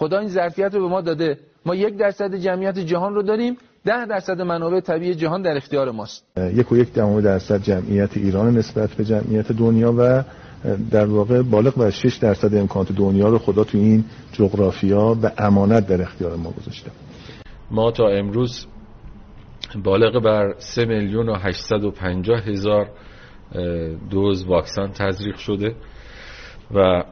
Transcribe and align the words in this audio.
خدا 0.00 0.18
این 0.18 0.28
ظرفیت 0.28 0.74
رو 0.74 0.80
به 0.80 0.88
ما 0.88 1.00
داده. 1.00 1.38
ما 1.66 1.74
یک 1.74 1.96
درصد 1.96 2.34
جمعیت 2.34 2.78
جهان 2.78 3.14
رو 3.14 3.22
داریم 3.22 3.56
ده 3.84 4.06
درصد 4.06 4.40
منابع 4.40 4.80
طبیعی 4.80 5.14
جهان 5.14 5.42
در 5.42 5.56
اختیار 5.56 5.90
ماست. 5.90 6.24
یک 6.36 6.72
و 6.72 6.76
یک 6.76 6.92
دهم 6.92 7.20
درصد 7.20 7.62
جمعیت 7.62 8.16
ایران 8.16 8.56
نسبت 8.56 8.90
به 8.90 9.04
جمعیت 9.04 9.52
دنیا 9.52 9.94
و 9.98 10.24
در 10.90 11.06
واقع 11.06 11.42
بالغ 11.42 11.74
بر 11.74 11.90
6 11.90 12.16
درصد 12.16 12.54
امکانات 12.54 12.92
دنیا 12.92 13.28
رو 13.28 13.38
خدا 13.38 13.64
تو 13.64 13.78
این 13.78 14.04
جغرافیا 14.32 15.14
به 15.14 15.32
امانت 15.38 15.86
در 15.86 16.02
اختیار 16.02 16.36
ما 16.36 16.50
گذاشته. 16.50 16.90
ما 17.70 17.90
تا 17.90 18.08
امروز 18.08 18.66
بالغ 19.84 20.22
بر 20.22 20.54
3 20.58 20.84
میلیون 20.84 21.28
و 21.28 21.34
850 21.34 22.40
هزار 22.40 22.88
دوز 24.10 24.44
واکسن 24.44 24.90
تزریق 24.94 25.36
شده 25.36 25.74
و 26.74 27.04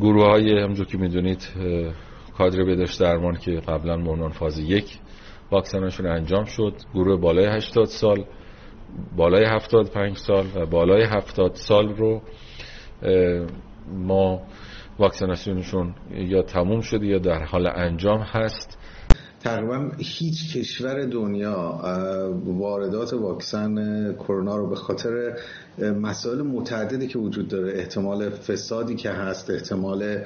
گروه 0.00 0.26
های 0.30 0.62
همجور 0.62 0.86
که 0.86 0.98
می‌دونید 0.98 1.40
کادر 2.38 2.64
بداشت 2.64 3.00
درمان 3.00 3.36
که 3.36 3.50
قبلا 3.50 3.96
مونان 3.96 4.30
فاز 4.30 4.58
یک 4.58 4.98
واکسنشون 5.50 6.06
انجام 6.06 6.44
شد. 6.44 6.72
گروه 6.94 7.20
بالای 7.20 7.46
80 7.46 7.84
سال 7.84 8.24
بالای 9.16 9.44
75 9.44 10.16
سال 10.16 10.46
و 10.54 10.66
بالای 10.66 11.04
70 11.04 11.54
سال 11.54 11.88
رو 11.88 12.22
ما 13.92 14.42
واکسیناسیونشون 14.98 15.94
یا 16.10 16.42
تموم 16.42 16.80
شده 16.80 17.06
یا 17.06 17.18
در 17.18 17.44
حال 17.44 17.66
انجام 17.66 18.20
هست. 18.20 18.77
تقریبا 19.44 19.90
هیچ 19.98 20.56
کشور 20.56 21.04
دنیا 21.04 21.80
واردات 22.44 23.12
واکسن 23.12 23.74
کرونا 24.14 24.56
رو 24.56 24.66
به 24.66 24.76
خاطر 24.76 25.38
مسائل 25.78 26.42
متعددی 26.42 27.06
که 27.06 27.18
وجود 27.18 27.48
داره 27.48 27.78
احتمال 27.78 28.30
فسادی 28.30 28.94
که 28.94 29.10
هست 29.10 29.50
احتمال 29.50 30.24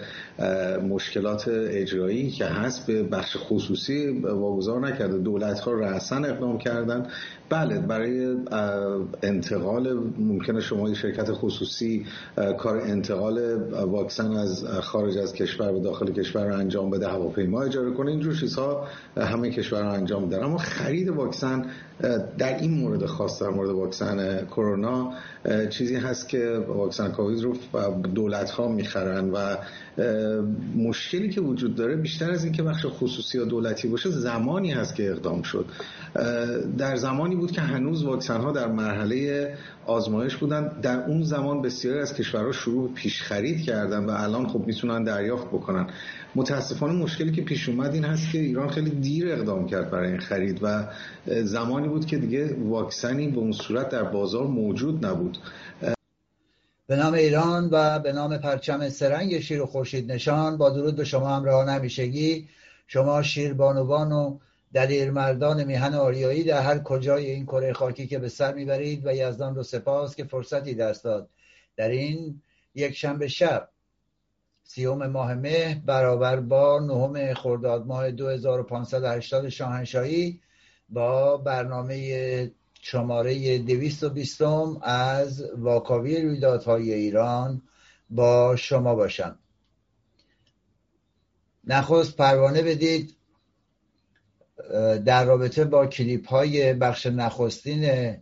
مشکلات 0.88 1.48
اجرایی 1.48 2.30
که 2.30 2.46
هست 2.46 2.86
به 2.86 3.02
بخش 3.02 3.36
خصوصی 3.40 4.08
واگذار 4.22 4.80
نکرده. 4.80 5.18
دولت 5.18 5.60
ها 5.60 5.72
رأسا 5.72 6.16
اقدام 6.16 6.58
کردن. 6.58 7.06
بله 7.52 7.78
برای 7.78 8.36
انتقال 9.22 9.92
ممکنه 10.18 10.60
شما 10.60 10.88
یه 10.88 10.94
شرکت 10.94 11.32
خصوصی 11.32 12.06
کار 12.58 12.80
انتقال 12.80 13.54
واکسن 13.72 14.32
از 14.32 14.64
خارج 14.64 15.18
از 15.18 15.32
کشور 15.32 15.72
به 15.72 15.80
داخل 15.80 16.12
کشور 16.12 16.46
رو 16.46 16.54
انجام 16.56 16.90
بده 16.90 17.08
هواپیما 17.08 17.62
اجاره 17.62 17.90
کنه 17.90 18.10
اینجور 18.10 18.34
چیزها 18.34 18.86
همه 19.16 19.50
کشور 19.50 19.82
رو 19.82 19.92
انجام 19.92 20.28
دارن 20.28 20.44
اما 20.44 20.58
خرید 20.58 21.08
واکسن 21.08 21.66
در 22.38 22.58
این 22.58 22.70
مورد 22.70 23.06
خاص 23.06 23.42
در 23.42 23.48
مورد 23.48 23.70
واکسن 23.70 24.46
کرونا 24.46 25.12
چیزی 25.70 25.96
هست 25.96 26.28
که 26.28 26.64
واکسن 26.68 27.08
کووید 27.08 27.42
رو 27.42 27.56
دولت 28.14 28.50
ها 28.50 28.68
می‌خرن 28.68 29.30
و 29.30 29.56
مشکلی 30.76 31.30
که 31.30 31.40
وجود 31.40 31.74
داره 31.74 31.96
بیشتر 31.96 32.30
از 32.30 32.44
اینکه 32.44 32.62
بخش 32.62 32.86
خصوصی 32.86 33.38
یا 33.38 33.44
دولتی 33.44 33.88
باشه 33.88 34.10
زمانی 34.10 34.70
هست 34.70 34.94
که 34.94 35.10
اقدام 35.10 35.42
شد. 35.42 35.66
در 36.78 36.96
زمانی 36.96 37.36
بود 37.36 37.50
که 37.50 37.60
هنوز 37.60 38.04
واکسن 38.04 38.40
ها 38.40 38.52
در 38.52 38.68
مرحله 38.68 39.54
آزمایش 39.86 40.36
بودن. 40.36 40.80
در 40.82 41.04
اون 41.04 41.22
زمان 41.22 41.62
بسیاری 41.62 41.98
از 41.98 42.14
کشورها 42.14 42.52
شروع 42.52 42.92
پیش 42.94 43.22
خرید 43.22 43.62
کردن 43.62 44.04
و 44.04 44.10
الان 44.10 44.48
خب 44.48 44.66
می‌تونن 44.66 45.04
دریافت 45.04 45.46
بکنن. 45.46 45.86
متاسفانه 46.34 46.92
مشکلی 46.92 47.32
که 47.32 47.42
پیش 47.42 47.68
اومد 47.68 47.94
این 47.94 48.04
هست 48.04 48.32
که 48.32 48.38
ایران 48.38 48.70
خیلی 48.70 48.90
دیر 48.90 49.32
اقدام 49.32 49.66
کرد 49.66 49.90
برای 49.90 50.08
این 50.08 50.20
خرید 50.20 50.58
و 50.62 50.84
زمانی 51.42 51.88
بود 51.88 52.06
که 52.06 52.18
دیگه 52.18 52.56
واکسنی 52.68 53.28
به 53.28 53.38
اون 53.38 53.52
صورت 53.52 53.88
در 53.88 54.02
بازار 54.02 54.46
موجود 54.46 55.06
نبود. 55.06 55.38
به 56.86 56.96
نام 56.96 57.14
ایران 57.14 57.68
و 57.72 57.98
به 57.98 58.12
نام 58.12 58.38
پرچم 58.38 58.88
سرنگ 58.88 59.40
شیر 59.40 59.62
و 59.62 59.66
خورشید 59.66 60.12
نشان. 60.12 60.56
با 60.56 60.70
درود 60.70 60.96
به 60.96 61.04
شما 61.04 61.36
همراه 61.36 61.70
نمیشگی. 61.70 62.48
شما 62.86 63.22
شیربانوان 63.22 64.12
و 64.12 64.38
دلیر 64.72 65.10
مردان 65.10 65.64
میهن 65.64 65.94
آریایی 65.94 66.44
در 66.44 66.62
هر 66.62 66.78
کجای 66.78 67.30
این 67.30 67.46
کره 67.46 67.72
خاکی 67.72 68.06
که 68.06 68.18
به 68.18 68.28
سر 68.28 68.54
می‌برید 68.54 69.06
و 69.06 69.14
یزدان 69.14 69.54
رو 69.54 69.62
سپاس 69.62 70.16
که 70.16 70.24
فرصتی 70.24 70.74
دست 70.74 71.04
داد. 71.04 71.28
در 71.76 71.88
این 71.88 72.42
یک 72.74 72.96
شنبه 72.96 73.28
شب 73.28 73.68
سیوم 74.62 75.06
ماه 75.06 75.34
مه 75.34 75.82
برابر 75.86 76.40
با 76.40 76.80
نهم 76.80 77.34
خرداد 77.34 77.86
ماه 77.86 78.10
2580 78.10 79.48
شاهنشاهی 79.48 80.40
با 80.88 81.36
برنامه 81.36 82.50
شماره 82.80 83.58
دویست 83.58 84.02
و 84.02 84.10
بیستم 84.10 84.76
از 84.82 85.44
واکاوی 85.56 86.22
رویدادهای 86.22 86.92
ایران 86.92 87.62
با 88.10 88.56
شما 88.56 88.94
باشم. 88.94 89.38
نخست 91.64 92.16
پروانه 92.16 92.62
بدید. 92.62 93.16
در 95.04 95.24
رابطه 95.24 95.64
با 95.64 95.86
کلیپ 95.86 96.28
های 96.28 96.74
بخش 96.74 97.06
نخستین 97.06 98.16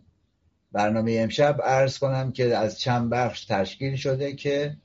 برنامه 0.71 1.17
امشب 1.19 1.59
ارز 1.63 1.97
کنم 1.97 2.31
که 2.31 2.57
از 2.57 2.79
چند 2.79 3.09
بخش 3.09 3.45
تشکیل 3.45 3.95
شده 3.95 4.33
که 4.33 4.77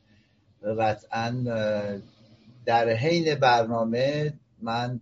قطعا 0.79 1.31
در 2.65 2.89
حین 2.89 3.35
برنامه 3.35 4.33
من 4.63 5.01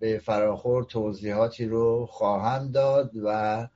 به 0.00 0.18
فراخور 0.18 0.84
توضیحاتی 0.84 1.66
رو 1.66 2.06
خواهم 2.06 2.70
داد 2.70 3.10
و 3.24 3.68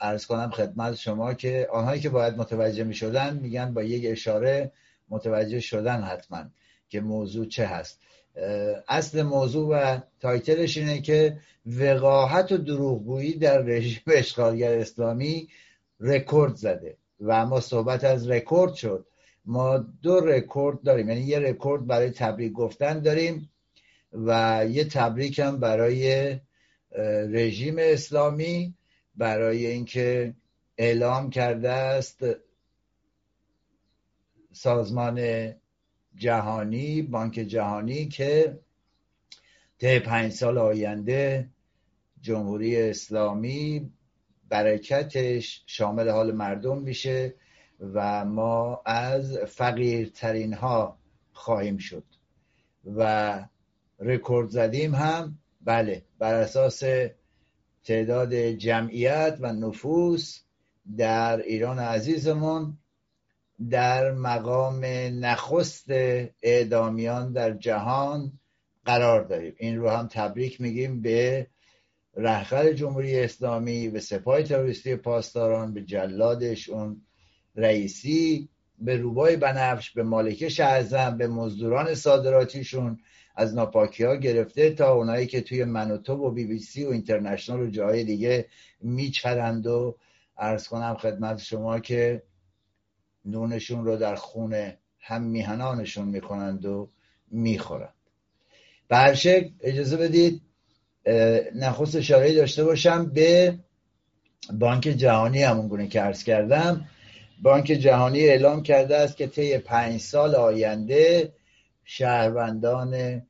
ارز 0.00 0.26
کنم 0.26 0.50
خدمت 0.50 0.94
شما 0.94 1.34
که 1.34 1.68
آنهایی 1.72 2.00
که 2.00 2.08
باید 2.08 2.36
متوجه 2.36 2.84
می 2.84 2.94
شدن 2.94 3.38
میگن 3.38 3.74
با 3.74 3.82
یک 3.82 4.02
اشاره 4.06 4.72
متوجه 5.08 5.60
شدن 5.60 6.02
حتما 6.02 6.44
که 6.88 7.00
موضوع 7.00 7.46
چه 7.46 7.66
هست. 7.66 8.00
اصل 8.88 9.22
موضوع 9.22 9.68
و 9.68 10.00
تایتلش 10.20 10.76
اینه 10.76 11.00
که 11.00 11.38
وقاحت 11.66 12.52
و 12.52 12.56
دروغگویی 12.56 13.34
در 13.34 13.58
رژیم 13.58 14.02
اشغالگر 14.06 14.78
اسلامی 14.78 15.48
رکورد 16.00 16.54
زده 16.54 16.96
و 17.20 17.32
اما 17.32 17.60
صحبت 17.60 18.04
از 18.04 18.30
رکورد 18.30 18.74
شد. 18.74 19.06
ما 19.44 19.78
دو 19.78 20.20
رکورد 20.20 20.82
داریم 20.82 21.08
یعنی 21.08 21.20
یه 21.20 21.38
رکورد 21.38 21.86
برای 21.86 22.10
تبریک 22.10 22.52
گفتن 22.52 23.00
داریم 23.00 23.50
و 24.12 24.64
یه 24.70 24.84
تبریک 24.84 25.38
هم 25.38 25.60
برای 25.60 26.36
رژیم 27.28 27.76
اسلامی 27.78 28.74
برای 29.16 29.66
اینکه 29.66 30.34
اعلام 30.78 31.30
کرده 31.30 31.70
است 31.70 32.24
سازمان 34.52 35.18
جهانی 36.18 37.02
بانک 37.02 37.34
جهانی 37.34 38.08
که 38.08 38.58
طی 39.78 39.98
پنج 39.98 40.32
سال 40.32 40.58
آینده 40.58 41.48
جمهوری 42.20 42.76
اسلامی 42.76 43.92
برکتش 44.48 45.62
شامل 45.66 46.08
حال 46.08 46.32
مردم 46.32 46.78
میشه 46.78 47.34
و 47.80 48.24
ما 48.24 48.82
از 48.86 49.38
فقیرترین 49.38 50.54
ها 50.54 50.98
خواهیم 51.32 51.78
شد 51.78 52.04
و 52.96 53.44
رکورد 53.98 54.48
زدیم 54.48 54.94
هم 54.94 55.38
بله 55.64 56.02
بر 56.18 56.34
اساس 56.34 56.82
تعداد 57.84 58.34
جمعیت 58.34 59.38
و 59.40 59.52
نفوس 59.52 60.40
در 60.96 61.42
ایران 61.42 61.78
عزیزمون 61.78 62.78
در 63.70 64.12
مقام 64.12 64.80
نخست 65.24 65.86
اعدامیان 66.42 67.32
در 67.32 67.52
جهان 67.52 68.32
قرار 68.84 69.24
داریم. 69.24 69.54
این 69.58 69.78
رو 69.78 69.88
هم 69.90 70.08
تبریک 70.08 70.60
میگیم 70.60 71.02
به 71.02 71.46
رهبر 72.16 72.72
جمهوری 72.72 73.20
اسلامی 73.20 73.88
به 73.88 74.00
سپاه 74.00 74.42
تروریستی 74.42 74.96
پاسداران 74.96 75.74
به 75.74 75.82
جلادش 75.82 76.68
اون 76.68 77.02
رئیسی 77.56 78.48
به 78.78 78.96
روبای 78.96 79.36
بنفش 79.36 79.90
به 79.90 80.02
مالکش 80.02 80.60
اعظم 80.60 81.18
به 81.18 81.26
مزدوران 81.28 81.94
صادراتیشون 81.94 82.98
از 83.36 83.54
ناپاکی 83.54 84.04
ها 84.04 84.16
گرفته 84.16 84.70
تا 84.70 84.92
اونایی 84.92 85.26
که 85.26 85.40
توی 85.40 85.64
منوتو 85.64 86.12
و 86.12 86.30
بی 86.30 86.44
بی 86.44 86.58
سی 86.58 86.84
و 86.84 86.90
اینترنشنال 86.90 87.60
و 87.60 87.70
جای 87.70 88.04
دیگه 88.04 88.46
میچرند 88.80 89.66
و 89.66 89.96
ارز 90.38 90.68
کنم 90.68 90.94
خدمت 90.94 91.38
شما 91.38 91.80
که 91.80 92.22
نونشون 93.24 93.84
رو 93.84 93.96
در 93.96 94.14
خونه 94.14 94.78
هم 95.00 95.22
میهنانشون 95.22 96.08
می‌کنند 96.08 96.66
و 96.66 96.88
می‌خورند. 97.30 97.94
به 98.88 99.14
اجازه 99.60 99.96
بدید 99.96 100.42
نخست 101.54 101.96
اشاره 101.96 102.34
داشته 102.34 102.64
باشم 102.64 103.06
به 103.06 103.58
بانک 104.52 104.82
جهانی 104.82 105.42
همون 105.42 105.68
گونه 105.68 105.88
که 105.88 106.00
عرض 106.00 106.24
کردم. 106.24 106.88
بانک 107.42 107.64
جهانی 107.66 108.20
اعلام 108.20 108.62
کرده 108.62 108.96
است 108.96 109.16
که 109.16 109.26
طی 109.26 109.58
پنج 109.58 110.00
سال 110.00 110.34
آینده 110.34 111.32
شهروندان 111.84 113.22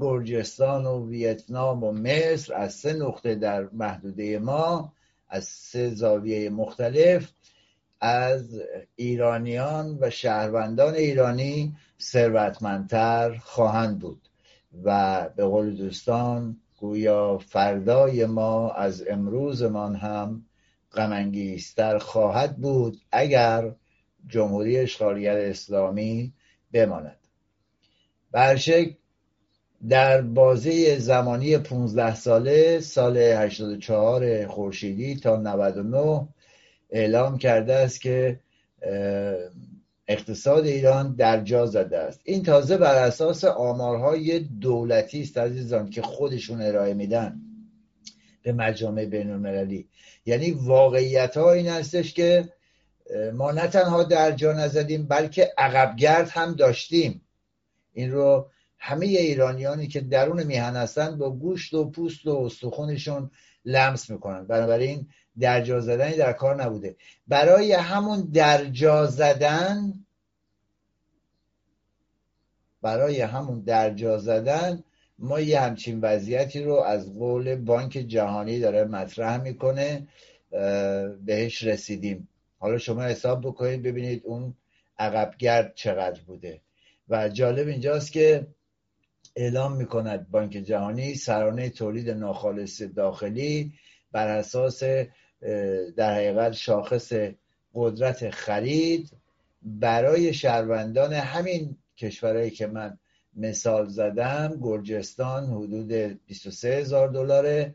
گرجستان 0.00 0.86
و 0.86 1.08
ویتنام 1.08 1.84
و 1.84 1.92
مصر 1.92 2.54
از 2.54 2.74
سه 2.74 2.92
نقطه 2.92 3.34
در 3.34 3.62
محدوده 3.72 4.38
ما 4.38 4.92
از 5.28 5.44
سه 5.44 5.90
زاویه 5.90 6.50
مختلف 6.50 7.30
از 8.00 8.62
ایرانیان 8.96 9.98
و 10.00 10.10
شهروندان 10.10 10.94
ایرانی 10.94 11.76
ثروتمندتر 12.00 13.34
خواهند 13.34 13.98
بود 13.98 14.28
و 14.84 15.28
به 15.36 15.44
قول 15.44 15.76
دوستان 15.76 16.56
گویا 16.76 17.38
فردای 17.38 18.26
ما 18.26 18.70
از 18.70 19.04
امروزمان 19.08 19.96
هم 19.96 20.46
غمانگیزتر 20.92 21.98
خواهد 21.98 22.56
بود 22.56 23.00
اگر 23.12 23.72
جمهوری 24.28 24.78
اشغالگر 24.78 25.36
اسلامی 25.36 26.32
بماند. 26.72 27.18
برشک 28.32 28.96
در 29.88 30.22
بازه 30.22 30.98
زمانی 30.98 31.58
15 31.58 32.14
ساله 32.14 32.80
سال 32.80 33.18
84 33.18 34.46
خورشیدی 34.46 35.16
تا 35.16 35.36
99 35.36 36.28
اعلام 36.96 37.38
کرده 37.38 37.74
است 37.74 38.00
که 38.00 38.40
اقتصاد 40.08 40.66
ایران 40.66 41.14
در 41.14 41.40
جا 41.40 41.66
زده 41.66 41.98
است. 41.98 42.20
این 42.24 42.42
تازه 42.42 42.76
بر 42.76 42.94
اساس 42.94 43.44
آمارهای 43.44 44.38
دولتی 44.38 45.20
است 45.20 45.38
عزیزان 45.38 45.90
که 45.90 46.02
خودشون 46.02 46.62
ارائه 46.62 46.94
میدن 46.94 47.40
به 48.42 48.52
مجامع 48.52 49.04
بین 49.04 49.30
المللی 49.30 49.88
یعنی 50.26 50.50
واقعیت 50.50 51.36
ها 51.36 51.52
این 51.52 51.68
هستش 51.68 52.14
که 52.14 52.48
ما 53.34 53.52
نه 53.52 53.66
تنها 53.66 54.02
در 54.02 54.32
جا 54.32 54.52
نزدیم 54.52 55.06
بلکه 55.06 55.52
عقبگرد 55.58 56.28
هم 56.28 56.52
داشتیم. 56.54 57.20
این 57.92 58.12
رو 58.12 58.50
همه 58.78 59.06
ایرانیانی 59.06 59.88
که 59.88 60.00
درون 60.00 60.42
میهن 60.42 60.76
هستند 60.76 61.18
با 61.18 61.30
گوشت 61.30 61.74
و 61.74 61.90
پوست 61.90 62.26
و 62.26 62.36
استخونشون 62.44 63.30
لمس 63.66 64.10
می‌کنن. 64.10 64.46
بنابراین 64.46 65.08
درجا 65.38 65.80
زدنی 65.80 66.16
در 66.16 66.32
کار 66.32 66.62
نبوده. 66.62 66.96
برای 67.28 67.72
همون 67.72 68.20
درجا 68.20 69.06
زدن 69.06 69.92
برای 72.82 73.20
همون 73.20 73.60
درجا 73.60 74.18
زدن 74.18 74.84
ما 75.18 75.40
یه 75.40 75.60
همچین 75.60 76.00
وضعیتی 76.00 76.62
رو 76.62 76.74
از 76.74 77.18
قول 77.18 77.56
بانک 77.56 77.92
جهانی 77.92 78.60
داره 78.60 78.84
مطرح 78.84 79.42
می‌کنه 79.42 80.06
بهش 81.24 81.62
رسیدیم. 81.62 82.28
حالا 82.58 82.78
شما 82.78 83.02
حساب 83.02 83.40
بکنید 83.40 83.82
ببینید 83.82 84.22
اون 84.24 84.54
عقبگرد 84.98 85.74
چقدر 85.74 86.20
بوده. 86.20 86.60
و 87.08 87.28
جالب 87.28 87.68
اینجاست 87.68 88.12
که 88.12 88.46
اعلام 89.36 89.76
می‌کند 89.76 90.30
بانک 90.30 90.50
جهانی 90.52 91.14
سرانه 91.14 91.70
تولید 91.70 92.10
ناخالص 92.10 92.82
داخلی 92.82 93.72
بر 94.12 94.28
اساس 94.28 94.82
در 95.96 96.14
حقیقت 96.14 96.52
شاخص 96.52 97.12
قدرت 97.74 98.30
خرید 98.30 99.10
برای 99.62 100.34
شهروندان 100.34 101.12
همین 101.12 101.76
کشورهایی 101.96 102.50
که 102.50 102.66
من 102.66 102.98
مثال 103.36 103.88
زدم 103.88 104.58
گرجستان 104.62 105.44
حدود 105.44 105.92
23 106.26 106.68
هزار 106.68 107.08
دلاره 107.08 107.74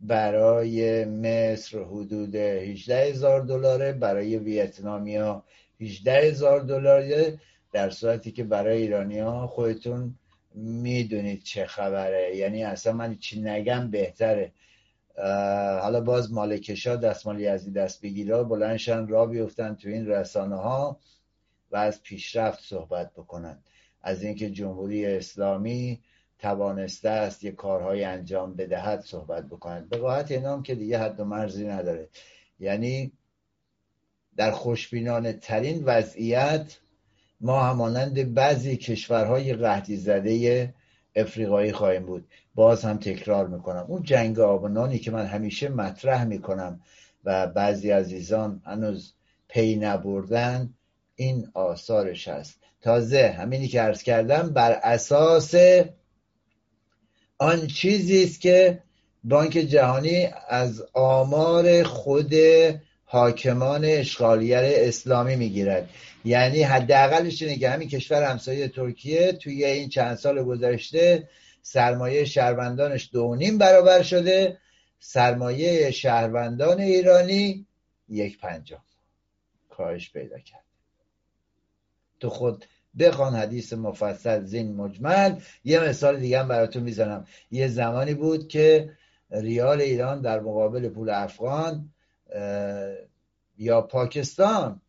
برای 0.00 1.04
مصر 1.04 1.78
حدود 1.78 2.34
18 2.34 2.96
هزار 2.96 3.40
دلاره 3.40 3.92
برای 3.92 4.38
ویتنامیا 4.38 5.44
18 5.80 6.12
هزار 6.12 6.60
دلاره 6.60 7.38
در 7.72 7.90
صورتی 7.90 8.32
که 8.32 8.44
برای 8.44 8.82
ایرانیا 8.82 9.46
خودتون 9.46 10.17
می‌دونید 10.54 11.42
چه 11.42 11.66
خبره. 11.66 12.36
یعنی 12.36 12.64
اصلا 12.64 12.92
من 12.92 13.16
چی 13.16 13.40
نگم 13.40 13.90
بهتره. 13.90 14.52
حالا 15.82 16.00
باز 16.00 16.32
مالکشا 16.32 16.96
دستمالی 16.96 17.46
از 17.46 17.72
دست 17.72 18.02
بگیره 18.02 18.42
بلندشن 18.42 19.06
را 19.06 19.26
بیفتن 19.26 19.74
تو 19.74 19.88
این 19.88 20.06
رسانه 20.06 20.56
ها 20.56 21.00
و 21.70 21.76
از 21.76 22.02
پیشرفت 22.02 22.60
صحبت 22.62 23.12
بکنن. 23.12 23.58
از 24.02 24.22
اینکه 24.22 24.50
جمهوری 24.50 25.06
اسلامی 25.06 26.00
توانسته 26.38 27.08
است 27.08 27.44
یه 27.44 27.52
کارهای 27.52 28.04
انجام 28.04 28.54
بدهد 28.54 29.00
صحبت 29.00 29.46
بکنند 29.46 29.96
قاعت 29.96 30.30
اینام 30.30 30.62
که 30.62 30.74
دیگه 30.74 30.98
حد 30.98 31.20
و 31.20 31.24
مرزی 31.24 31.66
نداره. 31.66 32.08
یعنی 32.60 33.12
در 34.36 34.50
خوشبینانه 34.50 35.32
ترین 35.32 35.84
وضعیت 35.84 36.78
ما 37.40 37.60
همانند 37.60 38.34
بعضی 38.34 38.76
کشورهای 38.76 39.54
قهدی 39.54 39.96
زده 39.96 40.74
افریقایی 41.16 41.72
خواهیم 41.72 42.06
بود. 42.06 42.28
باز 42.54 42.84
هم 42.84 42.98
تکرار 42.98 43.48
می‌کنم. 43.48 43.84
اون 43.88 44.02
جنگ 44.02 44.40
آبنانی 44.40 44.98
که 44.98 45.10
من 45.10 45.26
همیشه 45.26 45.68
مطرح 45.68 46.24
می‌کنم 46.24 46.80
و 47.24 47.46
بعضی 47.46 47.90
عزیزان 47.90 48.62
هنوز 48.64 49.14
پی 49.48 49.76
نبردن 49.76 50.74
این 51.16 51.48
آثارش 51.54 52.28
هست. 52.28 52.60
تازه 52.80 53.28
همینی 53.38 53.68
که 53.68 53.80
عرض 53.80 54.02
کردم 54.02 54.50
بر 54.52 54.72
اساس 54.72 55.54
آن 57.38 57.66
چیزی 57.66 58.24
است 58.24 58.40
که 58.40 58.82
بانک 59.24 59.52
جهانی 59.52 60.28
از 60.48 60.84
آمار 60.92 61.82
خود 61.82 62.34
حاکمان 63.10 63.84
اشغالگر 63.84 64.62
اسلامی 64.64 65.36
می‌گیرد. 65.36 65.90
یعنی 66.24 66.62
حداقلش 66.62 67.42
اینه 67.42 67.56
که 67.56 67.70
همین 67.70 67.88
کشور 67.88 68.22
همسایه 68.22 68.68
ترکیه 68.68 69.32
توی 69.32 69.64
این 69.64 69.88
چند 69.88 70.16
سال 70.16 70.42
گذشته 70.42 71.28
سرمایه 71.62 72.24
شهروندانش 72.24 73.10
دو 73.12 73.34
نیم 73.34 73.58
برابر 73.58 74.02
شده. 74.02 74.58
سرمایه 75.00 75.90
شهروندان 75.90 76.80
ایرانی 76.80 77.66
یک 78.08 78.38
پنجم 78.38 78.82
کاهش 79.70 80.12
پیدا 80.12 80.38
کرد. 80.38 80.64
تو 82.20 82.30
خود 82.30 82.64
بخوان 82.98 83.34
حدیث 83.34 83.72
مفصل 83.72 84.44
زین 84.44 84.76
مجمل. 84.76 85.40
یه 85.64 85.80
مثال 85.80 86.20
دیگه 86.20 86.40
هم 86.40 86.48
براتون 86.48 86.82
می‌زنم. 86.82 87.26
یه 87.50 87.68
زمانی 87.68 88.14
بود 88.14 88.48
که 88.48 88.90
ریال 89.30 89.80
ایران 89.80 90.20
در 90.20 90.40
مقابل 90.40 90.88
پول 90.88 91.10
افغان 91.10 91.90
یا 93.58 93.80
پاکستان 93.80 94.80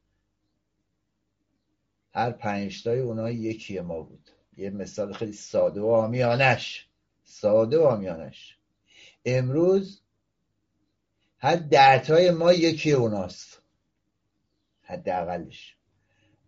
هر 2.13 2.31
پنجتای 2.31 2.99
اونها 2.99 3.31
یکی 3.31 3.79
ما 3.79 4.01
بود. 4.01 4.29
یه 4.57 4.69
مثال 4.69 5.13
خیلی 5.13 5.33
ساده 5.33 5.81
و 5.81 5.87
آمیانش. 5.87 6.87
ساده 7.23 7.79
و 7.79 7.83
آمیانش. 7.83 8.57
امروز 9.25 10.01
هر 11.37 11.55
درتای 11.55 12.31
ما 12.31 12.53
یکی 12.53 12.91
اوناست. 12.91 13.61
حداقلش. 14.81 15.75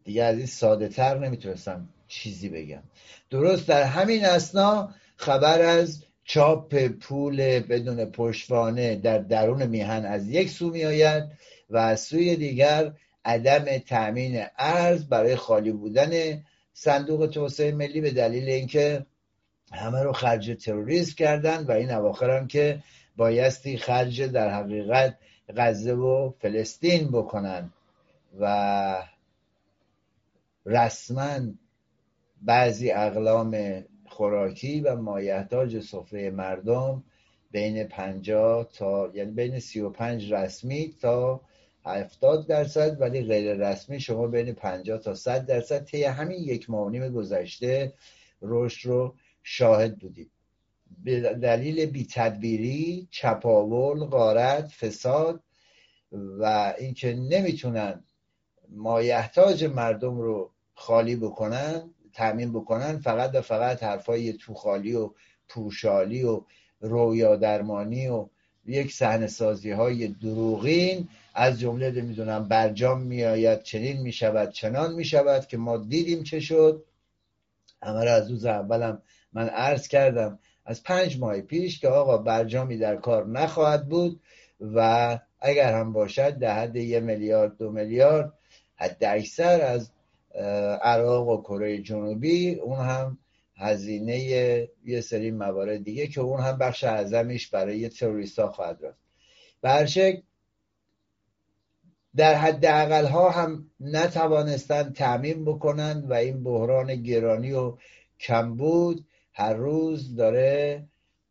دیگه 0.04 0.24
از 0.24 0.38
این 0.38 0.48
ساده 0.48 0.88
تر 0.88 1.18
نمی‌تونستم 1.20 1.90
چیزی 2.08 2.50
بگم. 2.50 2.84
درست 3.30 3.68
در 3.68 3.84
همین 3.84 4.26
اسنا 4.26 4.94
خبر 5.16 5.62
از 5.62 6.06
چاپ 6.24 6.88
پول 6.88 7.60
بدون 7.60 8.06
پشتوانه 8.06 8.96
در 8.96 9.18
درون 9.18 9.66
میهن 9.66 10.06
از 10.06 10.30
یک 10.30 10.50
سو 10.50 10.70
میآید 10.70 11.24
و 11.70 11.78
از 11.78 12.02
سوی 12.02 12.36
دیگر 12.36 12.94
عدم 13.26 13.78
تأمین 13.78 14.46
ارز 14.58 15.06
برای 15.06 15.36
خالی 15.36 15.72
بودن 15.72 16.44
صندوق 16.74 17.28
توسعه 17.28 17.72
ملی 17.72 18.02
به 18.02 18.12
دلیل 18.12 18.50
اینکه 18.50 19.06
همه 19.72 20.04
رو 20.04 20.14
خرج 20.14 20.64
تروریسم 20.66 21.16
کردن 21.16 21.64
و 21.64 21.72
این 21.72 21.92
اواخر 21.92 22.38
هم 22.38 22.48
که 22.48 22.84
بایستی 23.16 23.78
خرج 23.78 24.22
در 24.22 24.50
حقیقت 24.50 25.18
غزه 25.58 25.94
و 25.94 26.32
فلسطین 26.40 27.08
بکنن 27.08 27.74
و 28.40 29.04
رسما 30.66 31.40
بعضی 32.42 32.92
اقلام 32.92 33.84
خوراکی 34.22 34.82
و 34.82 34.96
مایحتاج 34.96 35.80
سفره 35.80 36.30
مردم 36.30 37.04
بین 37.52 37.84
50 37.84 38.70
تا 38.74 39.12
یعنی 39.14 39.32
بین 39.32 39.60
35 39.60 40.34
رسمی 40.34 40.96
تا 41.02 41.42
70 41.86 42.48
درصد 42.48 43.02
ولی 43.02 43.24
غیر 43.24 43.54
رسمی 43.54 44.00
شما 44.00 44.28
بین 44.28 44.54
50 44.54 44.98
تا 44.98 45.14
100 45.14 45.46
درصد 45.46 45.84
طی 45.84 46.04
همین 46.04 46.40
یک 46.40 46.70
ماه 46.70 46.92
نیم 46.92 47.10
گذشته 47.10 47.94
رشد 48.42 48.90
رو 48.90 49.16
شاهد 49.44 50.00
بودیم 50.00 50.32
به 51.04 51.20
دلیل 51.22 51.86
بی 51.86 52.08
تدبیری 52.12 53.08
چپاول 53.12 54.06
غارت 54.06 54.68
فساد 54.68 55.44
و 56.12 56.74
اینکه 56.78 57.14
نمی‌تونن 57.14 58.04
مایحتاج 58.70 59.64
مردم 59.64 60.18
رو 60.18 60.52
خالی 60.74 61.16
بکنن 61.16 61.90
تأمین 62.14 62.54
بکنن 62.54 62.98
فقط 62.98 63.36
و 63.36 63.42
فقط 63.42 63.84
حرفای 63.84 64.34
توخالی 64.34 64.94
و 64.94 65.10
پوشالی 65.48 66.24
و 66.24 66.42
رویا 66.82 67.36
درمانی 67.36 68.08
و 68.08 68.28
یک 68.66 68.94
صحنه 68.94 69.28
سازی 69.28 69.72
های 69.72 70.08
دروغین. 70.08 71.08
از 71.34 71.60
جمله 71.60 71.92
نمی‌دونم 71.92 72.48
برجام 72.48 73.02
میآید 73.02 73.64
چنین 73.64 74.02
می‌شود 74.02 74.52
چنان 74.52 74.94
می‌شود 74.94 75.48
که 75.48 75.58
ما 75.58 75.78
دیدیم 75.78 76.24
چه 76.24 76.40
شد. 76.40 76.86
همه 77.84 78.00
از 78.00 78.32
روز 78.32 78.46
اولم 78.46 79.02
من 79.34 79.50
عرض 79.50 79.88
کردم 79.88 80.40
از 80.66 80.84
پنج 80.84 81.20
ماه 81.20 81.42
پیش 81.42 81.80
که 81.80 81.88
آقا 81.88 82.18
برجامی 82.18 82.78
در 82.78 82.96
کار 82.96 83.28
نخواهد 83.28 83.90
بود 83.90 84.22
و 84.76 85.20
اگر 85.40 85.74
هم 85.74 85.94
باشد 85.94 86.38
در 86.38 86.60
حد 86.60 86.76
یه 86.76 87.00
میلیارد 87.00 87.58
دو 87.58 87.72
میلیارد 87.72 88.34
حد 88.76 89.04
اکثر 89.04 89.62
از 89.62 89.92
عراق 90.82 91.28
و 91.28 91.42
کره 91.42 91.82
جنوبی 91.82 92.56
اون 92.56 92.80
هم 92.80 93.18
هزینه 93.56 94.18
یه 94.86 95.02
سری 95.02 95.32
موارد 95.32 95.84
دیگه 95.84 96.08
که 96.08 96.22
اون 96.22 96.40
هم 96.40 96.58
بخش 96.58 96.84
اعظمیش 96.84 97.48
برای 97.48 97.90
تروریست 97.90 98.40
ها 98.40 98.52
خواهد 98.52 98.86
رفت. 98.86 98.98
برشک 99.62 100.24
در 102.16 102.36
حد 102.36 102.66
اقل 102.66 103.06
ها 103.06 103.30
هم 103.30 103.72
نتوانستن 103.80 104.94
تعمین 104.94 105.46
بکنن 105.46 106.04
و 106.10 106.14
این 106.14 106.44
بحران 106.44 106.96
گرانی 106.96 107.52
و 107.52 107.78
کمبود 108.20 109.06
هر 109.34 109.54
روز 109.54 110.16
داره 110.16 110.84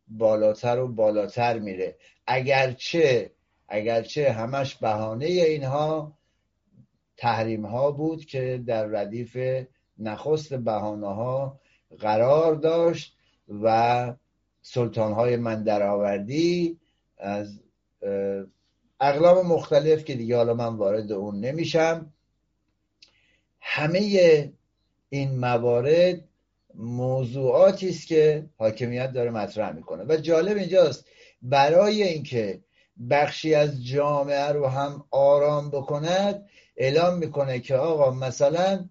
بالاتر 0.07 0.79
و 0.79 0.87
بالاتر 0.87 1.59
میره. 1.59 1.95
اگرچه 2.27 3.31
اگرچه 3.67 4.31
همش 4.31 4.75
بهانه 4.75 5.25
اینها 5.25 6.17
تحریم 7.21 7.65
ها 7.65 7.91
بود 7.91 8.25
که 8.25 8.63
در 8.67 8.85
ردیف 8.85 9.37
نخست 9.99 10.53
بهانه 10.53 11.07
ها 11.07 11.59
قرار 11.99 12.55
داشت 12.55 13.17
و 13.63 14.13
سلطان 14.61 15.13
های 15.13 15.37
من 15.37 15.63
درآوردی 15.63 16.79
از 17.17 17.59
اقلام 18.99 19.47
مختلف 19.47 20.03
که 20.03 20.15
دیگه 20.15 20.35
حالا 20.35 20.53
من 20.53 20.75
وارد 20.75 21.11
اون 21.11 21.39
نمیشم. 21.39 22.13
همه 23.59 24.53
این 25.09 25.39
موارد 25.39 26.23
موضوعاتی 26.75 27.89
است 27.89 28.07
که 28.07 28.45
حاکمیت 28.57 29.11
داره 29.11 29.31
مطرح 29.31 29.71
می‌کنه. 29.71 30.03
و 30.03 30.17
جالب 30.17 30.57
اینجاست 30.57 31.05
برای 31.41 32.03
اینکه 32.03 32.59
بخشی 33.09 33.55
از 33.55 33.85
جامعه 33.85 34.47
رو 34.47 34.67
هم 34.67 35.05
آرام 35.11 35.69
بکند 35.69 36.49
اعلام 36.77 37.17
می‌کنه 37.17 37.59
که 37.59 37.75
آقا 37.75 38.11
مثلا 38.11 38.89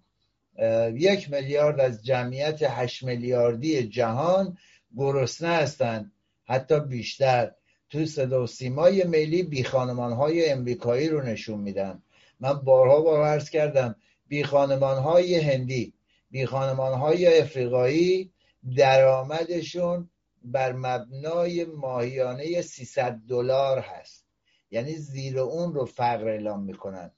یک 0.93 1.31
میلیارد 1.31 1.79
از 1.79 2.05
جمعیت 2.05 2.59
هشت 2.63 3.03
میلیاردی 3.03 3.87
جهان 3.87 4.57
گرسنه 4.97 5.49
هستند 5.49 6.11
حتی 6.45 6.79
بیشتر. 6.79 7.51
تو 7.89 8.05
صدا 8.05 8.43
و 8.43 8.47
سیمای 8.47 9.03
ملی 9.03 9.43
بی 9.43 9.63
خانمان 9.63 10.13
های 10.13 10.49
امریکایی 10.49 11.09
رو 11.09 11.21
نشون 11.21 11.59
میدن. 11.59 12.03
من 12.39 12.53
بارها 12.53 13.01
بار 13.01 13.27
عرض 13.27 13.49
کردم 13.49 13.95
بی 14.27 14.43
خانمان 14.43 14.97
های 14.97 15.35
هندی 15.35 15.93
بی 16.31 16.45
خانمان 16.45 16.93
های 16.93 17.39
افریقایی 17.39 18.31
درآمدشون 18.77 20.09
بر 20.43 20.73
مبنای 20.73 21.65
ماهیانه 21.65 22.61
300 22.61 23.19
دلار 23.29 23.79
هست. 23.79 24.25
یعنی 24.71 24.93
زیر 24.95 25.39
اون 25.39 25.73
رو 25.73 25.85
فقر 25.85 26.27
اعلام 26.27 26.63
می‌کنن. 26.63 27.11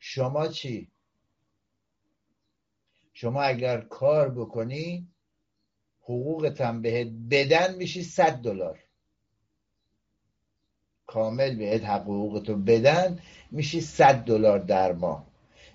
شما 0.00 0.48
چی؟ 0.48 0.90
شما 3.12 3.42
اگر 3.42 3.80
کار 3.80 4.30
بکنی 4.30 5.08
حقوقتم 6.02 6.82
بهت 6.82 7.08
بدن 7.30 7.74
میشی 7.74 8.02
100 8.02 8.32
دلار. 8.32 8.78
کامل 11.06 11.56
بهت 11.56 11.84
حق 11.84 12.02
حقوقتو 12.02 12.56
بدن 12.56 13.18
میشی 13.50 13.80
100 13.80 14.14
دلار 14.14 14.58
در 14.58 14.92
ماه. 14.92 15.26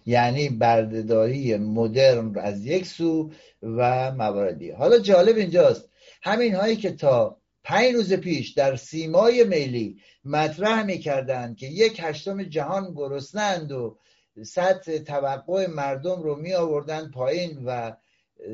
یعنی 0.06 0.50
بردهداری 0.50 1.58
مدرن 1.58 2.38
از 2.38 2.66
یک 2.66 2.86
سو 2.86 3.32
و 3.62 4.12
مواردی. 4.12 4.72
حالا 4.72 5.00
جالب 5.00 5.36
اینجاست. 5.36 5.90
همین 6.24 6.56
هایی 6.56 6.76
که 6.76 6.92
تا 6.92 7.38
پنج 7.64 7.94
روز 7.94 8.14
پیش 8.14 8.50
در 8.50 8.76
سیمای 8.76 9.44
میلی 9.44 10.02
مطرح 10.26 10.84
می‌کردند 10.84 11.58
که 11.58 11.68
یک 11.68 12.00
هشتم 12.04 12.44
جهان 12.44 12.94
گرسنند 12.94 13.72
و 13.72 13.98
سطح 14.44 14.98
توقع 14.98 15.68
مردم 15.68 16.22
رو 16.22 16.36
می 16.36 16.54
آوردن 16.54 17.12
پایین 17.12 17.64
و 17.66 17.92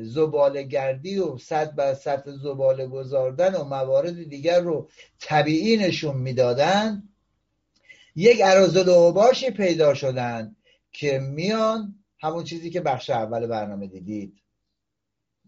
زباله 0.02 0.62
گردی 0.62 1.18
و 1.18 1.38
صد 1.38 1.74
بر 1.74 1.94
سطح 1.94 2.30
زباله 2.30 2.86
گذاردن 2.86 3.54
و 3.54 3.64
موارد 3.64 4.28
دیگر 4.28 4.60
رو 4.60 4.88
طبیعی 5.20 5.76
نشون 5.76 6.16
می‌دادن. 6.16 7.08
یک 8.16 8.40
عرازل 8.40 8.88
اوباشی 8.88 9.50
پیدا 9.50 9.94
شدن 9.94 10.56
که 10.92 11.18
میان 11.18 11.94
همون 12.18 12.44
چیزی 12.44 12.70
که 12.70 12.80
بخش 12.80 13.10
اول 13.10 13.46
برنامه 13.46 13.86
دیدید. 13.86 14.42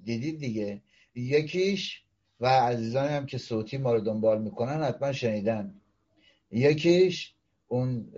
دیدید 0.04 0.38
دیگه. 0.38 0.82
یکیش 1.14 2.02
و 2.40 2.46
عزیزانی 2.46 3.14
هم 3.14 3.26
که 3.26 3.38
صوتی 3.38 3.78
ما 3.78 3.92
رو 3.92 4.00
دنبال 4.00 4.42
می‌کنن 4.42 4.82
حتما 4.82 5.12
شنیدن. 5.12 5.74
یکیش 6.50 7.33
اون 7.68 8.12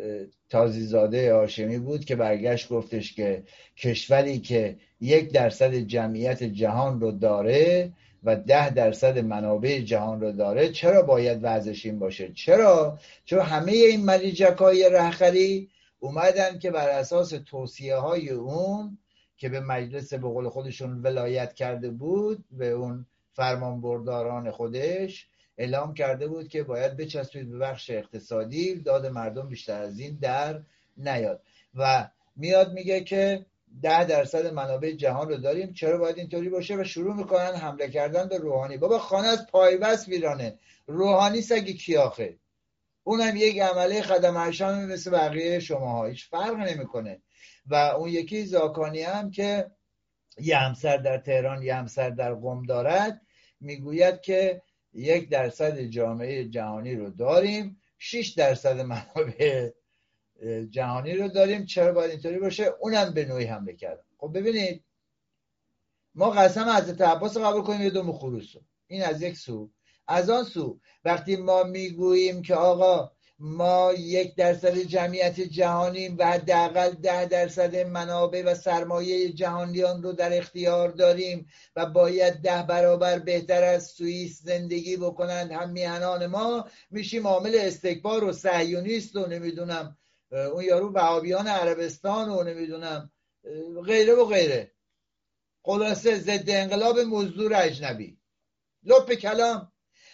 تازیزاده 0.50 1.34
هاشمی 1.34 1.78
بود 1.78 2.04
که 2.04 2.16
برگشت 2.16 2.68
گفتش 2.68 3.14
که 3.14 3.42
کشوری 3.76 4.38
که 4.38 4.76
یک 5.00 5.32
درصد 5.32 5.74
جمعیت 5.74 6.42
جهان 6.42 7.00
رو 7.00 7.12
داره 7.12 7.92
و 8.24 8.36
ده 8.36 8.70
درصد 8.70 9.18
منابع 9.18 9.80
جهان 9.80 10.20
رو 10.20 10.32
داره 10.32 10.68
چرا 10.72 11.02
باید 11.02 11.38
وضعش 11.42 11.86
این 11.86 11.98
باشه؟ 11.98 12.32
چرا؟ 12.32 12.98
چون 13.24 13.40
همه 13.40 13.72
این 13.72 14.04
ملیجک 14.04 14.56
های 14.58 14.90
رهخری 14.92 15.68
اومدن 15.98 16.58
که 16.58 16.70
بر 16.70 16.88
اساس 16.88 17.34
توصیه 17.46 17.96
های 17.96 18.30
اون 18.30 18.98
که 19.36 19.48
به 19.48 19.60
مجلس 19.60 20.14
به 20.14 20.28
قول 20.28 20.48
خودشون 20.48 21.02
ولایت 21.02 21.54
کرده 21.54 21.90
بود 21.90 22.44
به 22.50 22.70
اون 22.70 23.06
فرمان 23.32 23.80
برداران 23.80 24.50
خودش 24.50 25.28
اعلام 25.58 25.94
کرده 25.94 26.28
بود 26.28 26.48
که 26.48 26.62
باید 26.62 26.96
بچسبید 26.96 27.50
به 27.50 27.58
بخش 27.58 27.90
اقتصادی 27.90 28.74
داد 28.74 29.06
مردم 29.06 29.48
بیشتر 29.48 29.82
از 29.82 29.98
این 29.98 30.18
در 30.20 30.60
نیاد. 30.96 31.42
و 31.74 32.08
میاد 32.36 32.72
میگه 32.72 33.00
که 33.00 33.46
ده 33.82 34.04
درصد 34.04 34.46
منابع 34.46 34.92
جهان 34.92 35.28
رو 35.28 35.36
داریم 35.36 35.72
چرا 35.72 35.98
باید 35.98 36.18
اینطوری 36.18 36.48
باشه؟ 36.48 36.76
و 36.76 36.84
شروع 36.84 37.14
می‌کنن 37.16 37.54
حمله 37.54 37.88
کردن 37.88 38.28
به 38.28 38.38
روحانی. 38.38 38.76
بابا 38.76 38.98
خانه 38.98 39.28
از 39.28 39.46
پایبست 39.46 40.08
ویرانه. 40.08 40.58
روحانی 40.86 41.40
سگی 41.40 41.74
کیاخه 41.74 42.36
اونم 43.04 43.36
یک 43.36 43.58
عمله 43.58 44.02
خدم 44.02 44.36
ارشان 44.36 44.92
مثل 44.92 45.10
بقیه 45.10 45.60
شما 45.60 46.06
هیچ 46.06 46.28
فرق 46.28 46.54
نمی‌کنه. 46.54 47.20
و 47.66 47.74
اون 47.74 48.08
یکی 48.08 48.44
زاکانی 48.44 49.02
هم 49.02 49.30
که 49.30 49.70
یه 50.38 50.56
همسر 50.56 50.96
در 50.96 51.18
تهران 51.18 51.62
یه 51.62 51.74
همسر 51.74 52.10
در 52.10 52.34
قم 52.34 52.62
دارد 52.62 53.20
می‌گوید 53.60 54.20
که 54.20 54.62
یک 54.96 55.28
درصد 55.28 55.80
جامعه 55.80 56.48
جهانی 56.48 56.94
رو 56.94 57.10
داریم 57.10 57.80
6 57.98 58.28
درصد 58.28 58.80
منابع 58.80 59.70
جهانی 60.70 61.14
رو 61.14 61.28
داریم. 61.28 61.64
چرا 61.64 61.92
باید 61.92 62.10
اینطوری 62.10 62.38
باشه؟ 62.38 62.74
اونم 62.80 63.14
به 63.14 63.24
نوعی 63.24 63.44
حمله 63.44 63.72
کرد 63.72 64.04
خب 64.18 64.38
ببینید 64.38 64.84
ما 66.14 66.30
قسم 66.30 66.68
حضرت 66.68 67.00
عباس 67.00 67.36
قبول 67.36 67.62
کنیم 67.62 67.82
یه 67.82 67.90
دوم 67.90 68.12
خروس 68.12 68.54
این 68.86 69.02
از 69.02 69.22
یک 69.22 69.36
سو. 69.36 69.70
از 70.06 70.30
آن 70.30 70.44
سو 70.44 70.80
وقتی 71.04 71.36
ما 71.36 71.62
می‌گوییم 71.62 72.42
که 72.42 72.54
آقا 72.54 73.15
ما 73.38 73.92
یک 73.98 74.34
درصد 74.34 74.78
جمعیت 74.78 75.40
جهانیم 75.40 76.16
و 76.18 76.26
حداقل 76.26 76.90
ده 76.90 77.24
درصد 77.24 77.76
منابع 77.76 78.42
و 78.42 78.54
سرمایه 78.54 79.32
جهانیان 79.32 80.02
رو 80.02 80.12
در 80.12 80.38
اختیار 80.38 80.88
داریم 80.88 81.48
و 81.76 81.86
باید 81.86 82.34
ده 82.34 82.62
برابر 82.62 83.18
بهتر 83.18 83.64
از 83.64 83.86
سوئیس 83.86 84.42
زندگی 84.42 84.96
بکنند. 84.96 85.52
هم 85.52 85.70
میهنان 85.70 86.26
ما 86.26 86.68
میشیم 86.90 87.26
عامل 87.26 87.56
استکبار 87.60 88.24
و 88.24 88.32
صهیونیست 88.32 89.16
و 89.16 89.26
نمی‌دونم 89.26 89.96
اون 90.30 90.64
یارو 90.64 90.92
وهابیان 90.92 91.46
عربستان 91.46 92.28
و 92.28 92.42
نمی‌دونم 92.42 93.10
غیره 93.86 94.14
و 94.14 94.24
غیره. 94.24 94.72
خلاصه 95.62 96.18
ضد 96.18 96.50
انقلاب 96.50 96.98
مزدور 96.98 97.54
اجنبی. 97.54 98.18
لپ 98.84 99.12
کلام. 99.12 99.72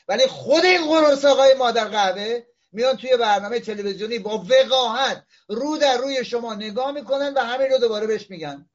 ولی 0.09 0.27
خود 0.27 0.65
این 0.65 0.87
قرص 0.91 1.25
آقای 1.25 1.55
مادر 1.55 1.85
قهوه 1.85 2.43
میان 2.73 2.97
توی 2.97 3.17
برنامه 3.17 3.61
تلویزیونی 3.61 4.19
با 4.19 4.39
وقاحت 4.39 5.27
رو 5.49 5.77
در 5.77 5.97
روی 5.97 6.25
شما 6.25 6.55
نگاه 6.55 6.93
می‌کنن 6.93 7.35
و 7.35 7.41
همین 7.41 7.71
رو 7.71 7.79
دوباره 7.79 8.07
بهش 8.07 8.31
میگن. 8.31 8.71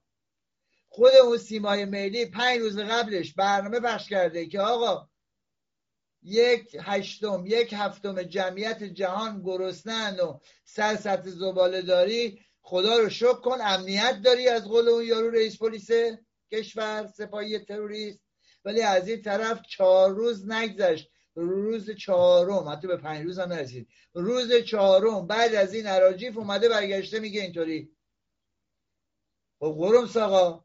خود 0.89 1.13
اون 1.16 1.38
سیمای 1.38 1.86
میلی 1.86 2.25
پنج 2.25 2.60
روز 2.60 2.80
قبلش 2.80 3.34
برنامه 3.34 3.80
پخش 3.80 4.10
کرده 4.10 4.46
که 4.46 4.60
آقا 4.60 5.08
یک 6.24 6.77
هشتم 6.82 7.44
یک 7.48 7.74
هفتم 7.74 8.24
جمعیت 8.24 8.84
جهان 8.84 9.42
گرسنن 9.42 10.20
و 10.20 10.39
سر 10.66 10.96
سطح 10.96 11.30
زباله 11.30 11.82
داری 11.82 12.42
خدا 12.62 12.98
رو 12.98 13.10
شکر 13.10 13.34
کن 13.34 13.58
امنیت 13.62 14.22
داری 14.24 14.48
از 14.48 14.63
قول 14.68 14.88
اون 14.88 15.06
یارو 15.06 15.30
رئیس 15.30 15.58
پلیس 15.58 15.89
کشور 16.51 17.08
سپاهی 17.08 17.60
تروریست. 17.60 18.20
ولی 18.66 18.82
از 18.82 19.08
این 19.08 19.22
طرف 19.22 19.62
چهار 19.70 20.10
روز 20.10 20.50
نگذشت. 20.50 21.12
روز 21.38 21.91
چهارم 21.91 22.70
حتی 22.70 22.88
به 22.88 22.98
پنج 22.98 23.25
روز 23.25 23.39
هم 23.39 23.53
نرسید. 23.53 23.88
روز 24.13 24.53
چهارم 24.53 25.27
بعد 25.27 25.56
از 25.56 25.74
این 25.74 25.88
عراجیف 25.88 26.38
اومده 26.38 26.70
برگشته 26.70 27.20
میگه 27.20 27.41
اینطوری. 27.41 27.91
خب 29.60 29.75
قرم 29.79 30.08
ساقا 30.08 30.63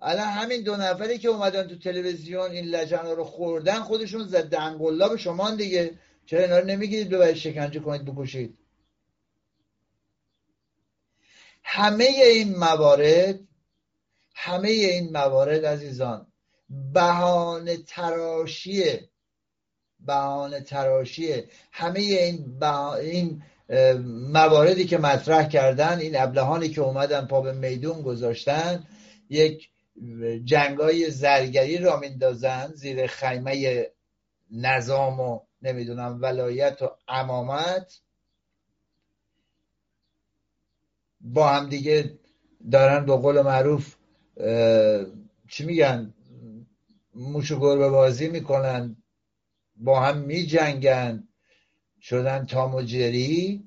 الان 0.00 0.28
همین 0.28 0.62
دو 0.62 0.76
نفری 0.76 1.18
که 1.18 1.28
اومدن 1.28 1.68
تو 1.68 1.78
تلویزیون 1.78 2.50
این 2.50 2.64
لجن 2.64 3.06
رو 3.06 3.24
خوردن 3.24 3.80
خودشون 3.80 4.26
زد 4.28 4.54
انگلا 4.54 5.08
به 5.08 5.16
شما 5.16 5.50
دیگه. 5.50 5.98
چرا 6.26 6.42
اینا 6.42 6.58
رو 6.58 6.66
نمی‌گیرید 6.66 7.10
ببرید 7.10 7.36
شکنجه 7.36 7.80
کنید 7.80 8.04
بکشید؟ 8.04 8.58
همه 11.64 12.04
این 12.04 12.58
موارد 12.58 13.40
همه 14.34 14.68
این 14.68 15.12
موارد 15.12 15.66
عزیزان 15.66 16.32
بهانه 16.92 17.76
تراشیه 17.76 19.11
بهانه 20.06 20.60
تراشیه. 20.60 21.48
همه 21.72 22.00
این, 22.00 22.62
این 23.00 23.42
مواردی 24.32 24.84
که 24.84 24.98
مطرح 24.98 25.48
کردن 25.48 25.98
این 25.98 26.20
ابلهانی 26.20 26.68
که 26.68 26.80
اومدن 26.80 27.26
پا 27.26 27.40
به 27.40 27.52
میدون 27.52 28.02
گذاشتن 28.02 28.86
یک 29.30 29.68
جنگای 30.44 31.10
زرگری 31.10 31.78
را 31.78 31.96
میندازن 31.96 32.72
زیر 32.74 33.06
خیمه 33.06 33.86
نظام 34.50 35.20
و 35.20 35.40
نمی‌دونم 35.62 36.18
ولایت 36.22 36.82
و 36.82 36.90
امامت. 37.08 38.00
با 41.20 41.48
هم 41.48 41.68
دیگه 41.68 42.18
دارن 42.72 43.06
به 43.06 43.16
قول 43.16 43.40
معروف 43.40 43.94
چی 45.48 45.64
میگن؟ 45.64 46.14
موش 47.14 47.50
و 47.50 47.60
گربه 47.60 47.88
بازی 47.88 48.28
می‌کنن. 48.28 49.01
با 49.82 50.00
هم 50.00 50.18
میجنگن 50.18 51.28
شدن 52.00 52.46
تام 52.46 52.74
و 52.74 52.82
جری. 52.82 53.64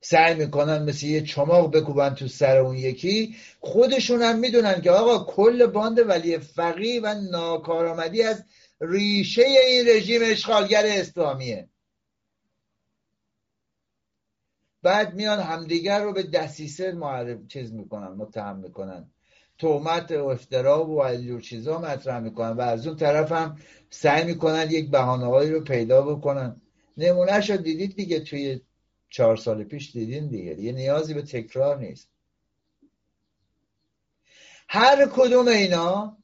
سعی 0.00 0.34
می‌کنن 0.34 0.82
مثل 0.82 1.06
یه 1.06 1.22
چماق 1.22 1.76
بکوبن 1.76 2.14
تو 2.14 2.28
سر 2.28 2.58
اون 2.58 2.76
یکی. 2.76 3.36
خودشون 3.60 4.22
هم 4.22 4.38
می‌دونن 4.38 4.80
که 4.80 4.90
آقا 4.90 5.24
کل 5.24 5.66
باند 5.66 6.08
ولی 6.08 6.38
فقی 6.38 6.98
و 6.98 7.14
ناکارآمدی 7.14 8.22
از 8.22 8.44
ریشه 8.80 9.42
این 9.42 9.88
رژیم 9.88 10.20
اشغالگر 10.24 10.82
اسلامیه. 10.86 11.68
بعد 14.82 15.14
میان 15.14 15.40
همدیگر 15.40 16.02
رو 16.02 16.12
به 16.12 16.22
دسیسه 16.22 16.92
معرف 16.92 17.46
چیز 17.48 17.72
می‌کنن 17.72 18.08
متهم 18.08 18.56
می‌کنن. 18.56 19.10
تهمت 19.60 20.12
و 20.12 20.26
افترا 20.26 20.84
و 20.84 21.02
اینجور 21.02 21.40
چیزا 21.40 21.78
مطرح 21.78 22.20
می‌کنن 22.20 22.50
و 22.50 22.60
از 22.60 22.86
اون 22.86 22.96
طرف 22.96 23.32
هم 23.32 23.58
سعی 23.90 24.24
می‌کنن 24.24 24.70
یک 24.70 24.90
بهانه‌هایی 24.90 25.50
رو 25.50 25.60
پیدا 25.60 26.02
بکنن. 26.02 26.60
نمونهش 26.96 27.50
رو 27.50 27.56
دیدید 27.56 27.96
دیگه 27.96 28.20
توی 28.20 28.60
چهار 29.10 29.36
سال 29.36 29.64
پیش 29.64 29.92
دیدین 29.92 30.28
دیگه. 30.28 30.60
یه 30.60 30.72
نیازی 30.72 31.14
به 31.14 31.22
تکرار 31.22 31.78
نیست. 31.78 32.08
هر 34.68 35.08
کدوم 35.12 35.48
اینا 35.48 36.16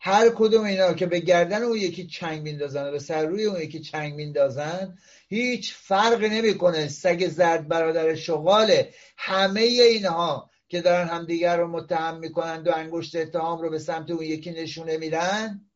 هر 0.00 0.30
کدوم 0.30 0.64
اینا 0.64 0.92
که 0.92 1.06
به 1.06 1.20
گردن 1.20 1.62
اون 1.62 1.76
یکی 1.76 2.06
چنگ 2.06 2.42
میندازن 2.42 2.88
و 2.88 2.90
به 2.90 2.98
سر 2.98 3.26
روی 3.26 3.44
اون 3.44 3.60
یکی 3.60 3.80
چنگ 3.80 4.14
میندازن 4.14 4.98
هیچ 5.28 5.74
فرق 5.74 6.22
نمی‌کنه. 6.22 6.88
سگ 6.88 7.28
زرد 7.28 7.68
برادر 7.68 8.14
شغاله. 8.14 8.94
همه 9.16 9.60
اینها 9.60 10.49
که 10.70 10.80
دارن 10.80 11.08
همدیگر 11.08 11.56
رو 11.56 11.68
متهم 11.68 12.18
می‌کنند 12.18 12.68
و 12.68 12.72
انگشت 12.74 13.16
اتهام 13.16 13.62
رو 13.62 13.70
به 13.70 13.78
سمت 13.78 14.10
اون 14.10 14.22
یکی 14.22 14.50
نشونه 14.50 14.96
میرن 14.96 15.70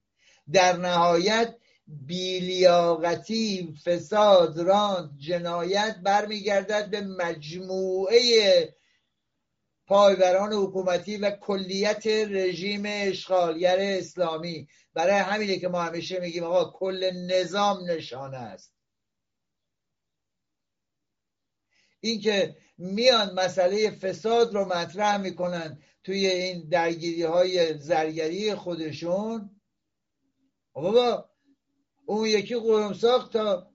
در 0.53 0.77
نهایت 0.77 1.55
بیلیاقتی 1.87 3.75
فساد 3.85 4.61
راند 4.61 5.19
جنایت 5.19 5.97
برمیگردد 6.03 6.91
به 6.91 7.01
مجموعه 7.01 8.75
پایبران 9.87 10.53
حکومتی 10.53 11.17
و 11.17 11.31
کلیت 11.31 12.07
رژیم 12.07 12.83
اشغالگر 12.87 13.77
اسلامی. 13.81 14.69
برای 14.95 15.17
همینه 15.17 15.59
که 15.59 15.69
ما 15.69 15.83
همیشه 15.83 16.21
میگیم 16.21 16.45
آقا 16.45 16.79
کل 16.79 17.11
نظام 17.31 17.91
نشانه 17.91 18.37
است. 18.37 18.74
اینکه 22.05 22.57
میان 22.79 23.35
مسئله 23.35 23.91
فساد 23.91 24.55
رو 24.55 24.65
مطرح 24.65 25.17
می‌کنن 25.17 25.79
توی 26.05 26.27
این 26.27 26.69
درگیری 26.69 27.23
های 27.23 27.79
زرگری 27.79 28.55
خودشون. 28.55 29.51
بابا 30.73 31.29
اون 32.07 32.27
یکی 32.27 32.55
قرمساق 32.55 33.29
تا 33.29 33.71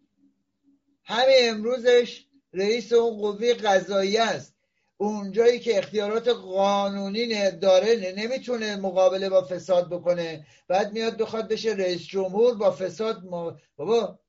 همه 1.04 1.36
امروزش 1.42 2.26
رئیس 2.54 2.94
اون 2.94 3.18
قوه 3.18 3.54
قضایی 3.54 4.18
است. 4.18 4.56
اونجایی 4.98 5.60
که 5.60 5.78
اختیارات 5.78 6.28
قانونی 6.28 7.52
داره 7.52 8.14
نمی‌تونه 8.18 8.76
مقابله 8.76 9.30
با 9.30 9.42
فساد 9.42 9.90
بکنه. 9.90 10.46
بعد 10.68 10.94
میاد 10.94 11.18
بخواد 11.18 11.48
بشه 11.48 11.70
رئیس 11.70 12.02
جمهور 12.02 12.56
با 12.56 12.72
فساد 12.72 13.24
ما... 13.24 13.58
بابا 13.76 14.20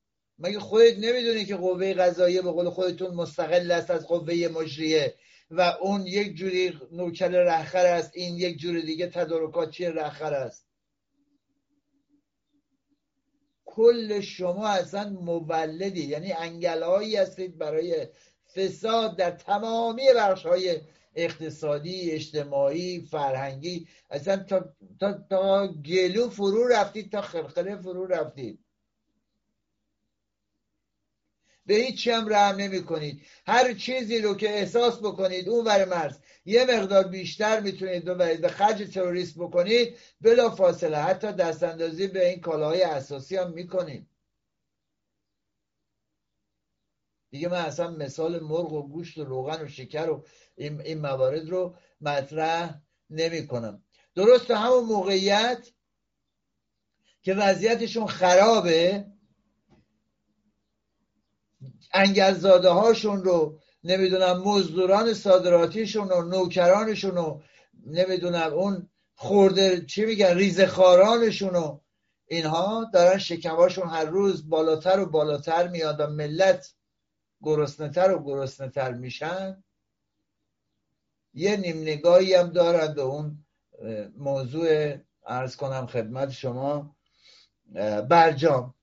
مگه 0.40 0.58
خودت 0.58 0.98
نمی‌دونی 0.98 1.44
که 1.44 1.56
قوه 1.56 1.94
قضاییه 1.94 2.42
به 2.42 2.50
قول 2.50 2.70
خودتون 2.70 3.14
مستقل 3.14 3.70
است 3.70 3.90
از 3.90 4.06
قوه 4.06 4.48
مجریه 4.54 5.14
و 5.50 5.60
اون 5.60 6.06
یک 6.06 6.34
جوری 6.34 6.78
نوکر 6.92 7.28
رهخر 7.28 7.86
است 7.86 8.10
این 8.14 8.36
یک 8.36 8.58
جور 8.58 8.80
دیگه 8.80 9.06
تدارکاتی 9.06 9.84
رهخر 9.84 10.34
است؟ 10.34 10.66
کل 13.64 14.20
شما 14.20 14.68
اصلا 14.68 15.08
مولدی 15.08 16.04
یعنی 16.04 16.32
انگلهایی 16.32 17.16
هستید 17.16 17.58
برای 17.58 18.06
فساد 18.56 19.16
در 19.16 19.30
تمامی 19.30 20.02
بخش 20.16 20.46
های 20.46 20.80
اقتصادی 21.14 22.10
اجتماعی 22.10 23.00
فرهنگی 23.10 23.88
اصلا 24.10 24.36
تا, 24.36 24.74
تا, 25.00 25.24
تا 25.30 25.68
گلو 25.68 26.28
فرو 26.28 26.68
رفتید 26.68 27.12
تا 27.12 27.20
خرخره 27.20 27.76
فرو 27.76 28.06
رفتید. 28.06 28.64
به 31.70 31.76
هیچ 31.76 32.08
هم 32.08 32.28
رحم 32.28 32.56
نمی 32.56 32.84
کنید 32.84 33.26
هر 33.46 33.74
چیزی 33.74 34.20
رو 34.20 34.34
که 34.34 34.50
احساس 34.50 34.98
بکنید 34.98 35.48
اون 35.48 35.64
ور 35.64 35.84
مرز. 35.84 36.18
یه 36.44 36.64
مقدار 36.64 37.08
بیشتر 37.08 37.60
می‌تونید 37.60 38.04
ببرید 38.04 38.40
به 38.40 38.48
خرج 38.48 38.94
تروریست 38.94 39.38
بکنید. 39.38 39.96
بلا 40.20 40.50
فاصله. 40.50 40.98
حتی 40.98 41.32
دست 41.32 41.62
اندازی 41.62 42.06
به 42.06 42.28
این 42.28 42.40
کالاهای 42.40 42.82
اساسی 42.82 43.36
هم 43.36 43.52
می‌کنید. 43.52 44.06
دیگه 47.30 47.48
من 47.48 47.64
اصلا 47.64 47.90
مثال 47.90 48.40
مرغ 48.40 48.72
و 48.72 48.88
گوشت 48.88 49.18
و 49.18 49.24
روغن 49.24 49.64
و 49.64 49.68
شکر 49.68 50.10
و 50.10 50.24
این, 50.56 50.80
این 50.80 51.00
موارد 51.00 51.48
رو 51.48 51.76
مطرح 52.00 52.80
نمی 53.10 53.46
کنم 53.46 53.82
درست 54.14 54.50
همون 54.50 54.84
موقعیت 54.84 55.68
که 57.22 57.34
وضعیتشون 57.34 58.06
خرابه. 58.06 59.09
انگلزاده 61.92 62.68
هاشون 62.68 63.24
رو 63.24 63.58
نمی‌دونم 63.84 64.42
مزدوران 64.42 65.14
صادراتیشون 65.14 66.12
و 66.12 66.22
نوکرانشون 66.22 67.18
و 67.18 67.40
نمی‌دونم 67.86 68.52
اون 68.52 68.88
خورده 69.14 69.84
چی 69.86 70.04
میگن 70.04 70.34
ریزخارانشون 70.34 71.56
و 71.56 71.78
اینها 72.26 72.90
دارن 72.92 73.18
شکماشون 73.18 73.88
هر 73.88 74.04
روز 74.04 74.48
بالاتر 74.48 75.00
و 75.00 75.06
بالاتر 75.06 75.68
میاد 75.68 76.00
و 76.00 76.06
ملت 76.06 76.74
گرسنهتر 77.42 78.12
و 78.12 78.24
گرسنهتر 78.24 78.92
میشن. 78.92 79.64
یه 81.34 81.56
نیم 81.56 81.82
نگاهی 81.82 82.34
هم 82.34 82.50
دارند 82.50 82.98
و 82.98 83.00
اون 83.00 83.44
موضوع 84.18 84.94
ارز 85.26 85.56
کنم 85.56 85.86
خدمت 85.86 86.30
شما 86.30 86.96
برجام. 88.08 88.74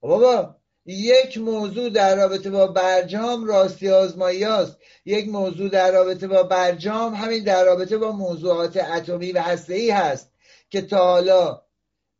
بابا 0.00 0.56
یک 0.86 1.38
موضوع 1.38 1.90
در 1.90 2.16
رابطه 2.16 2.50
با 2.50 2.66
برجام 2.66 3.44
راستی 3.44 3.90
آزمایی 3.90 4.44
است 4.44 4.78
یک 5.04 5.28
موضوع 5.28 5.68
در 5.68 5.92
رابطه 5.92 6.28
با 6.28 6.42
برجام 6.42 7.14
همین 7.14 7.44
در 7.44 7.64
رابطه 7.64 7.98
با 7.98 8.12
موضوعات 8.12 8.76
اتمی 8.76 9.32
و 9.32 9.56
ای 9.68 9.90
هست 9.90 10.32
که 10.70 10.82
تا 10.82 10.98
حالا 10.98 11.62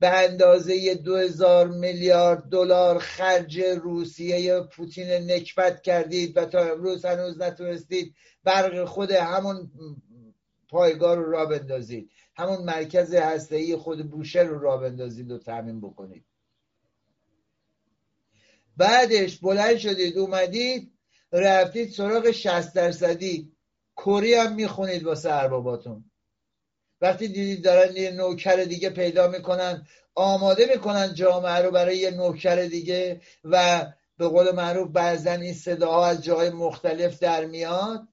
به 0.00 0.08
اندازه 0.08 0.94
دو 0.94 1.16
هزار 1.16 1.68
میلیارد 1.68 2.42
دلار 2.42 2.98
خرج 2.98 3.60
روسیه 3.60 4.60
پوتین 4.60 5.10
نکبت 5.10 5.82
کردید 5.82 6.36
و 6.36 6.44
تا 6.44 6.58
امروز 6.60 7.04
هنوز 7.04 7.40
نتونستید 7.40 8.14
برق 8.44 8.84
خود 8.84 9.10
همون 9.10 9.70
پایگاه 10.68 11.14
رو 11.14 11.30
را 11.30 11.46
بندازید. 11.46 12.10
همون 12.36 12.64
مرکز 12.64 13.14
ای 13.50 13.76
خود 13.76 14.10
بوشهر 14.10 14.44
رو 14.44 14.58
را 14.58 14.76
بندازید 14.76 15.30
و 15.30 15.38
تعمین 15.38 15.80
بکنید. 15.80 16.24
بعدش 18.76 19.38
بلند 19.38 19.76
شدید 19.76 20.18
اومدید 20.18 20.92
رفتید 21.32 21.90
سراغ 21.90 22.30
60 22.30 22.74
درصدی. 22.74 23.52
کری 23.96 24.34
هم 24.34 24.54
می‌خونید 24.54 25.04
واسه 25.04 25.32
ارباباتون. 25.32 26.10
وقتی 27.00 27.28
دیدید 27.28 27.64
دارن 27.64 27.96
یه 27.96 28.10
نوکر 28.10 28.56
دیگه 28.56 28.90
پیدا 28.90 29.28
می‌کنن 29.28 29.86
آماده 30.14 30.66
می‌کنن 30.74 31.14
جامعه 31.14 31.58
رو 31.58 31.70
برای 31.70 31.98
یه 31.98 32.10
نوکر 32.10 32.56
دیگه 32.56 33.20
و 33.44 33.86
به 34.16 34.28
قول 34.28 34.50
معروف 34.50 34.90
بعضا 34.90 35.32
این 35.32 35.54
صداها 35.54 36.06
از 36.06 36.24
جای 36.24 36.50
مختلف 36.50 37.18
در 37.18 37.44
میاد. 37.44 38.08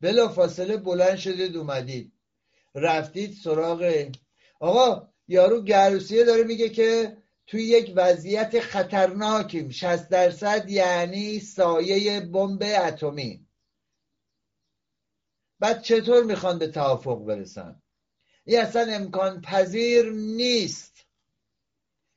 بلا 0.00 0.28
فاصله 0.28 0.76
بلند 0.76 1.16
شدید 1.16 1.56
اومدید. 1.56 2.12
رفتید 2.74 3.34
سراغ. 3.44 4.10
آقا 4.60 5.09
یارو 5.30 5.62
گروسیه 5.62 6.24
داره 6.24 6.44
میگه 6.44 6.68
که 6.68 7.16
توی 7.46 7.62
یک 7.62 7.92
وضعیت 7.96 8.60
خطرناکیم. 8.60 9.70
60 9.70 10.08
درصد 10.08 10.70
یعنی 10.70 11.40
سایه 11.40 12.20
بمب 12.20 12.62
اتمی. 12.62 13.46
بعد 15.60 15.82
چطور 15.82 16.24
می‌خوان 16.24 16.58
به 16.58 16.66
توافق 16.66 17.24
برسن؟ 17.24 17.82
این 18.44 18.60
اصلا 18.60 18.92
امکان 18.92 19.40
پذیر 19.40 20.10
نیست. 20.10 21.06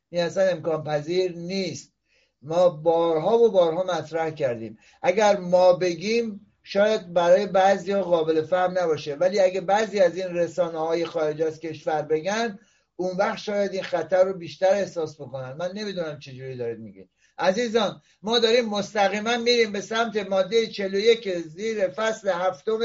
این 0.09 0.21
اصلا 0.21 0.43
امکان 0.43 0.83
پذیر 0.83 1.31
نیست. 1.35 1.93
ما 2.41 2.69
بارها 2.69 3.39
و 3.39 3.51
بارها 3.51 3.83
مطرح 3.83 4.29
کردیم. 4.29 4.77
اگر 5.01 5.37
ما 5.37 5.73
بگیم 5.73 6.53
شاید 6.63 7.13
برای 7.13 7.45
بعضی 7.45 7.95
قابل 7.95 8.45
فهم 8.45 8.77
نباشه. 8.79 9.15
ولی 9.15 9.39
اگه 9.39 9.61
بعضی 9.61 9.99
از 9.99 10.17
این 10.17 10.27
رسانه 10.27 10.79
های 10.79 11.05
خارج 11.05 11.41
از 11.41 11.59
کشور 11.59 12.01
بگن 12.01 12.59
اون 12.95 13.17
وقت 13.17 13.37
شاید 13.37 13.73
این 13.73 13.83
خطر 13.83 14.23
رو 14.23 14.33
بیشتر 14.33 14.73
احساس 14.73 15.21
بکنن. 15.21 15.53
من 15.53 15.71
نمی‌دونم 15.71 16.19
چجوری 16.19 16.57
دارید 16.57 16.79
میگید 16.79 17.09
عزیزان 17.37 18.01
ما 18.21 18.39
داریم 18.39 18.65
مستقیما 18.65 19.37
میریم 19.37 19.71
به 19.71 19.81
سمت 19.81 20.17
ماده 20.17 20.67
41 20.67 21.37
زیر 21.37 21.89
فصل 21.89 22.29
هفتم 22.29 22.79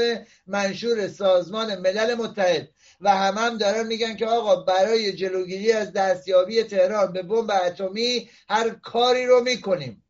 منشور 0.47 1.07
سازمان 1.07 1.79
ملل 1.79 2.15
متحد 2.15 2.69
و 3.01 3.15
هم 3.15 3.37
هم 3.37 3.57
دارن 3.57 3.87
میگن 3.87 4.15
که 4.15 4.25
آقا 4.25 4.55
برای 4.55 5.13
جلوگیری 5.13 5.71
از 5.71 5.93
دستیابی 5.93 6.63
تهران 6.63 7.13
به 7.13 7.23
بمب 7.23 7.51
اتمی 7.65 8.29
هر 8.49 8.69
کاری 8.69 9.25
رو 9.25 9.41
می‌کنیم. 9.41 10.03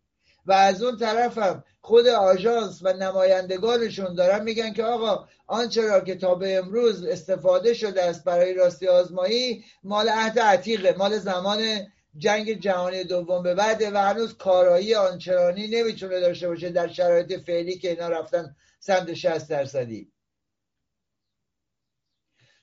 و 0.45 0.51
از 0.51 0.83
اون 0.83 0.97
طرف 0.97 1.37
هم 1.37 1.63
خود 1.81 2.07
آژانس 2.07 2.79
و 2.81 2.93
نمایندگانشون 2.93 4.15
دارن 4.15 4.43
میگن 4.43 4.73
که 4.73 4.83
آقا 4.83 5.27
آنچه 5.47 5.87
را 5.87 5.99
که 5.99 6.15
تا 6.15 6.35
به 6.35 6.57
امروز 6.57 7.03
استفاده 7.03 7.73
شده 7.73 8.03
است 8.03 8.23
برای 8.23 8.53
راستی 8.53 8.87
آزمایی 8.87 9.63
مال 9.83 10.09
عهد 10.09 10.39
عتیقه 10.39 10.95
مال 10.97 11.17
زمان 11.17 11.87
جنگ 12.17 12.59
جهانی 12.59 13.03
دوم 13.03 13.43
به 13.43 13.55
بعده 13.55 13.91
و 13.91 13.97
هنوز 13.97 14.37
کارایی 14.37 14.95
آنچنانی 14.95 15.67
نمی‌تونه 15.67 16.19
داشته 16.19 16.47
باشه 16.47 16.69
در 16.69 16.87
شرایط 16.87 17.45
فعلی 17.45 17.77
که 17.77 17.89
اینا 17.89 18.09
رفتن 18.09 18.55
سمت 18.79 19.13
60 19.13 19.49
درصدی. 19.49 20.11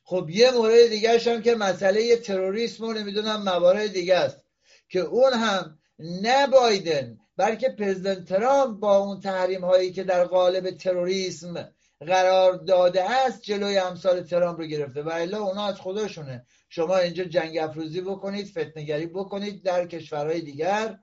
خب 0.03 0.31
یه 0.31 0.51
مورد 0.51 0.87
دیگه 0.87 1.19
هم 1.19 1.43
که 1.43 1.55
مسئله 1.55 2.17
تروریسم 2.17 2.85
و 2.85 2.93
نمی‌دونم 2.93 3.43
موارد 3.43 3.93
دیگه 3.93 4.17
است 4.17 4.41
که 4.89 5.01
اون 5.01 5.33
هم 5.33 5.79
نه 5.99 6.47
بایدن 6.47 7.19
بلکه 7.37 7.69
پرزیدنت 7.69 8.25
ترامپ 8.25 8.79
با 8.81 8.97
اون 8.97 9.21
تحریم 9.21 9.65
هایی 9.65 9.93
که 9.93 10.05
در 10.05 10.25
قالب 10.25 10.71
تروریسم 10.71 11.73
قرار 12.01 12.53
داده 12.53 13.11
است 13.11 13.43
جلوی 13.43 13.79
امثال 13.79 14.23
ترامپ 14.23 14.61
رو 14.61 14.67
گرفته. 14.67 15.03
و 15.03 15.09
الا 15.09 15.43
اونا 15.43 15.67
از 15.67 15.81
خودشونه. 15.81 16.47
شما 16.69 16.97
اینجا 16.97 17.25
جنگ 17.25 17.59
افروزی 17.59 18.01
بکنید 18.01 18.47
فتنگری 18.47 19.07
بکنید 19.07 19.63
در 19.63 19.87
کشورهای 19.87 20.41
دیگر 20.41 20.99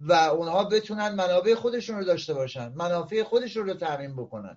و 0.00 0.12
اونها 0.12 0.64
بتونن 0.64 1.08
منابع 1.08 1.54
خودشون 1.54 1.96
رو 1.96 2.04
داشته 2.04 2.34
باشن 2.34 2.68
منافع 2.68 3.22
خودشون 3.22 3.66
رو 3.66 3.74
تامین 3.74 4.16
بکنن. 4.16 4.56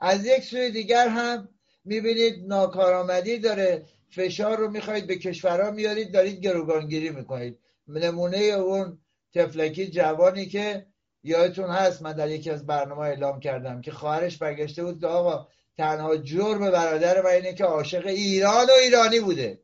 از 0.00 0.26
یک 0.26 0.44
سوی 0.44 0.70
دیگر 0.70 1.08
هم 1.08 1.48
می‌بینید 1.84 2.46
ناکارآمدی 2.46 3.38
داره. 3.38 3.86
فشار 4.10 4.58
رو 4.58 4.70
می‌خواهید 4.70 5.06
به 5.06 5.16
کشورها 5.16 5.70
میارید 5.70 6.12
دارید 6.12 6.40
گروگانگیری 6.40 7.10
می‌کنید. 7.10 7.58
نمونه 7.88 8.38
اون 8.38 8.98
تفلکی 9.34 9.90
جوانی 9.90 10.46
که 10.46 10.86
یادتون 11.22 11.70
هست 11.70 12.02
من 12.02 12.12
در 12.12 12.30
یکی 12.30 12.50
از 12.50 12.66
برنامه 12.66 13.00
اعلام 13.00 13.40
کردم 13.40 13.80
که 13.80 13.90
خواهرش 13.92 14.38
برگشته 14.38 14.84
بود 14.84 15.00
که 15.00 15.06
آقا 15.06 15.48
تنها 15.76 16.16
جرم 16.16 16.70
برادر 16.70 17.22
و 17.22 17.26
اینه 17.26 17.54
که 17.54 17.64
عاشق 17.64 18.06
ایران 18.06 18.66
و 18.66 18.72
ایرانی 18.82 19.20
بوده. 19.20 19.60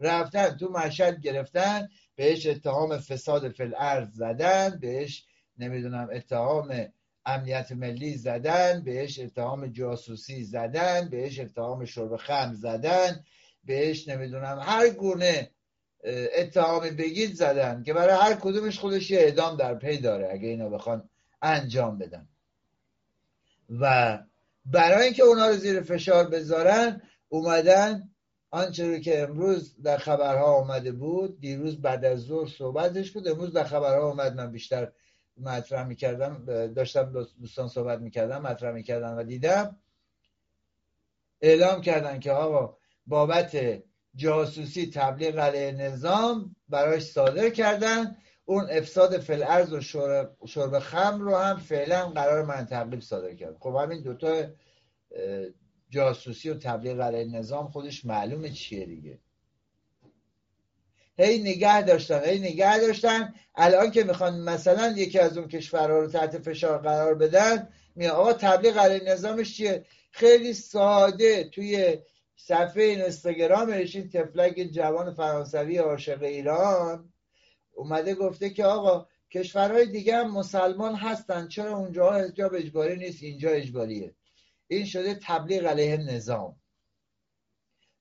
رفتن 0.00 0.56
تو 0.56 0.68
مشهد 0.68 1.20
گرفتن 1.20 1.88
بهش 2.16 2.46
اتهام 2.46 2.98
فساد 2.98 3.52
فل 3.52 3.74
ارز 3.78 4.08
زدن 4.12 4.78
بهش 4.80 5.26
نمی‌دونم 5.58 6.08
اتهام 6.12 6.92
امنیت 7.26 7.72
ملی 7.72 8.14
زدن 8.14 8.82
بهش 8.84 9.18
اتهام 9.18 9.66
جاسوسی 9.66 10.44
زدن 10.44 11.08
بهش 11.08 11.40
اتهام 11.40 11.84
شرب 11.84 12.16
خم 12.16 12.52
زدن 12.54 13.24
بهش 13.64 14.08
نمی‌دونم 14.08 14.58
هر 14.62 14.90
گونه 14.90 15.50
اتهامی 16.04 16.90
بگید 16.90 17.34
زدن 17.34 17.82
که 17.82 17.92
برای 17.92 18.16
هر 18.16 18.34
کدومش 18.34 18.78
خودش 18.78 19.10
یه 19.10 19.18
اعدام 19.18 19.56
در 19.56 19.74
پی 19.74 19.98
داره 19.98 20.28
اگه 20.32 20.48
اینا 20.48 20.68
بخوان 20.68 21.08
انجام 21.42 21.98
بدن. 21.98 22.28
و 23.80 24.18
برای 24.66 25.04
اینکه 25.04 25.22
اونا 25.22 25.46
رو 25.46 25.56
زیر 25.56 25.82
فشار 25.82 26.28
بذارن 26.28 27.02
اومدن 27.28 28.08
آنچه 28.50 28.88
رو 28.88 28.98
که 28.98 29.22
امروز 29.22 29.82
در 29.82 29.98
خبرها 29.98 30.54
آمده 30.54 30.92
بود 30.92 31.40
دیروز 31.40 31.80
بعد 31.80 32.04
از 32.04 32.20
ظهر 32.20 32.48
صحبتش 32.48 33.10
بود 33.10 33.28
امروز 33.28 33.52
در 33.52 33.64
خبرها 33.64 34.10
آمد 34.10 34.34
من 34.34 34.52
بیشتر 34.52 34.92
مطرح 35.36 35.86
می‌کردم 35.86 36.44
داشتم 36.74 37.24
دوستان 37.40 37.68
صحبت 37.68 38.00
می‌کردم 38.00 38.42
مطرح 38.42 38.72
می‌کردم 38.72 39.18
و 39.18 39.22
دیدم 39.22 39.76
اعلام 41.40 41.80
کردن 41.80 42.20
که 42.20 42.32
آقا 42.32 42.76
بابت 43.06 43.82
جاسوسی 44.14 44.90
تبلیغ 44.94 45.38
علیه 45.38 45.72
نظام 45.72 46.56
براش 46.68 47.02
صادر 47.02 47.50
کردن. 47.50 48.16
اون 48.44 48.66
افساد 48.70 49.18
فلعرض 49.18 49.72
و 49.72 49.80
شرب 50.46 50.78
خم 50.78 51.20
رو 51.20 51.36
هم 51.36 51.56
فعلا 51.56 52.06
قرار 52.06 52.44
من 52.44 52.66
تبلیغ 52.66 53.00
صادر 53.00 53.34
کرد 53.34 53.56
خب 53.60 53.76
همین 53.82 54.02
دوتا 54.02 54.44
جاسوسی 55.90 56.50
و 56.50 56.54
تبلیغ 56.54 57.00
علیه 57.00 57.38
نظام 57.38 57.68
خودش 57.68 58.04
معلومه 58.04 58.50
چیه 58.50 58.86
دیگه. 58.86 59.18
هی 61.18 61.38
نگه 61.38 61.82
داشتن 61.82 62.24
هی 62.24 62.38
نگه 62.38 62.78
داشتن. 62.78 63.34
الان 63.54 63.90
که 63.90 64.04
می‌خوان 64.04 64.40
مثلا 64.40 64.88
یکی 64.96 65.18
از 65.18 65.38
اون 65.38 65.48
کشورها 65.48 65.98
رو 65.98 66.06
تحت 66.06 66.38
فشار 66.38 66.78
قرار 66.78 67.14
بدن 67.14 67.68
میگه 67.94 68.10
آقا 68.10 68.32
تبلیغ 68.32 68.78
علیه 68.78 69.12
نظامش 69.12 69.56
چیه؟ 69.56 69.84
خیلی 70.10 70.54
ساده 70.54 71.44
توی 71.44 71.98
صفحه 72.44 72.82
این 72.82 73.00
اینستاگرامش 73.00 73.96
این 73.96 74.08
تفلک 74.08 74.54
جوان 74.54 75.14
فرانسوی 75.14 75.78
عاشق 75.78 76.22
ایران 76.22 77.12
اومده 77.72 78.14
گفته 78.14 78.50
که 78.50 78.64
آقا 78.64 79.06
کشورهای 79.30 79.86
دیگه 79.86 80.16
هم 80.16 80.30
مسلمان 80.30 80.94
هستن 80.94 81.48
چرا 81.48 81.76
اونجا 81.76 82.12
حجاب 82.12 82.54
اجباری 82.54 82.96
نیست 82.96 83.22
اینجا 83.22 83.50
اجباریه. 83.50 84.14
این 84.66 84.84
شده 84.84 85.14
تبلیغ 85.22 85.66
علیه 85.66 85.96
نظام. 85.96 86.60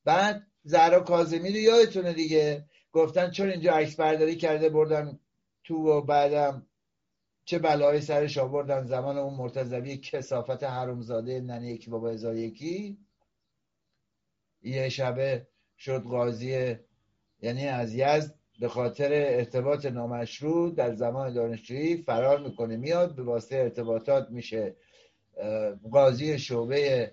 بعد 0.06 0.48
زهرا 0.64 1.00
کاظمی 1.00 1.50
رو 1.50 1.58
یادتونه 1.58 2.14
دیگه؟ 2.14 2.66
گفتن 2.92 3.32
چون 3.32 3.50
اینجا 3.50 3.74
عکس 3.74 3.96
برداری 3.96 4.36
کرده 4.36 4.70
بردن 4.70 5.20
تو 5.64 5.76
و 5.76 6.02
بعدم 6.02 6.68
چه 7.46 7.60
بلایی 7.60 8.02
سرش 8.02 8.38
آوردن؟ 8.38 8.86
زمان 8.86 9.18
اون 9.18 9.34
مرتضوی 9.34 9.98
کسافت 9.98 10.64
حرومزاده 10.64 11.42
ننه 11.42 11.72
یکی 11.72 11.90
بابا 11.90 12.10
هزار 12.10 12.36
یکی. 12.36 12.98
یه 14.64 14.90
شبه 14.90 15.48
شد 15.78 16.04
قاضی 16.04 16.76
یعنی 17.42 17.68
از 17.68 17.94
یزد 17.94 18.36
به 18.60 18.68
خاطر 18.68 19.10
ارتباط 19.12 19.86
نامشروع 19.86 20.76
در 20.76 20.96
زمان 20.96 21.34
دانشجویی 21.34 22.04
فرار 22.04 22.40
می‌کنه 22.40 22.78
میاد 22.78 23.16
به 23.16 23.24
واسطه 23.24 23.56
ارتباطات 23.56 24.30
میشه. 24.30 24.76
قاضی 25.92 26.40
شعبه 26.40 27.12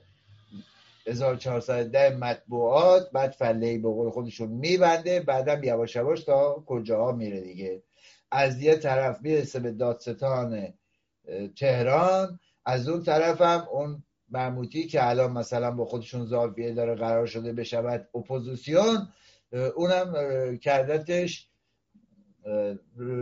1410 1.07 2.17
مطبوعات 2.17 3.11
بعد 3.13 3.31
فله 3.31 3.79
به 3.79 3.89
قول 3.89 4.11
خودشون 4.11 4.49
میبنده 4.49 5.21
بعدم 5.21 5.65
یواش 5.65 5.97
یواش 5.97 6.25
تا 6.25 6.63
کجاها 6.67 7.13
میره 7.13 7.41
دیگه. 7.41 7.83
از 8.31 8.63
یه 8.63 8.77
طرف 8.77 9.23
می‌رسه 9.23 9.61
به 9.61 9.73
دادستان 9.73 10.75
تهران 11.59 12.41
از 12.65 12.89
اون 12.89 13.03
طرف 13.03 13.41
هم 13.41 13.69
اون 13.73 14.03
مرموتی 14.31 14.87
که 14.87 15.09
الان 15.09 15.33
مثلا 15.33 15.71
با 15.71 15.85
خودشون 15.85 16.27
زاویه 16.27 16.75
داره 16.75 16.95
قرار 16.95 17.27
شده 17.27 17.53
بشود 17.53 18.09
اپوزیسیون 18.15 19.09
اونم 19.77 20.57
کردتش 20.57 21.49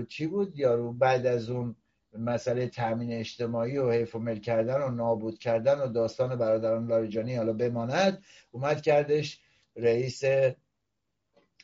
چی 0.08 0.26
بود؟ 0.26 0.58
یارو 0.58 0.92
بعد 0.92 1.26
از 1.26 1.50
اون 1.50 1.76
مسئله 2.18 2.68
تامین 2.68 3.12
اجتماعی 3.12 3.78
و 3.78 3.90
حیف 3.90 4.14
و 4.14 4.18
مل 4.18 4.38
کردن 4.38 4.82
و 4.82 4.90
نابود 4.90 5.38
کردن 5.38 5.78
و 5.78 5.88
داستان 5.88 6.36
برادران 6.36 6.86
لاریجانی 6.86 7.34
حالا 7.34 7.52
بماند 7.52 8.22
اومد 8.50 8.82
کردش 8.82 9.40
رئیس 9.76 10.22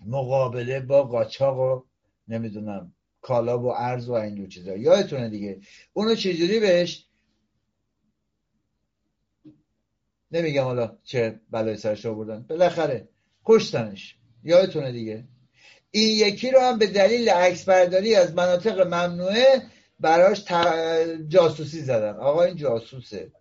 مقابله 0.06 0.80
با 0.80 1.02
قاچاق 1.02 1.58
و 1.58 1.82
نمی‌دونم 2.28 2.94
کالا 3.20 3.58
و 3.58 3.66
ارز 3.66 4.08
و 4.08 4.12
اینجور 4.12 4.48
چیزا. 4.48 4.76
یادتونه 4.76 5.28
دیگه. 5.28 5.60
اونو 5.92 6.14
چجوری 6.14 6.60
بهش 6.60 7.06
نمیگم 10.32 10.64
حالا 10.64 10.98
چه 11.04 11.40
بلای 11.50 11.76
سرش 11.76 12.06
آوردن. 12.06 12.44
بالاخره 12.48 13.08
کشتنش. 13.44 14.16
یادتونه 14.44 14.92
دیگه. 14.92 15.24
این 15.90 16.18
یکی 16.28 16.50
رو 16.50 16.60
هم 16.60 16.78
به 16.78 16.86
دلیل 16.86 17.28
عکس 17.28 17.64
برداری 17.64 18.14
از 18.14 18.34
مناطق 18.34 18.80
ممنوعه 18.80 19.62
براش 20.00 20.44
جاسوسی 21.28 21.80
زدن. 21.80 22.16
آقا 22.16 22.42
این 22.42 22.56
جاسوسه. 22.56 23.32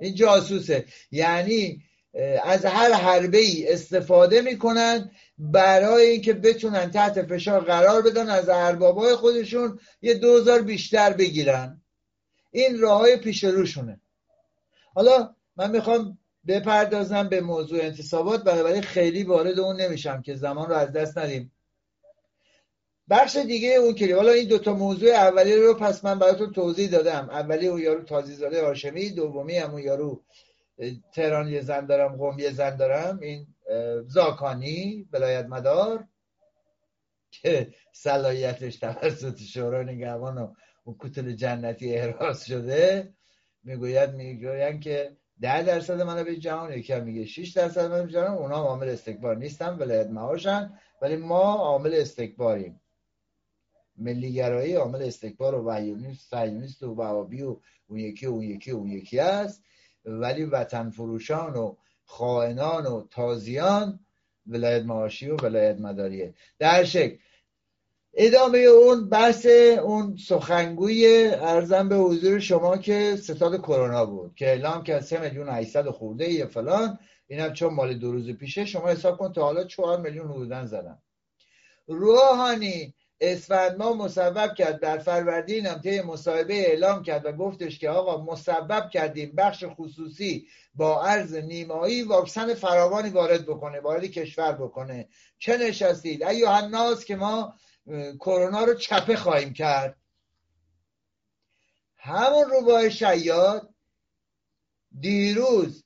این 0.00 0.14
جاسوسه. 0.14 0.84
یعنی 1.12 1.82
از 2.44 2.64
هر 2.64 2.92
حربه 2.92 3.38
ای 3.38 3.72
استفاده 3.72 4.40
می‌کنن 4.40 5.10
برای 5.38 6.06
اینکه 6.06 6.32
بتونن 6.32 6.90
تحت 6.90 7.22
فشار 7.22 7.60
قرار 7.60 8.02
بدن 8.02 8.28
از 8.28 8.48
اربابای 8.48 9.14
خودشون 9.14 9.78
یه 10.02 10.14
دوزار 10.14 10.62
بیشتر 10.62 11.12
بگیرن. 11.12 11.80
این 12.50 12.80
راه 12.80 12.98
های 13.00 13.16
پیش 13.16 13.44
روشونه. 13.44 14.00
حالا 14.94 15.34
من 15.58 15.70
می‌خوام 15.70 16.18
بپردازم 16.46 17.28
به 17.28 17.40
موضوع 17.40 17.84
انتصابات 17.84 18.44
بنابراین 18.44 18.82
خیلی 18.82 19.22
وارد 19.22 19.58
اون 19.58 19.80
نمیشم 19.80 20.22
که 20.22 20.34
زمان 20.34 20.68
رو 20.68 20.74
از 20.74 20.92
دست 20.92 21.18
ندیم. 21.18 21.52
بخش 23.10 23.36
دیگه 23.36 23.68
اون 23.68 23.94
کلی 23.94 24.12
حالا 24.12 24.32
این 24.32 24.48
دوتا 24.48 24.74
موضوع 24.74 25.10
اولی 25.10 25.56
رو 25.56 25.74
پس 25.74 26.04
من 26.04 26.18
براتون 26.18 26.52
توضیح 26.52 26.90
دادم. 26.90 27.28
اولی 27.30 27.66
اون 27.66 27.80
یارو 27.80 28.02
تازیزاده 28.02 28.64
هاشمی 28.64 29.10
دومی 29.10 29.56
هم 29.56 29.70
اون 29.70 29.82
یارو 29.82 30.22
تهران 31.14 31.48
یه 31.48 31.60
زن 31.60 31.86
دارم 31.86 32.16
قوم 32.16 32.38
یه 32.38 32.50
زن 32.50 32.76
دارم. 32.76 33.20
این 33.20 33.46
زاکانی 34.06 35.08
ولایت 35.12 35.46
مدار 35.46 36.04
که 37.30 37.74
صلاحیتش 37.92 38.76
توسط 38.76 39.38
شورای 39.38 39.84
نگهبان 39.84 40.38
و 40.38 40.54
اون 40.84 40.96
کتل 40.98 41.32
جنتی 41.32 41.94
احراز 41.94 42.46
شده. 42.46 43.14
می‌گوید 43.64 44.14
می‌گوین 44.14 44.80
که 44.80 45.16
ده 45.40 45.62
درصد 45.62 46.00
منو 46.00 46.24
به 46.24 46.36
جهان 46.36 46.72
یکی 46.72 47.00
میگه 47.00 47.24
6 47.24 47.52
درصد 47.52 47.90
منو 47.90 48.04
به 48.04 48.12
جهان 48.12 48.26
اونا 48.26 48.56
عامل 48.56 48.88
استکبار 48.88 49.36
نیستن 49.36 49.68
ولایت 49.68 50.06
معاشن 50.06 50.78
ولی 51.02 51.16
ما 51.16 51.54
عامل 51.54 51.94
استکباریم. 51.94 52.80
ملیگرایی 53.96 54.74
عامل 54.74 55.02
استکبار 55.02 55.54
و 55.54 55.68
وحیونیست 55.68 56.82
و 56.82 56.94
وهابی 56.94 57.42
و 57.42 57.56
اون 57.86 57.98
یکی 57.98 58.26
اون 58.26 58.42
یکی 58.42 58.70
اون 58.70 58.88
یکی 58.88 59.18
است. 59.20 59.64
ولی 60.04 60.44
وطن 60.44 60.90
فروشان 60.90 61.54
و 61.54 61.76
خائنان 62.04 62.86
و 62.86 63.06
تازیان 63.10 64.00
ولایت 64.46 64.82
معاشی 64.82 65.30
و 65.30 65.36
ولایت 65.36 65.80
مداریه. 65.80 66.34
در 66.58 66.84
شکل 66.84 67.16
ادامه 68.20 68.58
اون 68.58 69.08
بحث 69.08 69.46
اون 69.82 70.16
سخنگوی 70.16 71.30
ارزم 71.34 71.88
به 71.88 71.96
حضور 71.96 72.38
شما 72.40 72.78
که 72.78 73.16
ستاد 73.16 73.60
کرونا 73.60 74.06
بود 74.06 74.34
که 74.34 74.46
اعلام 74.46 74.82
کرد 74.82 75.02
سه 75.02 75.20
میلیون 75.20 75.48
800 75.48 75.90
خورده 75.90 76.32
یه 76.32 76.46
فلان 76.46 76.98
اینم 77.26 77.52
چون 77.52 77.74
مال 77.74 77.94
دو 77.94 78.12
روز 78.12 78.30
پیشه 78.30 78.64
شما 78.64 78.88
حساب 78.88 79.18
کن 79.18 79.32
تا 79.32 79.42
حالا 79.42 79.64
4 79.64 80.00
میلیون 80.00 80.28
حدودن 80.28 80.66
زدن. 80.66 80.98
روحانی 81.86 82.94
اسفند 83.20 83.78
ما 83.78 83.94
مصوب 83.94 84.54
کرد 84.54 84.80
در 84.80 84.98
فروردین 84.98 85.66
هم 85.66 85.80
طی 85.80 86.00
مصاحبه 86.00 86.54
اعلام 86.54 87.02
کرد 87.02 87.26
و 87.26 87.32
گفتش 87.32 87.78
که 87.78 87.90
آقا 87.90 88.24
مصوب 88.24 88.90
کردیم 88.92 89.32
بخش 89.36 89.64
خصوصی 89.76 90.46
با 90.74 91.02
ارز 91.02 91.34
نیمایی 91.34 92.02
واکسن 92.02 92.54
فراوانی 92.54 93.10
وارد 93.10 93.46
بکنه 93.46 93.80
وارد 93.80 94.04
کشور 94.04 94.52
بکنه. 94.52 95.08
چه 95.38 95.56
نشستید؟ 95.56 96.24
ایو 96.24 96.48
الناس 96.48 97.04
که 97.04 97.16
ما 97.16 97.54
کرونا 98.20 98.64
رو 98.64 98.74
چپه 98.74 99.16
خواهیم 99.16 99.52
کرد. 99.52 100.00
همون 101.96 102.44
روباه 102.50 102.88
شیاد 102.88 103.74
دیروز 105.00 105.84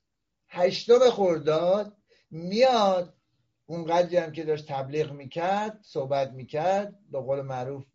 هشتم 0.48 1.10
خورداد 1.10 1.96
میاد 2.30 3.16
اون 3.66 3.84
قدری 3.84 4.16
هم 4.16 4.32
که 4.32 4.44
داشت 4.44 4.72
تبلیغ 4.72 5.12
می‌کرد 5.12 5.78
صحبت 5.82 6.30
می‌کرد 6.30 6.98
به 7.10 7.20
قول 7.20 7.40
معروف 7.40 7.86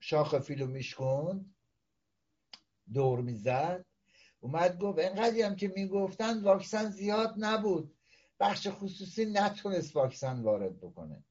شاخ 0.00 0.38
فیلو 0.38 0.66
میشکن 0.66 1.54
دور 2.92 3.20
می‌زد. 3.20 3.84
اومد 4.40 4.78
گفت 4.78 4.98
اینقدری 4.98 5.42
هم 5.42 5.56
که 5.56 5.72
می‌گفتن 5.76 6.42
واکسن 6.42 6.90
زیاد 6.90 7.34
نبود. 7.38 7.96
بخش 8.40 8.68
خصوصی 8.70 9.24
نتونست 9.24 9.96
واکسن 9.96 10.42
وارد 10.42 10.80
بکنه. 10.80 11.24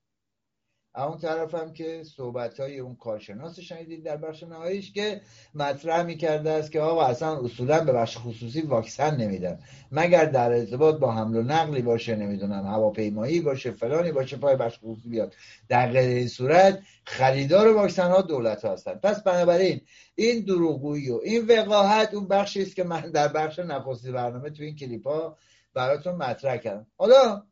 اون 0.95 1.17
طرف 1.17 1.55
هم 1.55 1.73
که 1.73 2.03
صحبت 2.03 2.59
های 2.59 2.79
اون 2.79 2.95
کارشناس 2.95 3.59
شنیدید 3.59 4.03
در 4.03 4.17
بخش 4.17 4.43
نهاییش 4.43 4.91
که 4.91 5.21
مطرح 5.55 6.03
می‌کرده 6.03 6.49
است 6.49 6.71
که 6.71 6.81
آقا 6.81 7.05
اصلا 7.05 7.39
اصولا 7.39 7.83
به 7.83 7.93
بخش 7.93 8.17
خصوصی 8.17 8.61
واکسن 8.61 9.15
نمیدن. 9.15 9.59
مگر 9.91 10.25
در 10.25 10.51
ارتباط 10.51 10.95
با 10.95 11.11
حمل 11.11 11.35
و 11.35 11.43
نقلی 11.43 11.81
باشه 11.81 12.15
نمی‌دونم 12.15 12.65
هواپیمایی 12.65 13.41
باشه 13.41 13.71
فلانی 13.71 14.11
باشه 14.11 14.37
پای 14.37 14.55
بخش 14.55 14.79
خصوصی 14.79 15.09
بیاد. 15.09 15.33
در 15.69 15.91
غیر 15.91 16.09
این 16.09 16.27
صورت 16.27 16.79
خریدار 17.05 17.73
واکسن 17.73 18.11
ها 18.11 18.21
دولت 18.21 18.65
ها 18.65 18.73
هستن. 18.73 18.93
پس 18.93 19.23
بنابراین 19.23 19.81
این 20.15 20.45
دروغگویی 20.45 21.11
و 21.11 21.19
این 21.23 21.47
وقاحت 21.47 22.13
اون 22.13 22.27
بخشی 22.27 22.61
است 22.61 22.75
که 22.75 22.83
من 22.83 23.01
در 23.01 23.27
بخش 23.27 23.59
نخستی 23.59 24.11
برنامه 24.11 24.49
تو 24.49 24.63
این 24.63 24.75
کلیپ 24.75 25.07
ها 25.07 25.37
براتون 25.73 26.15
مطرح 26.15 26.57
کردم. 26.57 26.87
حالا 26.97 27.43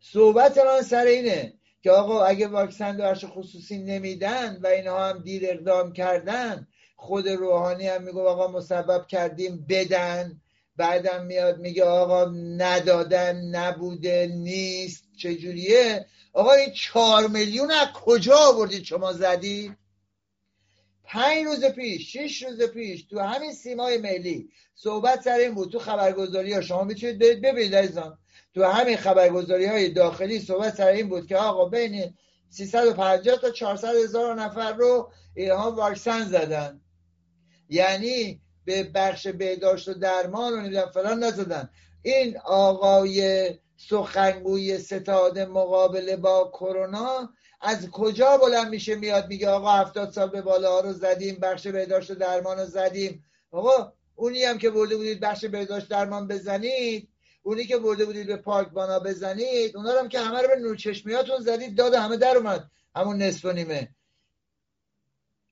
صحبت 0.00 0.58
من 0.58 0.82
سر 0.82 1.04
اینه. 1.04 1.55
که 1.82 1.90
آقا 1.90 2.24
اگه 2.24 2.48
واکسن 2.48 2.96
بخش 2.96 3.24
خصوصی 3.28 3.78
نمیدن 3.78 4.58
و 4.62 4.66
اینها 4.66 5.08
هم 5.08 5.18
دیر 5.18 5.42
اقدام 5.50 5.92
کردن 5.92 6.68
خود 6.96 7.28
روحانی 7.28 7.88
هم 7.88 8.02
میگه 8.02 8.20
آقا 8.20 8.48
مسبب 8.48 9.06
کردیم 9.06 9.66
بدن. 9.68 10.40
بعدم 10.76 11.26
میاد 11.26 11.58
میگه 11.58 11.84
آقا 11.84 12.24
ندادن 12.56 13.36
نبوده 13.36 14.26
نیست 14.34 15.04
چجوریه؟ 15.18 16.06
آقا 16.32 16.52
این 16.52 16.72
چهار 16.72 17.28
میلیون 17.28 17.70
از 17.70 17.88
کجا 17.94 18.36
آوردید 18.36 18.84
شما 18.84 19.12
زدید؟ 19.12 19.76
پنج 21.04 21.44
روز 21.44 21.64
پیش 21.64 22.16
شش 22.16 22.42
روز 22.42 22.62
پیش 22.62 23.02
تو 23.02 23.20
همین 23.20 23.52
سیمای 23.52 23.98
ملی 23.98 24.48
صحبت 24.74 25.22
سر 25.22 25.36
این 25.36 25.54
بود 25.54 25.72
تو 25.72 25.78
خبرگزاری 25.78 26.52
ها. 26.52 26.60
شما 26.60 26.84
می‌تونید 26.84 27.18
ببینید 27.18 27.74
عزیزان. 27.74 28.18
تو 28.56 28.64
همین 28.64 28.96
خبرگزاری 28.96 29.66
های 29.66 29.88
داخلی 29.88 30.40
صحبت 30.40 30.74
سر 30.74 30.86
این 30.86 31.08
بود 31.08 31.26
که 31.26 31.36
آقا 31.36 31.64
بین 31.64 32.14
350 32.48 33.36
تا 33.36 33.50
400 33.50 33.94
هزار 33.94 34.34
نفر 34.34 34.72
رو 34.72 35.10
اینها 35.34 35.72
واکسن 35.72 36.24
زدن. 36.24 36.80
یعنی 37.68 38.40
به 38.64 38.84
بخش 38.84 39.26
بهداشت 39.26 39.88
و 39.88 39.94
درمان 39.94 40.52
و 40.52 40.56
نمی‌دونم 40.56 40.90
فلان 40.90 41.24
نزدن. 41.24 41.70
این 42.02 42.38
آقای 42.44 43.50
سخنگوی 43.76 44.78
ستاد 44.78 45.38
مقابله 45.38 46.16
با 46.16 46.50
کرونا 46.52 47.30
از 47.60 47.90
کجا 47.90 48.38
بلند 48.38 48.68
میشه 48.68 48.94
میاد 48.94 49.28
میگه 49.28 49.48
آقا 49.48 49.70
هفتاد 49.70 50.10
سال 50.10 50.28
به 50.28 50.42
بالا 50.42 50.72
ها 50.72 50.80
رو 50.80 50.92
زدیم 50.92 51.38
بخش 51.42 51.66
بهداشت 51.66 52.10
و 52.10 52.14
درمان 52.14 52.58
رو 52.58 52.66
زدیم. 52.66 53.24
آقا 53.50 53.92
اونی 54.14 54.42
هم 54.42 54.58
که 54.58 54.70
برده 54.70 54.96
بودید 54.96 55.20
بخش 55.20 55.44
بهداشت 55.44 55.88
درمان 55.88 56.28
بزنید. 56.28 57.08
اونی 57.46 57.64
که 57.64 57.78
برده 57.78 58.04
بودید 58.04 58.26
به 58.26 58.36
پارک 58.36 58.68
بانا 58.68 58.98
بزنید 58.98 59.76
اونا 59.76 59.98
هم 59.98 60.08
که 60.08 60.20
همه 60.20 60.42
رو 60.42 60.48
به 60.48 60.56
نورچشمیاتون 60.56 61.40
زدید 61.40 61.76
داد 61.76 61.94
همه 61.94 62.16
در 62.16 62.36
اومد. 62.36 62.70
همون 62.96 63.22
نصف 63.22 63.44
و 63.44 63.52
نیمه. 63.52 63.94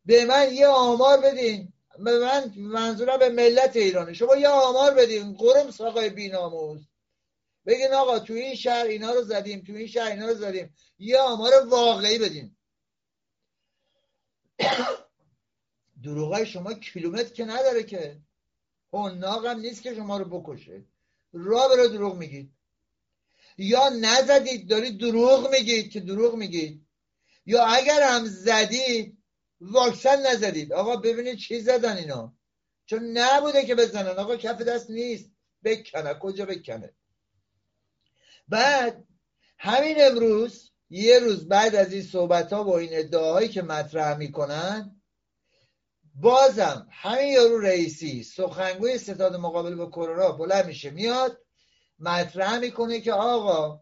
به 0.04 0.24
من 0.24 0.52
یه 0.52 0.66
آمار 0.66 1.20
بدین. 1.20 1.72
به 1.98 2.18
من 2.18 2.52
منظورم 2.57 3.18
به 3.18 3.28
ملت 3.28 3.76
ایرانه. 3.76 4.12
شما 4.12 4.37
یه 4.37 4.48
آمار 4.48 4.94
بدین. 4.94 5.35
قرم 5.35 5.70
ساقای 5.70 6.11
بیناموز. 6.11 6.88
بگین 7.66 7.92
آقا 7.92 8.18
تو 8.18 8.33
این 8.33 8.54
شهر 8.54 8.85
اینا 8.85 9.12
رو 9.12 9.22
زدیم 9.22 9.64
تو 9.66 9.72
این 9.72 9.87
شهر 9.87 10.11
اینا 10.11 10.26
رو 10.26 10.35
زدیم. 10.35 10.74
یه 10.98 11.18
آمار 11.18 11.52
واقعی 11.68 12.18
بدین. 12.18 12.57
دروغای 16.04 16.46
شما 16.46 16.74
کیلومتر 16.74 17.33
که 17.33 17.44
نداره 17.44 17.83
که. 17.83 18.20
هنناق 18.92 19.46
هم 19.46 19.59
نیست 19.59 19.83
که 19.83 19.94
شما 19.94 20.16
رو 20.18 20.40
بکشه. 20.40 20.85
را 21.34 21.68
برای 21.68 21.88
دروغ 21.88 22.16
میگید. 22.16 22.52
یا 23.58 23.88
نزدید 23.88 24.68
دارید 24.70 25.00
دروغ 25.00 25.50
میگید 25.50 25.90
که 25.90 26.00
دروغ 26.00 26.34
میگید. 26.34 26.86
یا 27.46 27.64
اگر 27.64 28.02
هم 28.02 28.24
زدید 28.24 29.18
واکسن 29.60 30.26
نزدید. 30.26 30.72
آقا 30.72 30.96
ببینید 30.96 31.38
چی 31.38 31.60
زدن 31.60 31.96
اینا. 31.96 32.36
چون 32.86 33.18
نبوده 33.18 33.64
که 33.64 33.74
بزنن. 33.74 34.18
آقا 34.18 34.36
کف 34.36 34.60
دست 34.60 34.90
نیست. 34.90 35.30
بکنه. 35.64 36.14
کجا 36.14 36.46
بکنه؟ 36.46 36.94
بعد 38.48 39.04
همین 39.58 39.96
امروز 39.98 40.70
یه 40.90 41.18
روز 41.18 41.48
بعد 41.48 41.74
از 41.74 41.92
این 41.92 42.02
صحبت 42.02 42.52
ها 42.52 42.62
با 42.62 42.78
این 42.78 42.90
ادعاهایی 42.92 43.48
که 43.48 43.62
مطرح 43.62 44.16
می‌کنن 44.18 44.93
بازم 46.14 46.87
همین 46.90 47.33
یارو 47.33 47.59
رئیسی 47.59 48.22
سخنگوی 48.22 48.98
ستاد 48.98 49.37
مقابل 49.37 49.74
با 49.74 49.87
کرونا 49.87 50.33
بلند 50.33 50.66
میشه 50.66 50.90
میاد 50.90 51.38
مطرح 51.98 52.59
می‌کنه 52.59 53.00
که 53.00 53.12
آقا 53.12 53.81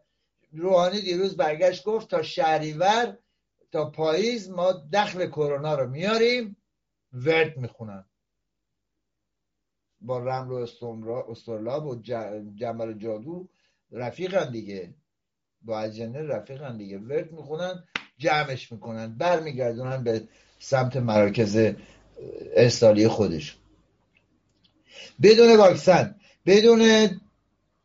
روحانی 0.53 1.01
دیروز 1.01 1.37
برگشت 1.37 1.85
گفت 1.85 2.11
تا 2.11 2.23
شهریور 2.23 3.18
تا 3.73 3.90
پاییز 3.90 4.51
ما 4.51 4.73
دخل 4.73 5.27
کرونا 5.27 5.75
رو 5.75 5.90
میاریم 5.90 6.57
ورد 7.12 7.57
می‌خونن. 7.57 8.05
با 10.01 10.18
رمل 10.18 10.53
و 10.53 10.66
استرلاب 11.29 11.87
و 11.87 12.03
جنبل 12.55 12.92
جادو 12.92 13.49
رفیقن 13.92 14.51
دیگه. 14.51 14.95
با 15.62 15.81
اجنه 15.81 16.23
رفیقن 16.23 16.77
دیگه. 16.77 16.99
ورد 16.99 17.33
می‌خونن 17.33 17.85
جمعش 18.18 18.73
می‌کنن 18.73 19.18
برمیگردونن 19.18 20.05
به 20.05 20.29
سمت 20.59 20.97
مراکز 20.97 21.75
ارسالی 22.56 23.08
خودش. 23.08 23.56
بدون 25.22 25.56
واکسن 25.56 26.14
بدون 26.46 27.11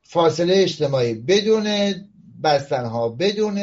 فاصله 0.02 0.54
اجتماعی 0.58 1.14
بدون 1.14 1.96
بستن 2.44 2.86
ها 2.86 3.10
بدون 3.10 3.62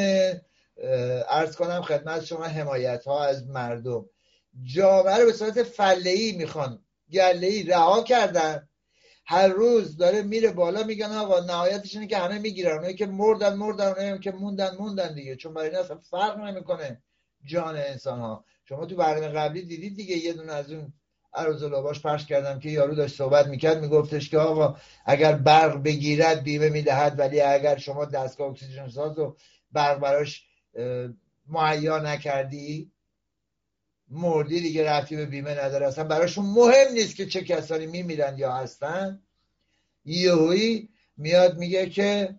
ارز 1.29 1.57
کنم 1.57 1.83
خدمت 1.83 2.25
شما 2.25 2.45
حمایت 2.45 3.05
ها 3.05 3.25
از 3.25 3.47
مردم. 3.47 4.05
جامعه 4.63 5.17
رو 5.17 5.27
به 5.27 5.33
صورت 5.33 5.63
فله 5.63 6.11
ای 6.11 6.33
می‌خوان 6.33 6.79
گله 7.13 7.47
ای 7.47 7.63
رها 7.63 8.03
کردن. 8.03 8.69
هر 9.27 9.49
روز 9.49 9.97
داره 9.97 10.23
میره 10.23 10.51
بالا 10.51 10.83
میگن 10.83 11.13
آقا 11.13 11.41
نهایتش 11.41 11.95
اینه 11.95 12.07
که 12.07 12.19
همه 12.19 12.39
می‌گیرن. 12.39 12.73
اونایی 12.73 12.95
که 12.95 13.07
مردن 13.07 13.55
مردن 13.55 13.87
اونایی 13.87 14.19
که 14.19 14.31
موندن 14.33 14.77
موندن 14.79 15.15
دیگه. 15.15 15.37
چون 15.37 15.55
برای 15.55 15.77
اصلا 15.77 15.99
فرق 15.99 16.39
نمی‌کنه 16.39 17.03
جان 17.45 17.77
انسان 17.77 18.19
ها 18.19 18.45
شما 18.65 18.87
تو 18.87 18.97
برنامه 18.97 19.29
قبلی 19.29 19.63
دیدید 19.63 19.97
دیگه 19.97 20.17
یه 20.17 20.33
دونه 20.33 20.53
از 20.53 20.73
اون 20.73 20.93
عروض 21.35 21.65
باش 21.65 22.03
پخش 22.03 22.27
کردم 22.27 22.59
که 22.59 22.71
یارو 22.71 22.95
داشت 22.95 23.17
صحبت 23.17 23.47
می‌کرد 23.47 23.81
میگفتش 23.81 24.31
که 24.31 24.39
آقا 24.39 24.77
اگر 25.07 25.33
برق 25.33 25.83
بگیرد 25.83 26.43
بیمه 26.43 26.69
می‌دهد 26.69 27.19
ولی 27.19 27.41
اگر 27.41 27.79
شما 27.79 28.05
دستگاه 28.05 28.51
اکسیژن 28.51 28.89
ساز 28.89 29.19
و 29.19 29.37
برق 29.73 29.99
براش 29.99 30.47
مهیا 31.49 31.99
نکردی 31.99 32.91
مردی 34.09 34.61
دیگه 34.61 34.85
رفتی 34.91 35.17
به 35.17 35.27
بیمه 35.27 35.65
نداره. 35.65 35.87
اصلا 35.87 36.05
براشون 36.05 36.47
مهم 36.47 36.93
نیست 36.95 37.17
که 37.17 37.27
چه 37.27 37.45
کسانی 37.45 37.87
میمیرن 37.87 38.39
یا 38.39 38.53
هستن. 38.53 39.23
یهویی 40.05 40.89
میاد 41.17 41.59
میگه 41.59 41.91
که 41.91 42.35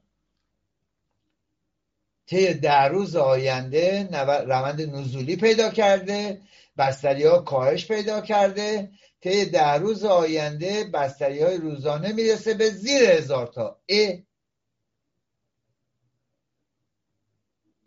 طی 2.28 2.54
ده 2.54 2.82
روز 2.84 3.16
آینده 3.16 4.10
روند 4.48 4.82
نزولی 4.82 5.36
پیدا 5.36 5.70
کرده 5.70 6.42
بستری 6.78 7.24
ها 7.24 7.42
کاهش 7.42 7.88
پیدا 7.88 8.22
کرده. 8.22 8.92
طی 9.22 9.46
ده 9.46 9.74
روز 9.74 10.04
آینده 10.04 10.84
بستری 10.84 11.42
های 11.42 11.58
روزانه 11.58 12.14
می‌رسه 12.14 12.54
به 12.54 12.70
زیر 12.70 13.04
هزار 13.04 13.48
تا. 13.48 13.80
ا 13.90 14.12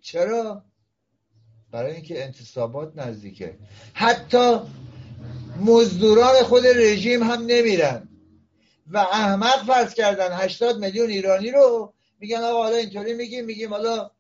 چرا؟ 0.01 0.65
برای 1.71 1.93
اینکه 1.95 2.25
انتصابات 2.25 2.93
نزدیکه. 2.97 3.59
حتی 3.95 4.61
مزدوران 5.61 6.43
خود 6.43 6.67
رژیم 6.67 7.23
هم 7.23 7.47
نمیرن. 7.47 8.09
و 8.87 8.99
احمق 8.99 9.67
فرض 9.67 9.95
کردن 9.95 10.33
80 10.33 10.79
میلیون 10.79 11.11
ایرانی 11.11 11.51
رو. 11.51 11.95
میگن 12.21 12.37
آقا 12.37 12.63
حالا 12.63 12.77
اینطوری 12.77 13.15
میگیم 13.15 13.45
میگیم 13.45 13.71
حالا 13.71 14.11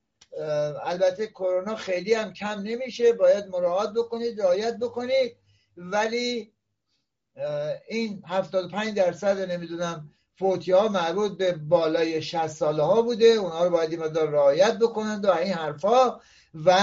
البته 0.84 1.26
کرونا 1.26 1.76
خیلی 1.76 2.14
هم 2.14 2.32
کم 2.32 2.60
نمیشه 2.60 3.12
باید 3.12 3.46
مراعات 3.46 3.92
بکنید 3.92 4.40
رعایت 4.40 4.76
بکنید. 4.76 5.36
ولی 5.76 6.52
این 7.88 8.22
75 8.26 8.94
درصد 8.94 9.50
نمی‌دونم 9.50 10.10
فوتی 10.38 10.72
ها 10.72 10.88
مربوط 10.88 11.38
به 11.38 11.52
بالای 11.52 12.22
60 12.22 12.46
ساله 12.46 12.82
ها 12.82 13.02
بوده. 13.02 13.26
اونها 13.26 13.64
رو 13.64 13.70
باید 13.70 13.90
این 13.92 14.14
رعایت 14.14 14.78
بکنند 14.78 15.24
و 15.24 15.30
این 15.30 15.52
حرفا 15.52 16.20
و 16.54 16.78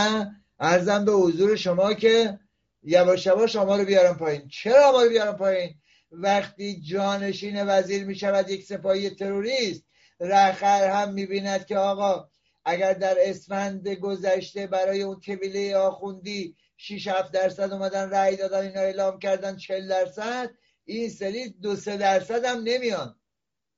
ارزم 0.60 1.06
به 1.06 1.12
حضور 1.12 1.56
شما 1.56 1.94
که 1.94 2.40
یواش 2.84 3.26
یواش 3.26 3.54
شما 3.54 3.76
رو 3.78 3.86
بیارم 3.86 4.18
پایین. 4.18 4.48
چرا 4.48 4.92
ما 4.92 5.04
رو 5.04 5.10
بیارم 5.10 5.36
پایین؟ 5.36 5.76
وقتی 6.12 6.82
جانشین 6.82 7.68
وزیر 7.68 8.06
می 8.06 8.16
شود 8.16 8.50
یک 8.50 8.64
سپاهی 8.64 9.10
تروریست 9.10 9.84
رخر 10.20 10.90
هم 10.90 11.14
می‌بیند 11.14 11.66
که 11.66 11.78
آقا 11.78 12.30
اگر 12.66 12.94
در 12.94 13.18
اسفند 13.20 13.88
گذشته 13.88 14.68
برای 14.68 15.02
اون 15.02 15.20
طویله 15.20 15.78
آخوندی 15.78 16.56
6 16.78 17.08
7 17.08 17.32
درصد 17.32 17.74
اومدن 17.74 18.10
رأی 18.10 18.36
دادن 18.36 18.60
اینا 18.60 18.80
اعلام 18.80 19.20
کردن 19.20 19.58
40 19.58 19.88
درصد 19.88 20.52
این 20.86 21.10
سری 21.10 21.50
دو 21.50 21.76
سه 21.76 21.98
درصد 21.98 22.46
هم 22.46 22.58
نمیان. 22.64 23.16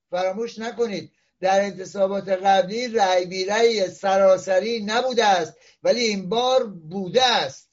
فراموش 0.09 0.59
نکنید. 0.59 1.11
در 1.39 1.61
انتصابات 1.61 2.29
قبلی 2.29 2.87
رأی 2.87 3.25
بی 3.25 3.45
رأی 3.45 3.87
سراسری 3.89 4.83
نبوده 4.85 5.25
است 5.25 5.53
ولی 5.83 5.99
این 5.99 6.29
بار 6.29 6.67
بوده 6.67 7.25
است. 7.25 7.69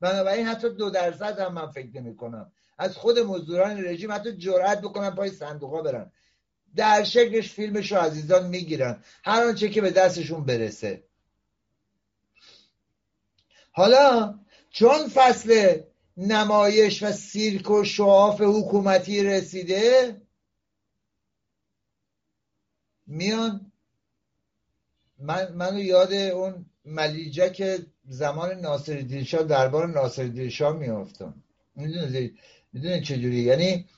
بنابراین 0.00 0.46
حتی 0.46 0.70
دو 0.70 0.90
درصد 0.90 1.38
هم 1.38 1.54
من 1.54 1.70
فکر 1.70 2.00
نمی 2.00 2.16
کنم. 2.16 2.52
از 2.78 2.96
خود 2.96 3.18
مزدوران 3.18 3.84
رژیم 3.84 4.12
حتی 4.12 4.36
جرأت 4.36 4.80
بکنن 4.80 5.10
پای 5.10 5.30
صندوق 5.30 5.70
ها 5.70 5.82
برن. 5.82 6.12
در 6.76 7.04
شکلش 7.04 7.52
فیلمش 7.52 7.92
رو 7.92 7.98
عزیزان 7.98 8.46
می‌گیرن. 8.46 9.02
هر 9.24 9.44
آنچه 9.44 9.68
که 9.68 9.80
به 9.80 9.90
دستشون 9.90 10.44
برسه. 10.44 11.04
حالا 13.72 14.38
چون 14.70 15.08
فصل 15.14 15.80
نمایش 16.16 17.02
و 17.02 17.12
سیرک 17.12 17.70
و 17.70 17.84
شعاف 17.84 18.40
حکومتی 18.40 19.22
رسیده 19.22 20.16
میان 23.06 23.72
من 25.18 25.52
منو 25.52 25.78
یاد 25.78 26.12
اون 26.12 26.66
ملیجک 26.84 27.80
زمان 28.08 28.60
ناصر 28.60 28.94
دیرشا 28.94 29.42
دربار 29.42 29.88
ناصر 29.88 30.24
دیرشا 30.24 30.72
میافتم. 30.72 31.42
می‌دونید 31.76 32.38
می‌دونید 32.72 33.02
چجوری؟ 33.02 33.36
یعنی 33.36 33.88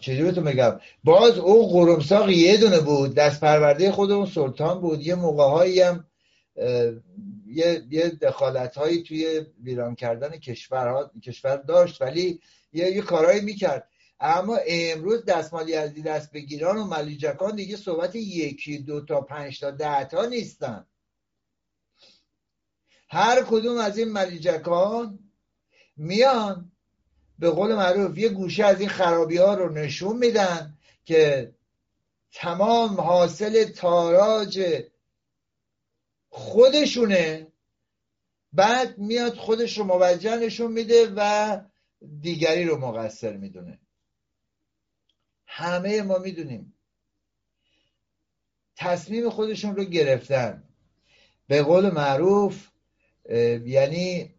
چجوری 0.00 0.32
تو 0.32 0.40
میگم 0.40 0.80
باز 1.04 1.38
او 1.38 1.72
قرمساق 1.72 2.30
یه 2.30 2.56
دونه 2.56 2.80
بود 2.80 3.14
دست 3.14 3.40
پرورده 3.40 3.92
خود 3.92 4.10
اون 4.10 4.26
سلطان 4.26 4.80
بود. 4.80 5.06
یه 5.06 5.14
موقع 5.14 5.80
هم 5.82 6.06
یه, 7.46 7.82
یه 7.90 8.08
دخالت 8.08 8.78
هایی 8.78 9.02
توی 9.02 9.46
ویران 9.62 9.94
کردن 9.94 10.28
کشور, 10.28 11.10
کشور 11.24 11.56
داشت 11.56 12.02
ولی 12.02 12.40
یه, 12.72 12.90
یه 12.90 13.02
کارهایی 13.02 13.40
می‌کرد. 13.40 13.88
اما 14.20 14.58
امروز 14.66 15.24
دستمالی 15.24 15.74
از 15.74 15.94
دست 15.94 16.32
بگیران 16.32 16.76
و 16.76 16.84
ملیجکان 16.84 17.56
دیگه 17.56 17.76
صحبت 17.76 18.16
یکی 18.16 18.78
دو 18.78 19.04
تا 19.04 19.20
پنج 19.20 19.60
تا 19.60 19.70
ده 19.70 20.04
تا 20.04 20.24
نیستن. 20.24 20.86
هر 23.08 23.42
کدوم 23.42 23.78
از 23.78 23.98
این 23.98 24.12
ملیجکان 24.12 25.18
میان 25.96 26.69
به 27.40 27.50
قول 27.50 27.74
معروف 27.74 28.18
یه 28.18 28.28
گوشه 28.28 28.64
از 28.64 28.80
این 28.80 28.88
خرابی 28.88 29.36
ها 29.36 29.54
رو 29.54 29.72
نشون 29.72 30.16
میدن 30.16 30.78
که 31.04 31.54
تمام 32.32 33.00
حاصل 33.00 33.64
تاراج 33.64 34.82
خودشونه. 36.28 37.46
بعد 38.52 38.98
میاد 38.98 39.34
خودش 39.34 39.78
رو 39.78 39.84
موجه 39.84 40.36
نشون 40.36 40.72
میده 40.72 41.12
و 41.16 41.60
دیگری 42.20 42.64
رو 42.64 42.78
مقصر 42.78 43.36
می‌دونه. 43.36 43.78
همه 45.46 46.02
ما 46.02 46.18
می‌دونیم 46.18 46.74
تصمیم 48.76 49.30
خودشون 49.30 49.76
رو 49.76 49.84
گرفتن. 49.84 50.64
به 51.46 51.62
قول 51.62 51.90
معروف 51.90 52.68
یعنی 53.64 54.34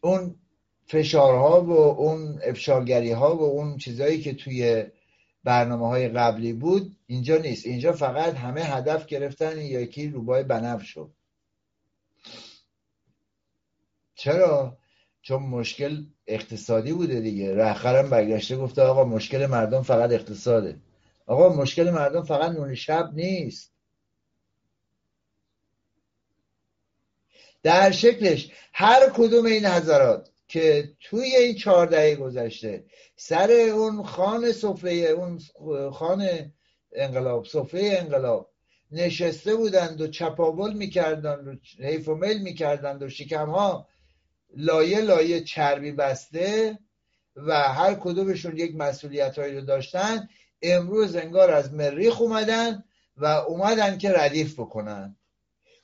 اون 0.00 0.36
فشارها 0.86 1.60
و 1.60 1.70
اون 1.72 2.40
افشاگری 2.42 3.12
ها 3.12 3.36
و 3.36 3.42
اون 3.42 3.76
چیزهایی 3.76 4.20
که 4.20 4.34
توی 4.34 4.84
برنامه 5.44 5.88
های 5.88 6.08
قبلی 6.08 6.52
بود 6.52 6.96
اینجا 7.06 7.36
نیست. 7.36 7.66
اینجا 7.66 7.92
فقط 7.92 8.34
همه 8.34 8.60
هدف 8.62 9.06
گرفتن 9.06 9.58
یکی 9.58 10.08
روبای 10.08 10.42
بنف 10.42 10.82
شد. 10.82 11.10
چرا؟ 14.14 14.78
چون 15.22 15.42
مشکل 15.42 16.04
اقتصادی 16.26 16.92
بوده 16.92 17.20
دیگه. 17.20 17.54
رخرم 17.54 18.10
برگشته 18.10 18.56
گفته 18.56 18.82
آقا 18.82 19.04
مشکل 19.04 19.46
مردم 19.46 19.82
فقط 19.82 20.12
اقتصاده. 20.12 20.76
آقا 21.26 21.48
مشکل 21.48 21.90
مردم 21.90 22.22
فقط 22.22 22.52
نون 22.52 22.74
شب 22.74 23.10
نیست. 23.14 23.72
در 27.62 27.90
شکلش 27.90 28.52
هر 28.72 29.10
کدوم 29.14 29.46
این 29.46 29.66
حضرات 29.66 30.30
که 30.48 30.92
توی 31.00 31.34
این 31.36 31.54
چهار 31.54 31.86
دهه 31.86 32.14
گذشته 32.14 32.84
سر 33.16 33.50
اون 33.50 34.02
خان 34.02 34.52
سفره 34.52 34.92
اون 34.92 35.40
خان 35.90 36.28
انقلاب 36.92 37.44
سفره 37.44 37.96
انقلاب 38.00 38.50
نشسته 38.92 39.56
بودند 39.56 40.00
و 40.00 40.06
چپاول 40.06 40.72
می‌کردند 40.72 41.48
و 41.48 41.54
حیف 41.84 42.08
و 42.08 42.14
مل 42.14 42.38
می‌کردند 42.38 43.02
و 43.02 43.08
شکم 43.08 43.50
ها 43.50 43.88
لایه 44.56 45.00
لایه 45.00 45.40
چربی 45.40 45.92
بسته 45.92 46.78
و 47.36 47.54
هر 47.54 47.94
کدومشون 47.94 48.56
یک 48.56 48.76
مسئولیت 48.76 49.38
هایی 49.38 49.54
رو 49.54 49.60
داشتن. 49.60 50.28
امروز 50.62 51.16
انگار 51.16 51.50
از 51.50 51.74
مریخ 51.74 52.20
اومدن 52.20 52.84
و 53.16 53.26
اومدن 53.26 53.98
که 53.98 54.12
ردیف 54.12 54.60
بکنن. 54.60 55.16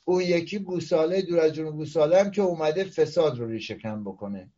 اون 0.05 0.23
یکی 0.23 0.59
گوساله 0.59 1.23
دور 1.23 1.41
از 1.41 1.53
جون 1.53 1.71
گوساله 1.71 2.21
هم 2.21 2.31
که 2.31 2.43
اومده 2.43 2.85
فساد 2.85 3.39
رو 3.39 3.49
ریشه 3.49 3.75
کم 3.75 4.05
بکنه. 4.05 4.53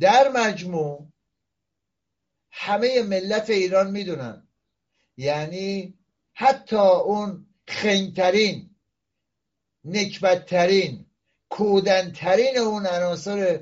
در 0.00 0.28
مجموع 0.28 1.06
همه 2.50 3.02
ملت 3.02 3.50
ایران 3.50 3.90
می‌دونن. 3.90 4.48
یعنی 5.16 5.94
حتی 6.32 6.76
اون 6.76 7.46
خنگترین 7.68 8.70
نکبتترین 9.84 11.06
کودنترین 11.48 12.58
اون 12.58 12.86
عناصر 12.86 13.60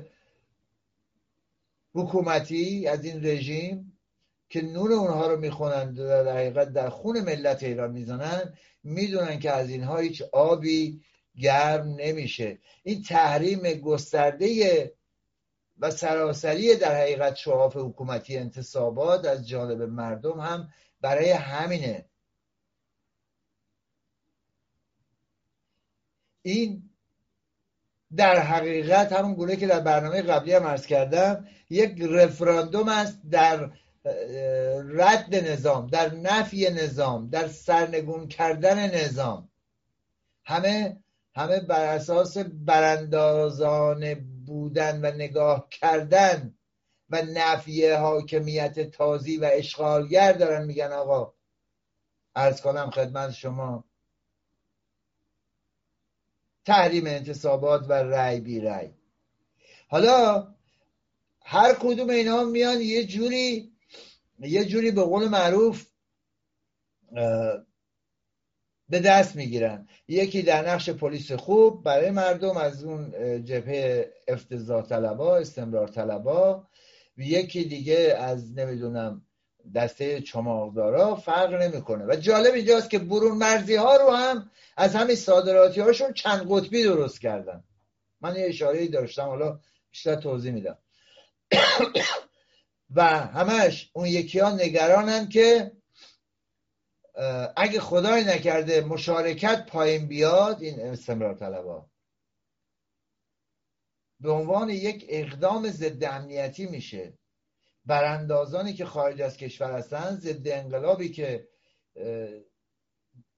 حکومتی 1.93 2.87
از 2.87 3.05
این 3.05 3.25
رژیم 3.25 3.97
که 4.49 4.61
نور 4.61 4.93
اونها 4.93 5.27
رو 5.27 5.39
می‌خونن 5.39 5.93
در 5.93 6.35
حقیقت 6.35 6.73
در 6.73 6.89
خون 6.89 7.21
ملت 7.21 7.63
ایران 7.63 7.91
می‌زنن 7.91 8.53
می‌دونن 8.83 9.39
که 9.39 9.51
از 9.51 9.69
اینها 9.69 9.97
هیچ 9.97 10.21
آبی 10.21 11.01
گرم 11.39 11.87
نمیشه. 11.87 12.59
این 12.83 13.03
تحریم 13.03 13.59
گسترده 13.73 14.91
و 15.79 15.91
سراسری 15.91 16.75
در 16.75 17.01
حقیقت 17.01 17.35
شعاف 17.35 17.77
حکومتی 17.77 18.37
انتصابات 18.37 19.25
از 19.25 19.47
جانب 19.47 19.81
مردم 19.81 20.39
هم 20.39 20.73
برای 21.01 21.31
همینه. 21.31 22.05
این 26.41 26.89
در 28.15 28.39
حقیقت 28.39 29.13
همون 29.13 29.33
گونه 29.33 29.55
که 29.55 29.67
در 29.67 29.79
برنامه 29.79 30.21
قبلی 30.21 30.53
هم 30.53 30.65
ارز 30.65 30.85
کردم 30.85 31.47
یک 31.69 32.01
رفراندوم 32.01 32.89
است 32.89 33.19
در 33.31 33.71
رد 34.75 35.35
نظام 35.35 35.87
در 35.87 36.13
نفی 36.15 36.69
نظام 36.69 37.29
در 37.29 37.47
سرنگون 37.47 38.27
کردن 38.27 38.95
نظام. 38.95 39.49
همه 40.45 40.97
همه 41.35 41.59
بر 41.59 41.95
اساس 41.95 42.37
براندازان 42.37 44.13
بودن 44.49 45.01
و 45.01 45.11
نگاه 45.11 45.69
کردن 45.69 46.57
و 47.09 47.21
نفی 47.21 47.89
حاکمیت 47.89 48.91
تازی 48.91 49.37
و 49.37 49.49
اشغالگر 49.53 50.33
دارن 50.33 50.65
میگن 50.65 50.91
آقا. 50.91 51.33
ارز 52.35 52.61
کنم 52.61 52.89
خدمت 52.89 53.31
شما. 53.31 53.83
تحریم 56.65 57.07
انتصابات 57.07 57.85
و 57.89 57.93
رأی 57.93 58.39
بی 58.39 58.59
رأی. 58.59 58.93
حالا 59.87 60.47
هر 61.41 61.73
کدوم 61.73 62.09
اینا 62.09 62.43
میان 62.43 62.81
یه 62.81 63.05
جوری 63.05 63.71
یه 64.39 64.65
جوری 64.65 64.91
به 64.91 65.01
قول 65.01 65.27
معروف 65.27 65.85
به 68.89 68.99
دست 68.99 69.35
می‌گیرن. 69.35 69.87
یکی 70.07 70.41
در 70.41 70.69
نقش 70.69 70.89
پلیس 70.89 71.31
خوب 71.31 71.83
برای 71.83 72.11
مردم 72.11 72.57
از 72.57 72.83
اون 72.83 73.11
جبهه 73.45 74.13
افتضاح 74.27 74.85
طلبا 74.85 75.37
استمرار 75.37 75.87
طلبا. 75.87 76.67
یکی 77.17 77.63
دیگه 77.63 78.15
از 78.19 78.57
نمی‌دونم 78.57 79.21
دسته 79.75 80.21
چماغدارا 80.21 81.15
فرق 81.15 81.53
نمی‌کنه. 81.53 82.05
و 82.05 82.15
جالب 82.15 82.53
اینجاست 82.53 82.89
که 82.89 82.99
برون 82.99 83.37
مرزی 83.37 83.75
ها 83.75 83.95
رو 83.95 84.11
هم 84.11 84.51
از 84.77 84.95
همین 84.95 85.15
صادراتی 85.15 85.81
هاشون 85.81 86.13
چند 86.13 86.45
قطبی 86.49 86.83
درست 86.83 87.21
کردن. 87.21 87.63
من 88.21 88.35
یه 88.35 88.45
اشاره 88.45 88.87
داشتم 88.87 89.25
حالا 89.25 89.59
بیشتر 89.91 90.15
توضیح 90.15 90.51
میدم. 90.51 90.77
و 92.95 93.03
همش 93.05 93.89
اون 93.93 94.05
یکی 94.05 94.39
ها 94.39 94.51
نگرانن 94.51 95.29
که 95.29 95.71
اگه 97.55 97.79
خدای 97.79 98.23
نکرده 98.23 98.81
مشارکت 98.81 99.65
پایین 99.65 100.07
بیاد 100.07 100.61
این 100.61 100.79
استمرار 100.79 101.33
طلبا. 101.33 101.89
به 104.19 104.31
عنوان 104.31 104.69
یک 104.69 105.05
اقدام 105.09 105.69
ضد 105.69 106.03
امنیتی 106.03 106.65
میشه. 106.65 107.13
براندازانی 107.85 108.73
که 108.73 108.85
خارج 108.85 109.21
از 109.21 109.37
کشور 109.37 109.71
هستن 109.71 110.15
ضد 110.15 110.47
انقلابی 110.47 111.09
که 111.09 111.47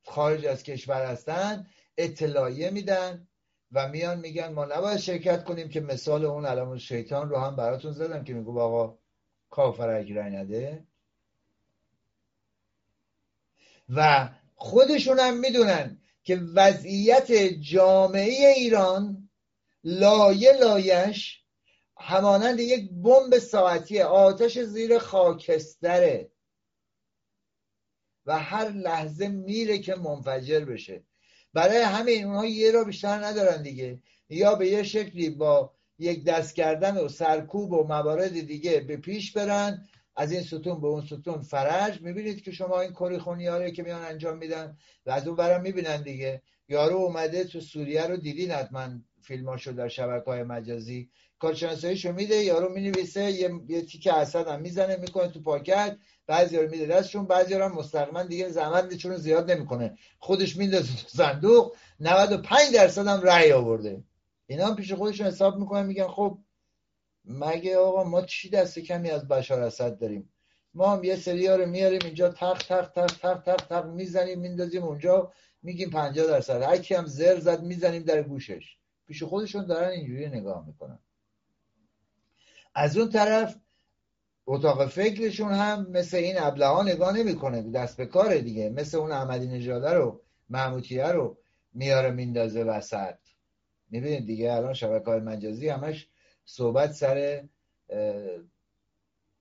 خارج 0.05 0.45
از 0.45 0.63
کشور 0.63 1.05
هستن 1.05 1.67
اطلاعیه 1.97 2.69
میدن 2.69 3.27
و 3.71 3.87
میان 3.87 4.19
میگن 4.19 4.53
ما 4.53 4.65
نباید 4.65 4.97
شرکت 4.97 5.43
کنیم 5.43 5.69
که 5.69 5.81
مثال 5.81 6.25
اون 6.25 6.45
علم 6.45 6.77
شیطان 6.77 7.29
رو 7.29 7.37
هم 7.37 7.55
براتون 7.55 7.91
زدم 7.91 8.23
که 8.23 8.33
میگو 8.33 8.59
آقا 8.59 8.99
کافر 9.49 9.89
اگه 9.89 10.15
رای 10.15 10.31
نده. 10.31 10.87
و 13.95 14.29
خودشون 14.55 15.19
هم 15.19 15.39
می‌دونن 15.39 16.01
که 16.23 16.35
وضعیت 16.35 17.31
جامعه 17.59 18.53
ایران 18.57 19.29
لایه 19.83 20.51
لایش 20.53 21.41
همانند 21.97 22.59
یک 22.59 22.89
بمب 22.91 23.37
ساعتی 23.37 24.01
آتش 24.01 24.59
زیر 24.59 24.97
خاکستره. 24.97 26.31
و 28.25 28.39
هر 28.39 28.69
لحظه 28.69 29.27
میره 29.27 29.79
که 29.79 29.95
منفجر 29.95 30.65
بشه. 30.65 31.03
برای 31.53 31.81
همین 31.81 32.25
اونها 32.25 32.45
یه 32.45 32.71
را 32.71 32.83
بیشتر 32.83 33.25
ندارن 33.25 33.63
دیگه. 33.63 33.99
یا 34.29 34.55
به 34.55 34.67
یه 34.67 34.83
شکلی 34.83 35.29
با 35.29 35.73
یک 35.99 36.23
دست 36.23 36.55
کردن 36.55 36.97
و 36.97 37.07
سرکوب 37.07 37.71
و 37.71 37.83
موارد 37.83 38.41
دیگه 38.41 38.79
به 38.79 38.97
پیش 38.97 39.31
برن 39.31 39.87
از 40.15 40.31
این 40.31 40.41
ستون 40.43 40.81
به 40.81 40.87
اون 40.87 41.05
ستون 41.05 41.41
فرج 41.41 42.01
می‌بینید 42.01 42.41
که 42.41 42.51
شما 42.51 42.81
این 42.81 42.91
کاری 42.91 43.17
خونیاره 43.17 43.71
که 43.71 43.83
میان 43.83 44.01
انجام 44.01 44.37
میدن 44.37 44.77
و 45.05 45.11
از 45.11 45.27
اون 45.27 45.35
برم 45.35 45.61
می‌بینن 45.61 46.01
دیگه. 46.01 46.41
یارو 46.67 46.95
اومده 46.95 47.43
تو 47.43 47.59
سوریه 47.59 48.07
رو 48.07 48.17
دیدین 48.17 48.51
حتما 48.51 48.89
فیلماشو 49.21 49.71
در 49.71 49.87
شبکه 49.87 50.25
های 50.25 50.43
مجازی؟ 50.43 51.09
کارشناساییشو 51.39 52.11
میده 52.11 52.35
یارو 52.35 52.73
می‌نویسه 52.73 53.31
یه, 53.31 53.51
یه 53.67 53.81
تیک 53.81 54.07
اسد 54.07 54.47
هم 54.47 54.61
می‌زنه 54.61 54.97
می‌کنه 54.97 55.27
تو 55.27 55.41
پاکت 55.41 55.97
بعضی 56.27 56.57
رو 56.57 56.69
میده 56.69 56.85
دستشون 56.85 57.25
بعضی 57.25 57.53
هم 57.53 57.71
مستقیما 57.71 58.23
دیگه 58.23 58.49
زحمت 58.49 58.93
چون 58.93 59.17
زیاد 59.17 59.51
نمی‌کنه. 59.51 59.97
خودش 60.19 60.57
میندازه 60.57 60.95
تو 60.95 61.07
صندوق 61.07 61.75
95 61.99 62.61
درصد 62.73 63.07
هم 63.07 63.21
رأی 63.21 63.51
آورده. 63.51 64.03
اینا 64.47 64.67
هم 64.67 64.75
پیش 64.75 64.93
خودشون 64.93 65.27
حساب 65.27 65.59
می‌کنن 65.59 65.85
میگن 65.85 66.07
خب 66.07 66.37
مگه 67.25 67.77
آقا 67.77 68.03
ما 68.03 68.21
چی 68.21 68.49
دست 68.49 68.79
کمی 68.79 69.09
از 69.09 69.27
بشار 69.27 69.61
اسد 69.61 69.97
داریم؟ 69.97 70.29
ما 70.73 70.95
هم 70.95 71.03
یه 71.03 71.15
سری 71.15 71.47
رو 71.47 71.65
میاریم 71.65 71.99
اینجا 72.05 72.29
تق 72.29 72.57
تق 72.57 72.87
تق 72.87 73.17
تق 73.21 73.41
تق 73.41 73.65
تق 73.65 73.85
می‌زنیم 73.85 74.39
میندازیم 74.39 74.83
اونجا 74.83 75.33
میگیم 75.63 75.89
50 75.89 76.27
درصد. 76.27 76.61
هر 76.61 76.77
کی 76.77 76.93
هم 76.93 77.05
زر 77.05 77.39
زد 77.39 77.63
می‌زنیم 77.63 78.03
در 78.03 78.23
گوشش. 78.23 78.77
پیش 79.07 79.23
خودشون 79.23 79.65
دارن 79.65 79.89
اینجوری 79.89 80.29
نگاه 80.29 80.67
می‌کنن. 80.67 80.99
از 82.75 82.97
اون 82.97 83.09
طرف 83.09 83.55
اتاق 84.45 84.87
فکرشون 84.89 85.51
هم 85.51 85.87
مثل 85.91 86.17
این 86.17 86.35
ابلهان 86.39 86.89
نگاه 86.89 87.17
نمی‌کنه. 87.17 87.71
دست 87.71 87.97
به 87.97 88.05
کاره 88.05 88.41
دیگه. 88.41 88.69
مثل 88.69 88.97
اون 88.97 89.11
احمدی 89.11 89.47
نژاده 89.47 89.93
رو 89.93 90.21
محمودیه 90.49 91.07
رو 91.07 91.37
میاره 91.73 92.11
میندازه 92.11 92.63
وسط. 92.63 93.15
می‌بینید 93.89 94.25
دیگه 94.25 94.53
الان 94.53 94.73
شبکه 94.73 95.05
های 95.05 95.19
مجازی 95.19 95.69
همش 95.69 96.07
صحبت 96.53 96.91
سر 96.91 97.43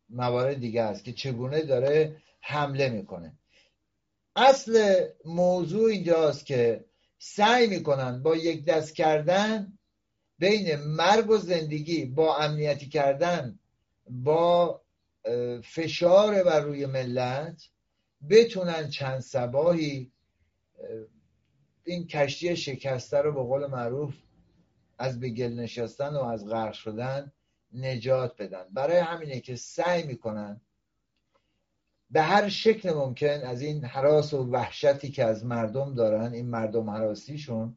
موارد 0.09 0.61
دیگه 0.61 0.83
است 0.83 1.05
که 1.05 1.13
چگونه 1.13 1.63
داره 1.63 2.17
حمله 2.41 2.89
می‌کنه. 2.89 3.39
اصل 4.37 5.07
موضوع 5.25 5.91
اینجاست 5.91 6.47
که 6.47 6.85
سعی 7.19 7.67
می‌کنن 7.67 8.23
با 8.23 8.37
یک 8.37 8.65
دست 8.65 8.95
کردن 8.95 9.79
بین 10.39 10.77
مرگ 10.77 11.31
و 11.31 11.37
زندگی 11.37 12.05
با 12.05 12.37
امنیتی 12.37 12.89
کردن 12.89 13.59
با 14.11 14.83
فشار 15.65 16.43
بر 16.43 16.61
روی 16.61 16.87
ملت 16.87 17.63
بتونن 18.31 18.89
چند 18.91 19.21
سباهی 19.21 20.13
این 21.85 22.07
کشتی 22.07 22.57
شکسته 22.57 23.19
رو 23.19 23.33
به 23.33 23.43
قول 23.43 23.67
معروف 23.67 24.15
از 25.01 25.21
به 25.21 25.29
گل 25.29 25.53
نشستن 25.53 26.17
و 26.17 26.23
از 26.23 26.47
غرق 26.47 26.73
شدن 26.73 27.33
نجات 27.73 28.43
بدن. 28.43 28.65
برای 28.73 28.99
همینه 28.99 29.41
که 29.41 29.57
سعی 29.57 30.03
می‌کنن. 30.03 30.61
به 32.11 32.23
هر 32.23 32.49
شکل 32.49 32.93
ممکن 32.93 33.27
از 33.27 33.63
این 33.63 33.85
حراس 33.85 34.35
و 34.35 34.51
وحشتی 34.51 35.11
که 35.11 35.25
از 35.25 35.45
مردم 35.45 35.95
دارن 35.95 36.33
این 36.33 36.47
مردم 36.51 36.91
حراسیشون 36.91 37.77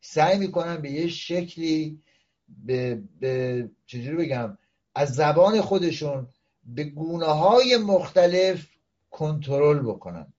سعی 0.00 0.38
می‌کنن 0.38 0.76
به 0.76 0.90
یه 0.90 1.08
شکلی 1.08 2.02
به, 2.48 3.02
به 3.20 3.70
چجوری 3.86 4.16
بگم 4.16 4.58
از 4.94 5.14
زبان 5.14 5.60
خودشون 5.60 6.28
به 6.64 6.84
گونه 6.84 7.26
های 7.26 7.76
مختلف 7.76 8.66
کنترل 9.10 9.78
بکنن. 9.78 10.32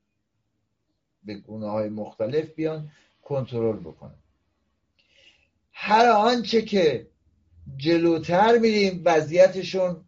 به 1.23 1.36
گونه 1.36 1.67
های 1.69 1.89
مختلف 1.89 2.53
بیان 2.53 2.91
کنترل 3.21 3.80
بکنن. 3.80 4.15
هر 5.80 6.09
آنچه 6.09 6.61
که 6.61 7.07
جلوتر 7.78 8.57
میریم 8.57 9.01
وضعیتشون 9.05 10.05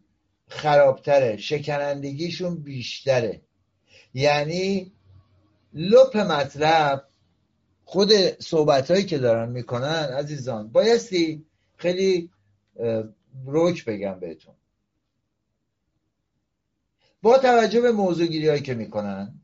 خرابتره 0.48 1.38
شکنندگیشون 1.38 2.64
بیشتره. 2.64 3.42
یعنی 4.14 4.92
لپ 5.74 6.18
مطلب 6.18 7.08
خود 7.86 8.12
صحبت 8.40 8.92
هایی 8.92 9.06
که 9.06 9.18
دارن 9.18 9.50
می‌کنن 9.50 10.10
عزیزان 10.18 10.72
بایستی 10.72 11.46
خیلی 11.78 12.30
روک 13.46 13.86
بگم 13.86 14.20
بهتون. 14.20 14.56
با 17.22 17.38
توجه 17.38 17.82
به 17.82 17.92
موضوع 17.92 18.28
گیری 18.28 18.48
هایی 18.48 18.62
که 18.62 18.74
می‌کنن 18.74 19.42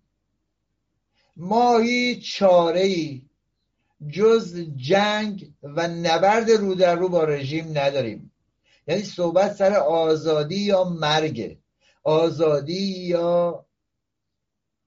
ما 1.38 1.80
هیچ 1.80 2.36
چاره 2.36 2.82
ای 2.82 3.22
جز 4.10 4.60
جنگ 4.76 5.54
و 5.64 5.88
نبرد 5.88 6.52
رو 6.52 6.76
در 6.76 6.96
رو 6.96 7.10
با 7.10 7.24
رژیم 7.24 7.78
نداریم. 7.78 8.32
یعنی 8.88 9.04
صحبت 9.04 9.54
سر 9.54 9.74
آزادی 9.74 10.60
یا 10.60 10.84
مرگ. 10.84 11.58
آزادی 12.04 13.08
یا 13.08 13.66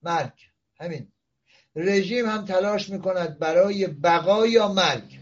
مرگ. 0.03 0.33
همین. 0.81 1.13
رژیم 1.77 2.27
هم 2.27 2.45
تلاش 2.45 2.91
می‌کند 2.91 3.39
برای 3.39 3.87
بقا 3.87 4.47
یا 4.47 4.69
مرگ. 4.73 5.19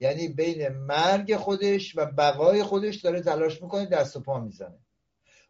یعنی 0.00 0.28
بین 0.28 0.68
مرگ 0.68 1.36
خودش 1.36 1.96
و 1.96 2.06
بقای 2.06 2.62
خودش 2.62 2.96
داره 2.96 3.22
تلاش 3.22 3.62
می‌کنه 3.62 3.86
دست 3.86 4.16
و 4.16 4.20
پا 4.20 4.40
می‌زنه. 4.40 4.78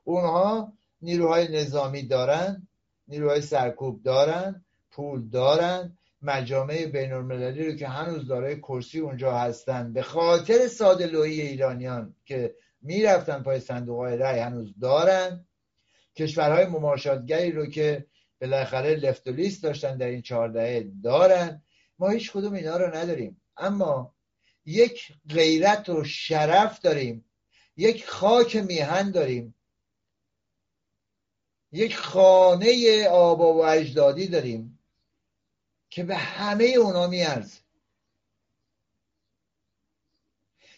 اونها 0.05 0.73
نیروهای 1.03 1.49
نظامی 1.49 2.03
دارن 2.03 2.69
نیروهای 3.09 3.41
سرکوب 3.41 4.03
دارن 4.03 4.65
پول 4.91 5.29
دارن 5.29 5.99
مجامع 6.23 6.87
بین 6.87 7.13
المللی 7.13 7.67
رو 7.67 7.77
که 7.77 7.89
هنوز 7.89 8.27
داره 8.27 8.57
کرسی 8.57 8.99
اونجا 9.01 9.39
هستن. 9.39 9.93
به 9.93 10.03
خاطر 10.03 10.67
ساده 10.67 11.19
ایرانیان 11.21 12.17
که 12.25 12.55
می‌رفتن 12.81 13.43
پای 13.43 13.61
صندوق 13.61 13.99
های 13.99 14.17
رای 14.17 14.39
هنوز 14.39 14.75
دارن. 14.81 15.47
کشورهای 16.17 16.67
مماشاتگری 16.67 17.53
رو 17.53 17.67
که 17.67 18.07
بالاخره 18.41 18.95
لفت 18.95 19.29
و 19.29 19.31
لیست 19.31 19.63
داشتن 19.63 19.97
در 19.97 20.07
این 20.07 20.23
چهارده 20.23 20.91
دارن. 21.03 21.63
ما 21.99 22.09
هیچ 22.09 22.33
کدوم 22.33 22.53
اینا 22.53 22.77
رو 22.77 22.97
نداریم. 22.97 23.41
اما 23.57 24.15
یک 24.65 25.13
غیرت 25.29 25.89
و 25.89 26.05
شرف 26.05 26.81
داریم. 26.81 27.25
یک 27.77 28.07
خاک 28.07 28.57
میهن 28.57 29.11
داریم. 29.11 29.55
یک 31.73 31.97
خانه 31.97 33.05
آبا 33.09 33.55
و 33.55 33.65
اجدادی 33.67 34.29
داریم. 34.29 34.72
که 35.93 36.05
به 36.05 36.17
همه 36.17 36.65
اونا 36.65 37.07
میارزه. 37.07 37.61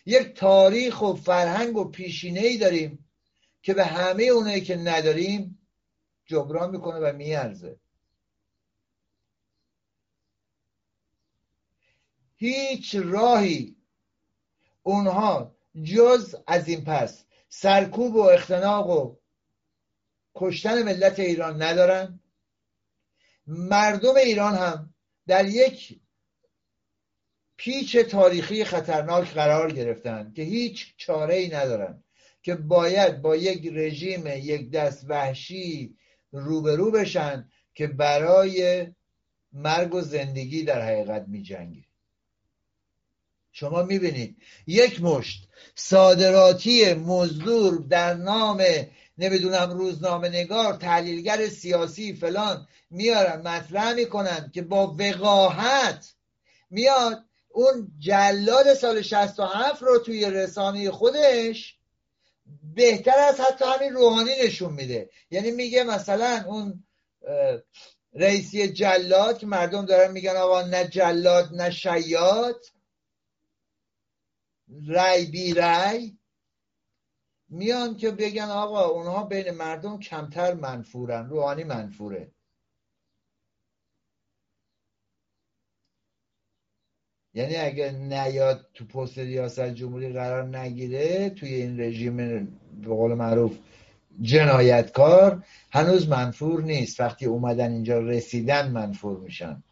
یک 0.07 0.35
تاریخ 0.35 1.03
و 1.03 1.15
فرهنگ 1.15 1.77
و 1.77 1.85
پیشینه 1.85 2.41
ای 2.41 2.59
داریم 2.59 3.11
که 3.62 3.75
به 3.75 3.85
همه 3.85 4.23
اونایی 4.23 4.61
که 4.61 4.77
نداریم 4.77 5.69
جبران 6.27 6.71
می‌کنه 6.71 6.99
و 6.99 7.12
میارزه. 7.17 7.79
هیچ 12.37 12.95
راهی 12.95 13.77
اونها 14.83 15.57
جز 15.83 16.37
از 16.47 16.69
این 16.69 16.85
پس 16.85 17.25
سرکوب 17.49 18.15
و 18.15 18.21
اختناق 18.21 18.91
و 18.91 19.17
کشتن 20.35 20.83
ملت 20.83 21.19
ایران 21.19 21.62
ندارن. 21.62 22.21
مردم 23.47 24.17
ایران 24.17 24.55
هم 24.55 24.94
در 25.27 25.49
یک 25.49 26.01
پیچ 27.57 27.97
تاریخی 27.97 28.64
خطرناک 28.64 29.35
قرار 29.35 29.72
گرفتن 29.72 30.33
که 30.37 30.43
هیچ 30.43 30.95
چاره 30.97 31.35
ای 31.35 31.49
ندارن 31.49 32.05
که 32.43 32.55
باید 32.55 33.22
با 33.22 33.37
یک 33.37 33.68
رژیم 33.72 34.27
یک 34.27 34.70
دست 34.70 35.05
وحشی 35.09 35.97
روبرو 36.33 36.91
بشن 36.91 37.51
که 37.75 37.87
برای 37.87 38.87
مرگ 39.53 39.95
و 39.95 40.01
زندگی 40.01 40.62
در 40.62 40.83
حقیقت 40.83 41.25
می 41.29 41.43
جنگی. 41.43 41.85
شما 43.53 43.83
می‌بینید 43.83 44.37
یک 44.66 45.03
مشت 45.03 45.49
صادراتی 45.75 46.95
مزدور 46.95 47.85
در 47.89 48.14
نام 48.14 48.62
نمی‌دونم 49.19 49.71
روزنامه 49.71 50.29
نگار 50.29 50.75
تحلیلگر 50.75 51.49
سیاسی 51.49 52.15
فلان. 52.15 52.67
میارن 52.91 53.41
مطرح 53.41 53.93
می‌کنن 53.93 54.51
که 54.55 54.62
با 54.62 54.97
وقاحت 54.99 56.15
میاد. 56.71 57.25
اون 57.49 57.93
جلاد 57.99 58.75
سال 58.75 59.03
67 59.03 59.83
رو 59.83 59.99
توی 59.99 60.31
رسانه 60.31 60.91
خودش 60.91 61.79
بهتر 62.75 63.19
از 63.19 63.41
حتی 63.41 63.65
همین 63.65 63.93
روحانی 63.93 64.31
نشون 64.45 64.73
میده. 64.73 65.11
یعنی 65.31 65.51
میگه 65.51 65.85
مثلا 65.85 66.45
اون 66.47 66.85
رئیسی 68.15 68.69
جلاد 68.69 69.39
که 69.39 69.47
مردم 69.47 69.87
دارن 69.87 70.12
میگن 70.12 70.37
آقا 70.37 70.62
نه 70.62 70.89
جلاد 70.89 71.49
نه 71.53 71.71
شیاد. 71.71 72.65
رای 74.87 75.25
بی 75.25 75.55
رای 75.55 76.17
میان 77.55 77.97
که 77.97 78.11
بگن 78.11 78.45
آقا 78.45 78.85
اونها 78.85 79.25
بین 79.25 79.51
مردم 79.51 79.99
کمتر 79.99 80.55
منفورن 80.55 81.29
روحانی 81.29 81.65
منفوره. 81.65 82.31
یعنی 87.35 87.57
اگر 87.57 87.91
نیاد 87.91 88.67
تو 88.75 88.85
پست 88.85 89.19
ریاست 89.19 89.61
جمهوری 89.61 90.13
قرار 90.13 90.57
نگیره 90.59 91.31
توی 91.31 91.55
این 91.55 91.81
رژیم 91.81 92.17
به 92.83 92.89
قول 92.89 93.15
معروف 93.15 93.59
جنایتکار 94.21 95.45
هنوز 95.71 96.09
منفور 96.09 96.63
نیست. 96.63 97.01
وقتی 97.01 97.27
اومدن 97.27 97.73
اینجا 97.73 97.99
رسیدن 97.99 98.71
منفور 98.71 99.19
میشن. 99.19 99.63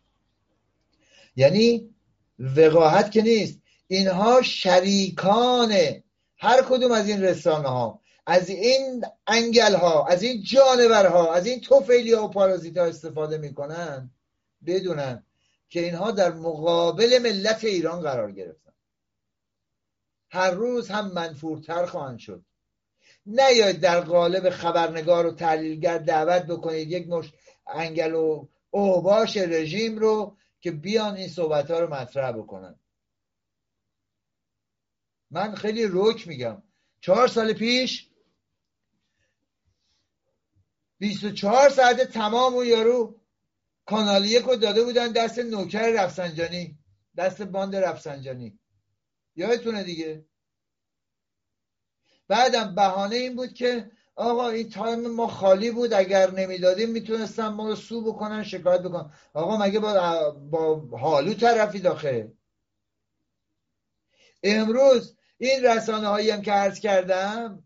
یعنی 1.36 1.90
وقاحت 2.38 3.10
که 3.10 3.22
نیست. 3.22 3.60
اینها 3.86 4.42
شریکان 4.42 5.72
هر 6.42 6.62
کدوم 6.62 6.92
از 6.92 7.08
این 7.08 7.22
رسانه 7.22 7.68
ها 7.68 8.00
از 8.26 8.48
این 8.48 9.04
انگل 9.26 9.74
ها 9.74 10.06
از 10.06 10.22
این 10.22 10.42
جانور 10.42 11.06
ها 11.06 11.34
از 11.34 11.46
این 11.46 11.60
توفیلی 11.60 12.12
ها 12.12 12.24
و 12.24 12.30
پارازیت 12.30 12.78
ها 12.78 12.84
استفاده 12.84 13.38
می‌کنن 13.38 14.10
بدونن 14.66 15.26
که 15.68 15.80
اینها 15.80 16.10
در 16.10 16.32
مقابل 16.32 17.18
ملت 17.22 17.64
ایران 17.64 18.00
قرار 18.00 18.32
گرفتن. 18.32 18.72
هر 20.30 20.50
روز 20.50 20.88
هم 20.88 21.12
منفورتر 21.12 21.86
خواهند 21.86 22.18
شد. 22.18 22.44
نیاید 23.26 23.80
در 23.80 24.00
قالب 24.00 24.50
خبرنگار 24.50 25.26
و 25.26 25.30
تحلیلگر 25.30 25.98
دعوت 25.98 26.42
بکنید 26.42 26.90
یک 26.90 27.08
مش 27.08 27.32
انگل 27.66 28.14
و 28.14 28.48
اوباش 28.70 29.36
رژیم 29.36 29.98
رو 29.98 30.36
که 30.60 30.70
بیان 30.70 31.16
این 31.16 31.28
صحبت 31.28 31.70
ها 31.70 31.80
رو 31.80 31.94
مطرح 31.94 32.32
بکنن. 32.32 32.74
من 35.32 35.54
خیلی 35.54 35.84
روک 35.84 36.28
میگم. 36.28 36.62
چهار 37.00 37.28
سال 37.28 37.52
پیش 37.52 38.08
24 40.98 41.68
ساعت 41.70 42.00
تمام 42.02 42.56
و 42.56 42.64
یارو 42.64 43.20
کانال 43.86 44.24
یک 44.24 44.42
رو 44.42 44.56
داده 44.56 44.84
بودن 44.84 45.12
دست 45.12 45.38
نوکر 45.38 45.90
رفسنجانی 45.90 46.78
دست 47.16 47.42
باند 47.42 47.76
رفسنجانی. 47.76 48.58
یادتونه 49.36 49.82
دیگه؟ 49.82 50.26
بعدم 52.28 52.74
بهانه 52.74 53.16
این 53.16 53.36
بود 53.36 53.54
که 53.54 53.90
آقا 54.14 54.48
این 54.48 54.70
time 54.70 55.06
ما 55.06 55.26
خالی 55.26 55.70
بود 55.70 55.92
اگر 55.92 56.30
نمی‌دادیم 56.30 56.90
می‌تونستن 56.90 57.48
ما 57.48 57.68
رو 57.68 57.76
sue 57.76 58.02
بکنن 58.12 58.42
شکایت 58.42 58.80
بکنن. 58.80 59.12
آقا 59.34 59.56
مگه 59.56 59.80
با, 59.80 60.30
با 60.30 60.98
حالو 60.98 61.34
طرفی 61.34 61.78
داخل؟ 61.80 62.28
امروز 64.42 65.16
این 65.48 65.64
رسانه 65.64 66.08
هایی 66.08 66.30
هم 66.30 66.42
که 66.42 66.52
عرض 66.52 66.80
کردم 66.80 67.64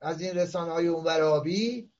از 0.00 0.20
این 0.20 0.34
رسانه 0.34 0.72
های 0.72 0.86
اونور 0.86 1.22
آبی 1.22 1.90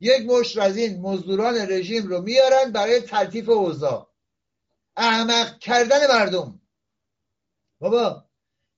یک 0.00 0.26
مشت 0.26 0.58
از 0.58 0.76
این 0.76 1.00
مزدوران 1.00 1.54
رژیم 1.54 2.06
رو 2.06 2.22
میارن 2.22 2.72
برای 2.72 3.00
تلطیف 3.00 3.48
اوضاع. 3.48 4.10
احمق 4.96 5.58
کردن 5.58 6.06
مردم. 6.08 6.60
بابا 7.80 8.24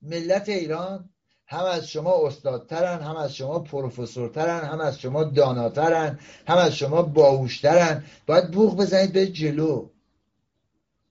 ملت 0.02 0.48
ایران 0.48 1.10
هم 1.46 1.64
از 1.64 1.88
شما 1.88 2.26
استادترن 2.26 3.00
هم 3.00 3.16
از 3.16 3.34
شما 3.34 3.58
پروفسورترن 3.58 4.64
هم 4.64 4.80
از 4.80 5.00
شما 5.00 5.24
داناترن 5.24 6.18
هم 6.46 6.56
از 6.56 6.74
شما 6.74 7.02
باهوشترن. 7.02 8.04
باید 8.26 8.50
بوغ 8.50 8.76
بزنید 8.76 9.12
به 9.12 9.26
جلو. 9.26 9.90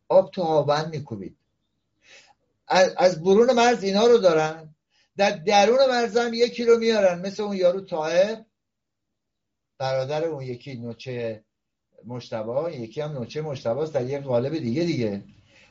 آب 0.10 0.32
تو 0.32 0.42
هاون 0.44 0.90
میکوبید. 0.90 1.38
از 2.98 3.24
برون 3.24 3.54
مرز 3.54 3.84
اینا 3.84 4.08
رو 4.08 4.18
دارن. 4.18 4.76
در 5.18 5.32
درون 5.32 5.80
مرز 5.90 6.18
هم 6.18 6.34
یکی 6.34 6.66
رو 6.66 6.78
میارن. 6.78 7.20
مثل 7.20 7.44
اون 7.44 7.58
یارو 7.58 7.82
طاهر. 7.82 8.44
برادر 9.78 10.26
اون 10.26 10.44
یکی 10.44 10.76
نوچه 10.76 11.44
مشتبه. 12.06 12.78
یکی 12.78 13.02
هم 13.02 13.12
نوچه 13.12 13.42
مشتبه 13.42 13.88
در 13.88 14.06
یک 14.06 14.24
قالب 14.24 14.58
دیگه 14.58 14.84
دیگه. 14.84 15.24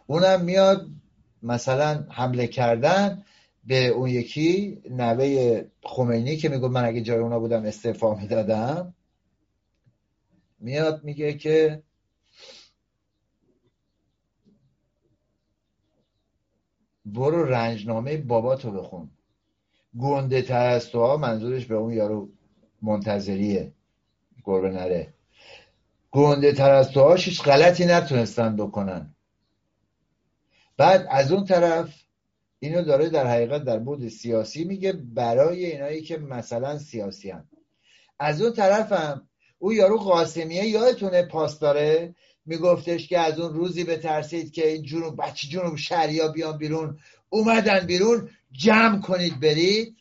اونم 0.06 0.44
میاد 0.44 0.86
مثلا 1.42 2.06
حمله 2.10 2.46
کردن 2.46 3.24
به 3.64 3.86
اون 3.86 4.10
یکی 4.10 4.82
نوه 4.90 5.64
خمینی 5.82 6.36
که 6.36 6.48
میگو 6.48 6.68
من 6.68 6.84
اگه 6.84 7.00
جای 7.00 7.18
اونا 7.18 7.38
بودم 7.38 7.64
استعفا 7.64 8.14
می‌دادم. 8.14 8.94
میاد 10.58 11.04
میگه 11.04 11.32
که 11.32 11.82
برو 17.06 17.44
رنجنامه 17.44 18.16
باباتو 18.16 18.70
بخون. 18.70 19.10
گنده 19.98 20.42
تر 20.42 20.66
از 20.66 20.88
تو 20.90 21.16
منظورش 21.16 21.66
به 21.66 21.74
اون 21.74 21.92
یارو 21.92 22.28
منتظریه. 22.82 23.72
گربه 24.44 24.70
نره. 24.70 25.14
گنده 26.10 26.52
تر 26.52 26.70
از 26.70 26.90
تو 26.90 27.14
هیچ 27.14 27.42
غلطی 27.42 27.86
نتونستن 27.86 28.56
بکنن. 28.56 29.14
بعد 30.76 31.06
از 31.10 31.32
اون 31.32 31.44
طرف 31.44 32.02
اینو 32.58 32.82
داره 32.82 33.08
در 33.08 33.26
حقیقت 33.26 33.64
در 33.64 33.78
بود 33.78 34.08
سیاسی 34.08 34.64
میگه 34.64 34.92
برای 34.92 35.66
اینایی 35.66 36.02
که 36.02 36.18
مثلا 36.18 36.78
سیاسی 36.78 37.30
هم. 37.30 37.48
از 38.18 38.42
اون 38.42 38.52
طرف 38.52 38.92
هم 38.92 39.28
او 39.58 39.72
یارو 39.72 39.98
قاسمیه 39.98 40.64
یادتونه 40.64 41.22
پاس 41.22 41.58
داره؟ 41.58 42.14
میگفتش 42.46 43.08
که 43.08 43.18
از 43.18 43.40
اون 43.40 43.54
روزی 43.54 43.84
بترسید 43.84 44.52
که 44.52 44.68
این 44.68 44.82
جنوب 44.82 45.22
بچه 45.22 45.48
جنوب 45.48 45.76
شهریا 45.76 46.28
بیان 46.28 46.58
بیرون. 46.58 46.98
اومدن 47.28 47.86
بیرون 47.86 48.28
جمع 48.52 49.00
کنید 49.00 49.40
برید. 49.40 49.96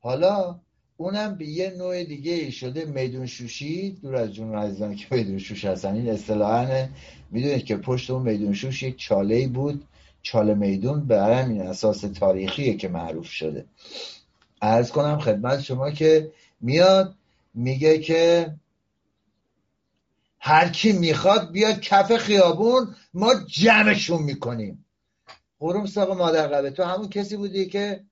حالا 0.00 0.60
اونم 0.96 1.34
به 1.34 1.46
یه 1.46 1.70
نوع 1.70 2.04
دیگه 2.04 2.50
شده 2.50 2.84
میدون 2.84 3.26
شوشی. 3.26 3.90
دور 3.90 4.16
از 4.16 4.34
جون 4.34 4.54
عزیزان 4.54 4.96
که 4.96 5.06
میدون 5.10 5.38
شوش 5.38 5.64
هستن. 5.64 5.94
این 5.94 6.10
اصطلاحا 6.10 6.86
می‌دونید 7.30 7.64
که 7.64 7.76
پشت 7.76 8.10
اون 8.10 8.22
میدون 8.22 8.54
شوش 8.54 8.82
یک 8.82 8.96
چاله 8.96 9.48
بود. 9.48 9.84
چاله 10.22 10.54
میدون 10.54 11.06
به 11.06 11.22
همین 11.22 11.60
اساس 11.60 12.00
تاریخیه 12.00 12.76
که 12.76 12.88
معروف 12.88 13.26
شده. 13.26 13.64
ارز 14.62 14.90
کنم 14.90 15.18
خدمت 15.18 15.60
شما 15.60 15.90
که 15.90 16.32
میاد 16.60 17.14
میگه 17.54 17.98
که 17.98 18.54
هر 20.40 20.68
کی 20.68 20.92
می‌خواد 20.92 21.52
بیاد 21.52 21.80
کف 21.80 22.16
خیابون 22.16 22.96
ما 23.14 23.34
جمعشون 23.46 24.22
می‌کنیم. 24.22 24.86
قروم 25.58 25.86
ساق 25.86 26.10
مادر 26.18 26.46
قبه 26.46 26.70
تو 26.70 26.82
همون 26.82 27.08
کسی 27.08 27.36
بودی 27.36 27.66
که 27.66 28.04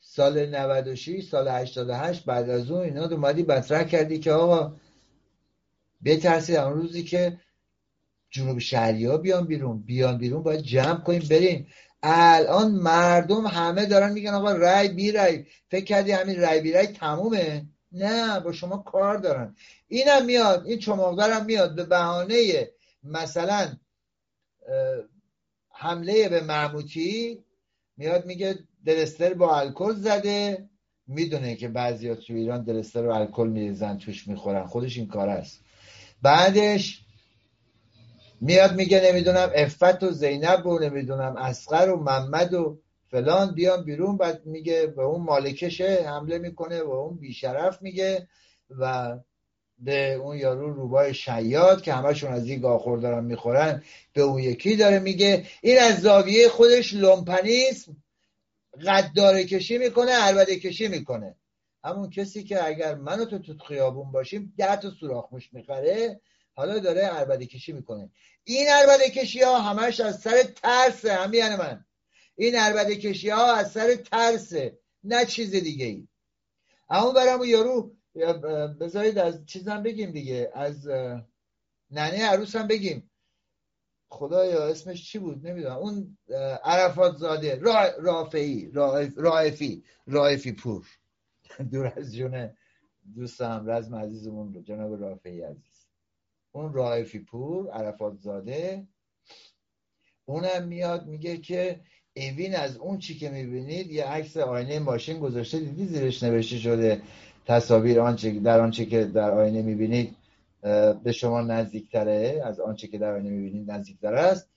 سال 0.00 0.46
96 0.46 1.28
سال 1.28 1.48
88 1.48 2.24
بعد 2.24 2.50
از 2.50 2.70
اون 2.70 2.80
اینا 2.80 3.08
اومدی 3.08 3.42
مطرح 3.42 3.84
کردی 3.84 4.18
که 4.18 4.32
آقا 4.32 4.76
بترسید 6.04 6.56
اون 6.56 6.72
روزی 6.72 7.02
که 7.02 7.40
جنوب 8.30 8.58
شهری 8.58 9.06
ها 9.06 9.16
بیان 9.16 9.46
بیرون. 9.46 9.82
بیان 9.82 10.18
بیرون 10.18 10.42
باید 10.42 10.60
جمع 10.60 11.00
کنیم 11.00 11.22
بریم. 11.30 11.66
الان 12.02 12.70
مردم 12.70 13.46
همه 13.46 13.86
دارن 13.86 14.12
میگن 14.12 14.34
آقا 14.34 14.52
رای 14.52 14.88
بی 14.88 15.12
رای 15.12 15.44
فکر 15.68 15.84
کردی 15.84 16.12
همین 16.12 16.40
رای 16.40 16.60
بی 16.60 16.72
رای 16.72 16.86
تمومه؟ 16.86 17.66
نه 17.92 18.40
با 18.40 18.52
شما 18.52 18.76
کار 18.76 19.16
دارن 19.18 19.56
اینم 19.88 20.24
میاد 20.24 20.66
این 20.66 20.78
چماقدارم 20.78 21.44
میاد. 21.44 21.74
به 21.74 21.84
بهانه 21.84 22.70
مثلا 23.04 23.76
حمله 25.70 26.28
به 26.28 26.40
معموتی 26.40 27.44
میاد 27.96 28.26
میگه 28.26 28.58
دلستر 28.86 29.34
با 29.34 29.58
الکل 29.60 29.94
زده. 29.94 30.68
می‌دونه 31.06 31.56
که 31.56 31.68
بعضی 31.68 32.14
تو 32.14 32.34
ایران 32.34 32.64
دلستر 32.64 33.06
و 33.06 33.10
الکل 33.10 33.48
میریزن 33.48 33.98
توش 33.98 34.28
می‌خورن. 34.28 34.66
خودش 34.66 34.96
این 34.96 35.06
کار 35.06 35.28
است. 35.28 35.60
بعدش 36.22 37.04
میاد 38.40 38.74
میگه 38.74 39.02
نمی‌دونم 39.04 39.50
افت 39.54 40.02
و 40.02 40.10
زینب 40.10 40.66
و 40.66 40.78
نمی‌دونم 40.78 41.36
اسقر 41.36 41.88
و 41.90 41.96
محمد 42.02 42.54
و 42.54 42.78
فلان 43.10 43.54
بیان 43.54 43.84
بیرون 43.84 44.16
بعد 44.16 44.46
میگه 44.46 44.86
به 44.86 45.02
اون 45.02 45.22
مالکشه 45.22 46.04
حمله 46.06 46.38
می‌کنه 46.38 46.82
و 46.82 46.90
اون 46.90 47.18
بیشرف 47.18 47.82
میگه 47.82 48.28
و 48.78 49.16
به 49.78 50.14
اون 50.14 50.36
یارو 50.36 50.72
روبای 50.72 51.14
شیاد 51.14 51.82
که 51.82 51.92
همشون 51.92 52.32
از 52.32 52.46
این 52.46 52.60
گاخور 52.60 52.98
دارن 52.98 53.24
می‌خورن 53.24 53.82
به 54.12 54.22
اون 54.22 54.38
یکی 54.42 54.76
داره 54.76 54.98
میگه 54.98 55.46
این 55.62 55.78
از 55.78 56.00
زاویه 56.00 56.48
خودش 56.48 56.94
لومپنیسم 56.94 57.96
قداره 58.86 59.44
کشی 59.44 59.78
می‌کنه 59.78 60.12
عربده 60.12 60.58
کشی 60.58 60.88
می‌کنه. 60.88 61.36
همون 61.84 62.10
کسی 62.10 62.44
که 62.44 62.66
اگر 62.66 62.94
من 62.94 63.20
و 63.20 63.24
تو 63.24 63.38
تو 63.38 63.64
خیابون 63.68 64.12
باشیم 64.12 64.54
ده 64.58 64.76
تا 64.76 64.90
سوراخ 64.90 65.32
موش 65.32 65.52
می‌خره 65.52 66.20
حالا 66.54 66.78
داره 66.78 67.00
عربده 67.00 67.46
کشی 67.46 67.72
می‌کنه. 67.72 68.10
این 68.44 68.68
عربده 68.68 69.10
کشی 69.10 69.42
ها 69.42 69.60
همش 69.60 70.00
از 70.00 70.20
سر 70.20 70.42
ترسه 70.42 71.14
همیان 71.14 71.56
من. 71.56 71.84
این 72.40 72.56
عربده 72.56 72.96
کشی 72.96 73.28
ها 73.28 73.54
از 73.54 73.72
سر 73.72 73.94
ترسه 73.94 74.78
نه 75.04 75.24
چیز 75.26 75.50
دیگه 75.50 75.86
ای 75.86 76.08
اما 76.90 77.12
برم 77.12 77.44
یارو 77.44 77.96
بذارید 78.80 79.18
از 79.18 79.46
چیزم 79.46 79.82
بگیم 79.82 80.10
دیگه 80.10 80.50
از 80.54 80.88
ننه 81.90 82.24
عروس 82.26 82.56
هم 82.56 82.66
بگیم. 82.66 83.10
خدایا 84.08 84.66
اسمش 84.66 85.10
چی 85.12 85.18
بود؟ 85.18 85.46
نمی‌دونم. 85.46 85.76
اون 85.76 86.18
عرفات 86.64 87.16
زاده 87.16 87.58
را... 87.58 87.96
رافعی 87.98 88.70
رائفی 89.16 89.84
رائفی 90.06 90.52
پور. 90.52 90.86
دور 91.72 91.92
از 91.96 92.14
جون 92.14 92.50
دوستم 93.14 93.64
رزم 93.66 93.94
عزیزمون 93.94 94.62
جناب 94.64 95.02
رافعی 95.02 95.42
عزیز. 95.42 95.86
اون 96.52 96.72
رائفی 96.72 97.18
پور 97.18 97.70
عرفات 97.70 98.18
زاده 98.18 98.88
اونم 100.24 100.68
میاد 100.68 101.06
میگه 101.06 101.36
که 101.36 101.80
ایوین 102.14 102.56
از 102.56 102.76
اون 102.76 102.98
چی 102.98 103.18
که 103.18 103.30
می‌بینید 103.30 103.90
یه 103.90 104.04
عکس 104.04 104.36
آینه 104.36 104.78
ماشین 104.78 105.18
گذاشته 105.18 105.58
دیدی 105.58 105.86
زیرش 105.86 106.22
نوشته 106.22 106.56
شده 106.58 107.02
تصاویر 107.46 108.00
آنچه 108.00 108.30
در 108.30 108.60
آنچه 108.60 108.86
که 108.86 109.04
در 109.04 109.30
آینه 109.30 109.62
می‌بینید 109.62 110.16
به 111.04 111.12
شما 111.12 111.40
نزدیکتره 111.40 112.42
از 112.44 112.60
آنچه 112.60 112.88
که 112.88 112.98
در 112.98 113.12
آینه 113.12 113.30
می‌بینید 113.30 113.70
نزدیکتر 113.70 114.14
است. 114.14 114.48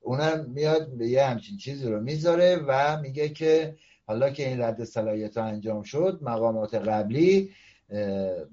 اونم 0.00 0.50
میاد 0.54 1.00
یه 1.00 1.24
همچین 1.24 1.56
چیزی 1.56 1.88
رو 1.88 2.00
می‌ذاره 2.00 2.56
و 2.66 3.00
میگه 3.00 3.28
که 3.28 3.74
حالا 4.06 4.30
که 4.30 4.48
این 4.48 4.60
رد 4.60 4.84
صلاحیت 4.84 5.36
ها 5.36 5.44
انجام 5.44 5.82
شد 5.82 6.18
مقامات 6.22 6.74
قبلی 6.74 7.50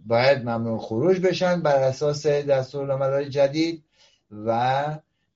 باید 0.05 0.37
ممنوع 0.37 0.79
خروج 0.79 1.19
بشن 1.19 1.61
بر 1.61 1.83
اساس 1.83 2.27
دستورالعملهای 2.27 3.29
جدید 3.29 3.83
و 4.45 4.85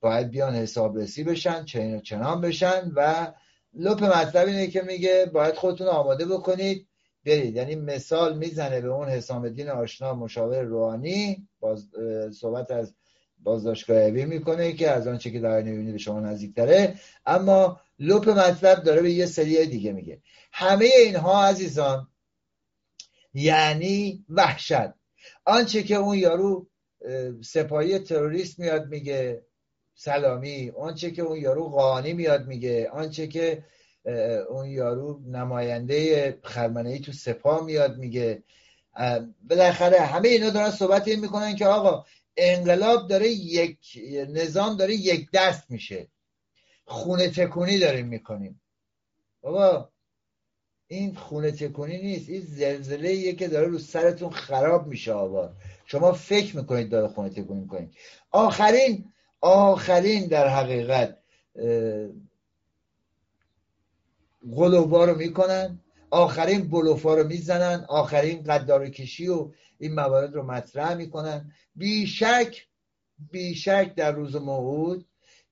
باید 0.01 0.29
بیان 0.29 0.55
حسابرسی 0.55 1.23
بشن 1.23 1.65
چین 1.65 1.95
و 1.95 1.99
چنان 1.99 2.41
بشن 2.41 2.91
و 2.95 3.33
لپ 3.73 4.03
مطلب 4.03 4.47
اینه 4.47 4.67
که 4.67 4.81
میگه 4.81 5.29
باید 5.33 5.55
خودتون 5.55 5.87
آماده 5.87 6.25
بکنید. 6.25 6.87
برید. 7.25 7.55
یعنی 7.55 7.75
مثال 7.75 8.37
می‌زنه 8.37 8.81
به 8.81 8.87
اون 8.87 9.09
حسام 9.09 9.43
الدین 9.43 9.69
آشنا 9.69 10.13
مشاور 10.13 10.61
روحانی 10.61 11.47
باز 11.59 11.87
صحبت 12.39 12.71
از 12.71 12.93
بازداشتگاه 13.43 14.01
اوی 14.01 14.25
می‌کنه 14.25 14.73
که 14.73 14.91
از 14.91 15.07
آنچه 15.07 15.31
که 15.31 15.39
در 15.39 15.61
می‌بینی 15.61 15.91
به 15.91 15.97
شما 15.97 16.19
نزدیکتره. 16.19 16.95
اما 17.25 17.81
لپ 17.99 18.29
مطلب 18.29 18.83
داره 18.83 19.01
به 19.01 19.11
یه 19.11 19.25
سری 19.25 19.65
دیگه 19.65 19.93
میگه. 19.93 20.21
همه 20.51 20.85
اینها 20.85 21.45
عزیزان 21.45 22.07
یعنی 23.33 24.25
وحشت. 24.29 24.93
آنچه 25.45 25.83
که 25.83 25.95
اون 25.95 26.17
یارو 26.17 26.67
سپاهی 27.41 27.99
تروریست 27.99 28.59
میاد 28.59 28.87
میگه 28.87 29.45
سلامی 29.95 30.69
آنچه 30.69 31.11
که 31.11 31.21
اون 31.21 31.37
یارو 31.37 31.69
قانی 31.69 32.13
میاد 32.13 32.47
میگه 32.47 32.89
آنچه 32.89 33.27
که 33.27 33.63
اون 34.49 34.69
یارو 34.69 35.19
نماینده 35.27 36.39
خرمنه 36.43 36.99
تو 36.99 37.11
سپاه 37.11 37.65
میاد 37.65 37.97
میگه. 37.97 38.43
بالاخره 39.49 39.99
همه 39.99 40.27
اینا 40.27 40.49
دارن 40.49 40.71
صحبت 40.71 41.07
این 41.07 41.19
می‌کنن 41.19 41.55
که 41.55 41.65
آقا 41.65 42.05
انقلاب 42.37 43.07
داره 43.07 43.29
یک 43.29 43.77
نظام 44.29 44.77
داره 44.77 44.93
یک 44.93 45.29
دست 45.33 45.71
میشه. 45.71 46.07
خونه 46.85 47.29
تکونی 47.29 47.79
داریم 47.79 48.07
می‌کنیم. 48.07 48.61
بابا 49.41 49.89
این 50.87 51.15
خونه 51.15 51.51
تکونی 51.51 51.97
نیست 51.97 52.29
این 52.29 52.41
زلزله 52.41 53.33
که 53.33 53.47
داره 53.47 53.67
رو 53.67 53.79
سرتون 53.79 54.29
خراب 54.29 54.87
میشه 54.87 55.11
آباد 55.13 55.55
شما 55.85 56.11
فکر 56.11 56.57
می‌کنید 56.57 56.89
داره 56.89 57.07
خونه 57.07 57.29
تکونی 57.29 57.61
می‌کنید 57.61 57.93
آخرین 58.31 59.13
آخرین 59.41 60.27
در 60.27 60.47
حقیقت 60.47 61.17
غلوبا 64.55 65.05
رو 65.05 65.15
می‌کنن 65.15 65.79
آخرین 66.09 66.69
بلوفا 66.69 67.15
رو 67.15 67.27
می‌زنن 67.27 67.85
آخرین 67.89 68.43
قدار 68.43 68.89
کشی 68.89 69.27
و 69.27 69.51
این 69.79 69.95
موارد 69.95 70.33
رو 70.33 70.43
مطرح 70.43 70.93
می‌کنن. 70.93 71.51
بیشک 71.75 72.67
بیشک 73.31 73.95
در 73.95 74.11
روز 74.11 74.35
موعود 74.35 75.05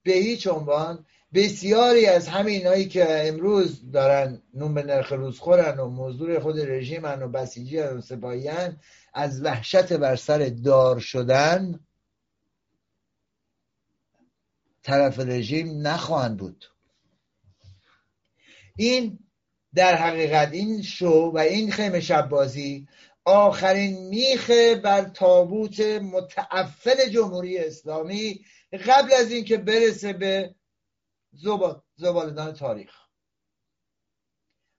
به 0.04 0.12
هیچ 0.12 0.48
عنوان 0.48 1.06
بسیاری 1.34 2.06
از 2.06 2.28
همینایی 2.28 2.88
که 2.88 3.28
امروز 3.28 3.92
دارن 3.92 4.42
نون 4.54 4.74
به 4.74 4.84
نرخ 4.84 5.12
روز 5.12 5.40
خورن 5.40 5.80
و 5.80 5.88
موضوع 5.88 6.40
خود 6.40 6.60
رژیمن 6.60 7.24
و 7.24 7.28
بسیجی 7.28 7.78
و 7.78 8.02
سپاهیان 8.02 8.78
از 9.14 9.44
وحشت 9.44 9.94
بر 9.94 10.16
سر 10.16 10.52
دار 10.64 11.00
شدن 11.00 11.80
طرف 14.84 15.20
رژیم 15.20 15.88
نخواهند 15.88 16.38
بود. 16.38 16.66
این 18.78 19.20
در 19.76 19.96
حقیقت 19.96 20.52
این 20.52 20.82
شو 20.82 21.32
و 21.34 21.38
این 21.38 21.72
خیمه 21.72 22.00
شب 22.00 22.30
بازی 22.30 22.88
آخرین 23.26 24.08
میخه 24.08 24.76
بر 24.76 25.04
تابوت 25.04 25.80
متعفن 25.80 27.10
جمهوری 27.12 27.58
اسلامی 27.58 28.46
قبل 28.88 29.14
از 29.14 29.32
اینکه 29.32 29.58
برسه 29.58 30.14
به 30.14 30.56
زبالدان 31.96 32.54
تاریخ. 32.54 32.92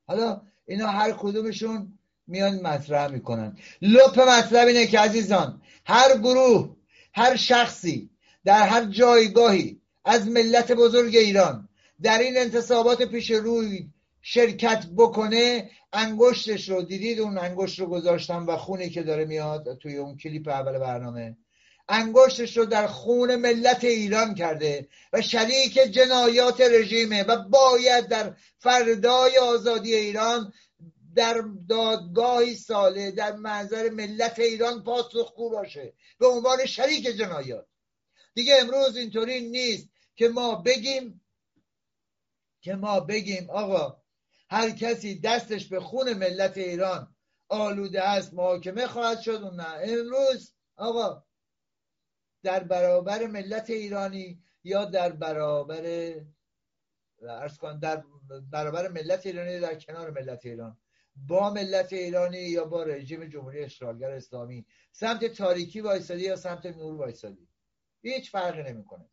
حالا 0.06 0.42
اینا 0.66 0.86
هر 0.86 1.12
کدومشون 1.12 1.98
میان 2.26 2.60
مطرح 2.60 3.10
می‌کنن. 3.10 3.58
لپ 3.82 4.20
مطلب 4.20 4.68
اینه 4.68 4.86
که 4.86 4.98
عزیزان 4.98 5.62
هر 5.86 6.18
گروه 6.18 6.76
هر 7.14 7.36
شخصی 7.36 8.10
در 8.44 8.66
هر 8.66 8.84
جایگاهی 8.84 9.79
از 10.04 10.28
ملت 10.28 10.72
بزرگ 10.72 11.16
ایران. 11.16 11.68
در 12.02 12.18
این 12.18 12.38
انتصابات 12.38 13.02
پیش 13.02 13.30
روی 13.30 13.88
شرکت 14.22 14.86
بکنه 14.96 15.70
انگشتش 15.92 16.68
رو 16.68 16.82
دیدید؟ 16.82 17.20
اون 17.20 17.38
انگشت 17.38 17.80
رو 17.80 17.86
گذاشتم 17.86 18.46
و 18.46 18.56
خونی 18.56 18.90
که 18.90 19.02
داره 19.02 19.24
میاد 19.24 19.78
توی 19.78 19.96
اون 19.96 20.16
کلیپ 20.16 20.48
اول 20.48 20.78
برنامه. 20.78 21.36
انگشتش 21.88 22.56
رو 22.56 22.64
در 22.64 22.86
خون 22.86 23.36
ملت 23.36 23.84
ایران 23.84 24.34
کرده 24.34 24.88
و 25.12 25.22
شریک 25.22 25.74
جنایات 25.74 26.60
رژیمه 26.60 27.22
و 27.22 27.36
باید 27.36 28.08
در 28.08 28.36
فردای 28.58 29.38
آزادی 29.38 29.94
ایران 29.94 30.52
در 31.14 31.44
دادگاهی 31.68 32.54
ساله 32.54 33.10
در 33.10 33.36
منظر 33.36 33.90
ملت 33.90 34.38
ایران 34.38 34.82
پاسخگو 34.82 35.50
باشه. 35.50 35.92
به 36.18 36.26
عنوان 36.26 36.66
شریک 36.66 37.06
جنایات. 37.06 37.66
دیگه 38.34 38.54
امروز 38.60 38.96
اینطوری 38.96 39.48
نیست 39.48 39.88
که 40.16 40.28
ما 40.28 40.54
بگیم 40.54 41.20
که 42.60 42.74
ما 42.74 43.00
بگیم 43.00 43.50
آقا 43.50 44.02
هر 44.50 44.70
کسی 44.70 45.20
دستش 45.20 45.68
به 45.68 45.80
خون 45.80 46.12
ملت 46.12 46.58
ایران 46.58 47.16
آلوده 47.48 48.02
است 48.02 48.34
محاکمه 48.34 48.86
خواهد 48.86 49.20
شد 49.20 49.42
و 49.42 49.50
نه. 49.50 49.66
امروز 49.82 50.54
آقا 50.76 51.24
در 52.42 52.64
برابر 52.64 53.26
ملت 53.26 53.70
ایرانی 53.70 54.42
یا 54.64 54.84
در 54.84 55.12
برابر 55.12 56.14
ارز 57.22 57.58
در 57.82 58.04
برابر 58.50 58.88
ملت 58.88 59.26
ایرانی 59.26 59.60
در 59.60 59.74
کنار 59.74 60.10
ملت 60.10 60.46
ایران؟ 60.46 60.78
با 61.16 61.50
ملت 61.50 61.92
ایرانی 61.92 62.38
یا 62.38 62.64
با 62.64 62.82
رژیم 62.82 63.28
جمهوری 63.28 63.64
اشغالگر 63.64 64.10
اسلامی؟ 64.10 64.66
سمت 64.92 65.24
تاریکی 65.24 65.80
وایسادی 65.80 66.22
یا 66.22 66.36
سمت 66.36 66.66
نور 66.66 66.94
وایسادی؟ 66.94 67.48
هیچ 68.02 68.30
فرقی 68.30 68.62
نمی‌کنه. 68.62 69.04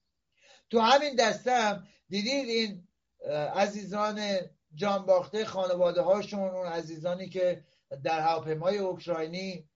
تو 0.70 0.80
همین 0.80 1.16
دسته 1.16 1.52
هم 1.52 1.88
دیدید 2.10 2.50
این 2.50 2.88
عزیزان 3.56 4.22
جانباخته 4.76 5.46
خانواده 5.46 6.02
هاشون 6.02 6.40
اون 6.40 6.68
عزیزانی 6.68 7.30
که 7.30 7.64
در 8.04 8.20
هواپیمای 8.20 8.78
اوکراینی 8.78 9.70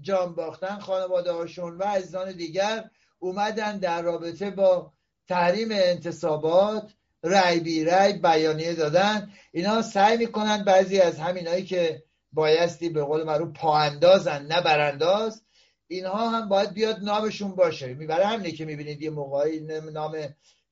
جان 0.00 0.34
باختن 0.34 0.78
خانواده 0.78 1.32
هاشون 1.32 1.78
و 1.78 1.82
عزیزان 1.82 2.32
دیگر 2.32 2.90
اومدن 3.18 3.78
در 3.78 4.02
رابطه 4.02 4.50
با 4.50 4.92
تحریم 5.28 5.68
انتصابات 5.72 6.92
رای 7.22 7.60
بی 7.60 7.84
رای 7.84 8.12
بیانیه 8.12 8.74
دادن. 8.74 9.32
اینا 9.52 9.82
سعی 9.82 10.16
می‌کنن 10.16 10.64
بعضی 10.64 11.00
از 11.00 11.18
همینایی 11.18 11.64
که 11.64 12.02
بایستی 12.32 12.88
به 12.88 13.04
قول 13.04 13.22
معروف 13.22 13.52
پا 13.52 13.78
اندازن 13.78 14.46
نه 14.46 14.60
برانداز. 14.60 15.42
اینها 15.94 16.30
هم 16.30 16.48
باید 16.48 16.72
بیاد 16.72 16.98
نامشون 17.00 17.54
باشه. 17.54 17.94
می‌بره 17.94 18.26
همینه 18.26 18.52
که 18.52 18.64
می‌بینید 18.64 19.02
یه 19.02 19.10
موقعی 19.10 19.60
نام 19.92 20.16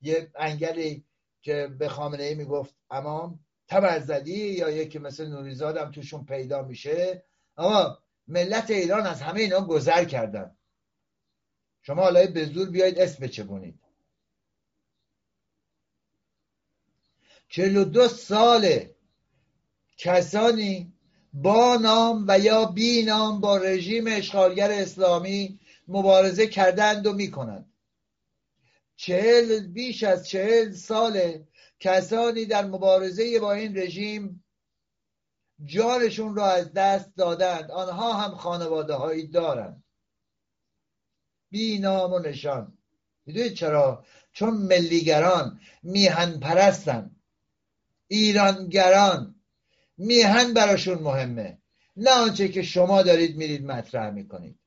یه 0.02 0.30
انگلی 0.36 1.04
که 1.42 1.66
به 1.78 1.88
خامنه 1.88 2.22
ای 2.22 2.34
می‌گفت 2.34 2.74
امام 2.90 3.40
تبرزدی 3.68 4.48
یا 4.48 4.70
یکی 4.70 4.98
مثل 4.98 5.26
نوریزاد 5.28 5.76
هم 5.76 5.90
توشون 5.90 6.24
پیدا 6.24 6.62
میشه. 6.62 7.24
اما 7.56 7.98
ملت 8.28 8.70
ایران 8.70 9.06
از 9.06 9.22
همه 9.22 9.40
اینا 9.40 9.60
گذر 9.60 10.04
کردن. 10.04 10.56
شما 11.82 12.02
حالا 12.02 12.26
به 12.26 12.44
زور 12.44 12.70
بیایید 12.70 12.98
اسم 12.98 13.24
بچبونید 13.24 13.80
چلو 17.48 17.84
دو 17.84 18.08
سال 18.08 18.84
کسانی 19.96 20.89
با 21.33 21.76
نام 21.76 22.24
و 22.28 22.39
یا 22.39 22.64
بی 22.64 23.03
نام 23.03 23.41
با 23.41 23.57
رژیم 23.57 24.05
اشغالگر 24.07 24.70
اسلامی 24.70 25.61
مبارزه 25.89 26.47
کردند 26.47 27.07
و 27.07 27.12
می‌کنند. 27.12 27.72
چهل 28.97 29.66
بیش 29.66 30.03
از 30.03 30.28
چهل 30.28 30.72
سال 30.72 31.45
کسانی 31.81 32.45
در 32.45 32.64
مبارزه 32.64 33.41
با 33.41 33.53
این 33.53 33.76
رژیم 33.76 34.45
جانشون 35.64 36.37
را 36.37 36.47
از 36.47 36.72
دست 36.72 37.16
دادند. 37.16 37.70
آنها 37.70 38.12
هم 38.12 38.35
خانواده 38.35 38.95
هایی 38.95 39.26
دارند. 39.26 39.85
بی 41.51 41.78
نام 41.78 42.12
و 42.12 42.18
نشان. 42.18 42.78
می‌دونید 43.26 43.55
چرا؟ 43.55 44.05
چون 44.33 44.55
ملیگران 44.55 45.61
میهن 45.83 46.41
پرستن 46.41 47.16
ایرانگران. 48.09 49.39
میهن 50.01 50.55
براشون 50.55 50.98
مهمه. 50.98 51.59
نه 51.96 52.11
آنچه 52.11 52.48
که 52.48 52.62
شما 52.62 53.03
دارید 53.03 53.36
میرید 53.36 53.66
مطرح 53.66 54.11
می‌کنید. 54.11 54.59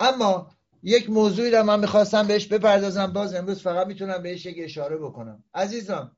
اما 0.00 0.50
یک 0.82 1.10
موضوعی 1.10 1.50
را 1.50 1.62
من 1.62 1.80
می‌خواستم 1.80 2.26
بهش 2.26 2.46
بپردازم 2.46 3.06
باز 3.06 3.34
امروز 3.34 3.62
فقط 3.62 3.86
می‌تونم 3.86 4.22
بهش 4.22 4.46
یک 4.46 4.56
اشاره 4.58 4.96
بکنم. 4.96 5.44
عزیزان 5.54 6.16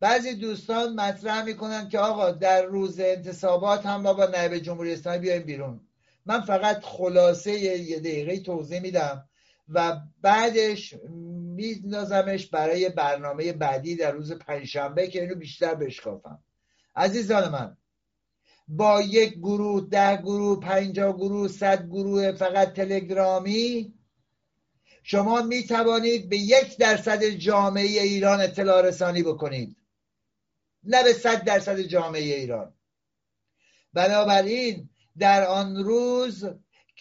بعضی 0.00 0.34
دوستان 0.34 0.94
مطرح 0.94 1.44
می‌کنن 1.44 1.88
که 1.88 1.98
آقا 1.98 2.30
در 2.30 2.62
روز 2.62 3.00
انتصابات 3.00 3.86
هم 3.86 4.02
با 4.02 4.26
نایب 4.26 4.58
جمهوری 4.58 4.92
اسلامی 4.92 5.18
بیایم 5.18 5.42
بیرون. 5.42 5.80
من 6.26 6.40
فقط 6.40 6.82
خلاصه 6.82 7.52
یه 7.52 7.98
دقیقه 7.98 8.40
توضیح 8.40 8.80
میدم 8.80 9.28
و 9.68 10.00
بعدش 10.20 10.94
میندازمش 11.60 12.46
برای 12.46 12.88
برنامه 12.88 13.52
بعدی 13.52 13.96
در 13.96 14.12
روز 14.12 14.32
پنجشنبه 14.32 15.08
که 15.08 15.22
اینو 15.22 15.34
بیشتر 15.34 15.74
بشکافم 15.74 16.38
عزیزان 16.96 17.48
من 17.52 17.76
با 18.68 19.02
یک 19.02 19.34
گروه 19.34 19.88
ده 19.90 20.16
گروه 20.16 20.60
پنجاه 20.60 21.16
گروه 21.16 21.48
صد 21.48 21.86
گروه 21.86 22.32
فقط 22.32 22.72
تلگرامی 22.72 23.94
شما 25.02 25.42
می 25.42 25.64
توانید 25.64 26.28
به 26.28 26.36
یک 26.36 26.76
درصد 26.76 27.24
جامعه 27.24 28.02
ایران 28.02 28.40
اطلاع 28.40 28.82
رسانی 28.82 29.22
بکنید. 29.22 29.76
نه 30.84 31.04
به 31.04 31.12
صد 31.12 31.44
درصد 31.44 31.80
جامعه 31.80 32.22
ایران. 32.22 32.74
بنابراین 33.92 34.88
در 35.18 35.46
آن 35.46 35.76
روز 35.76 36.44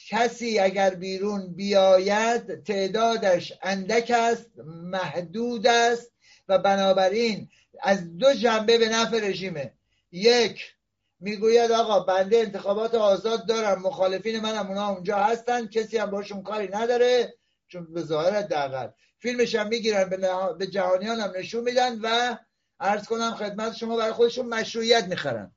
کسی 0.07 0.59
اگر 0.59 0.95
بیرون 0.95 1.53
بیاید 1.53 2.63
تعدادش 2.63 3.53
اندک 3.63 4.11
است 4.15 4.49
محدود 4.65 5.67
است 5.67 6.11
و 6.47 6.57
بنابراین 6.57 7.49
از 7.81 8.17
دو 8.17 8.33
جنبه 8.33 8.77
به 8.77 8.89
نفع 8.89 9.19
رژیمه. 9.19 9.73
یک 10.11 10.75
می‌گوید 11.19 11.71
آقا 11.71 11.99
بنده 11.99 12.37
انتخابات 12.37 12.95
آزاد 12.95 13.47
دارم 13.47 13.81
مخالفین 13.81 14.39
منم 14.39 14.67
اونا 14.67 14.89
اونجا 14.89 15.17
هستن 15.17 15.67
کسی 15.67 15.97
هم 15.97 16.11
باشون 16.11 16.43
کاری 16.43 16.67
نداره 16.67 17.33
چون 17.67 17.93
به 17.93 18.01
ظاهر 18.01 18.41
دقل 18.41 18.89
فیلمش 19.17 19.55
هم 19.55 19.67
می‌گیرن 19.67 20.09
به 20.57 20.67
جهانیان 20.67 21.19
هم 21.19 21.31
نشون 21.37 21.63
میدن 21.63 21.99
و 22.01 22.37
عرض 22.79 23.05
کنم 23.05 23.35
خدمت 23.35 23.75
شما 23.75 23.97
برای 23.97 24.13
خودشون 24.13 24.45
مشروعیت 24.45 25.03
می‌خرن. 25.03 25.51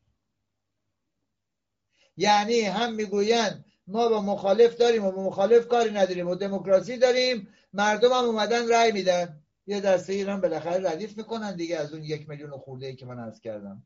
یعنی 2.17 2.61
هم 2.61 2.95
می‌گویند 2.95 3.65
ما 3.87 4.09
با 4.09 4.21
مخالف 4.21 4.77
داریم 4.77 5.05
و 5.05 5.13
با 5.13 5.23
مخالف 5.23 5.69
کاری 5.69 5.91
نداریم 5.91 6.29
و 6.29 6.35
دموکراسی 6.35 6.97
داریم 6.97 7.49
مردم 7.73 8.13
هم 8.13 8.25
اومدن 8.25 8.73
رأی 8.73 8.93
میدن. 8.93 9.43
یه 9.67 9.81
دسته 9.81 10.13
ایران 10.13 10.41
بالاخره 10.41 10.91
ردیف 10.91 11.19
می‌کنن 11.19 11.57
دیگه 11.57 11.77
از 11.77 11.93
اون 11.93 12.03
یک 12.03 12.29
میلیون 12.29 12.51
خورده 12.51 12.87
ای 12.87 12.97
که 12.97 13.07
من 13.07 13.19
از 13.19 13.41
کردم. 13.41 13.83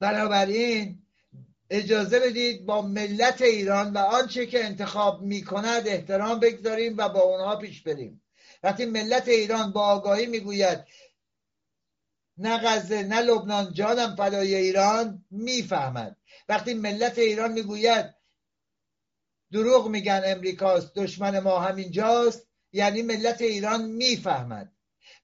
بنابراین 0.00 1.02
اجازه 1.70 2.20
بدید 2.20 2.66
با 2.66 2.82
ملت 2.82 3.42
ایران 3.42 3.92
و 3.92 3.98
آنچه 3.98 4.46
که 4.46 4.64
انتخاب 4.64 5.22
می‌کند 5.22 5.88
احترام 5.88 6.40
بگذاریم 6.40 6.96
و 6.96 7.08
با 7.08 7.20
اونها 7.20 7.56
پیش 7.56 7.82
بریم. 7.82 8.22
وقتی 8.62 8.86
ملت 8.86 9.28
ایران 9.28 9.72
با 9.72 9.80
آگاهی 9.80 10.26
می‌گوید 10.26 10.84
نه 12.38 12.58
غزه 12.58 13.02
نه 13.02 13.20
لبنان 13.20 13.72
جانم 13.72 14.16
فدای 14.16 14.54
ایران 14.54 15.24
می‌فهمد. 15.30 16.16
وقتی 16.50 16.74
ملت 16.74 17.18
ایران 17.18 17.52
می‌گوید 17.52 18.14
دروغ 19.52 19.88
میگن 19.88 20.22
امریکاست 20.24 20.94
دشمن 20.94 21.38
ما 21.38 21.58
همینجاست 21.58 22.48
یعنی 22.72 23.02
ملت 23.02 23.40
ایران 23.42 23.84
می‌فهمد. 23.84 24.72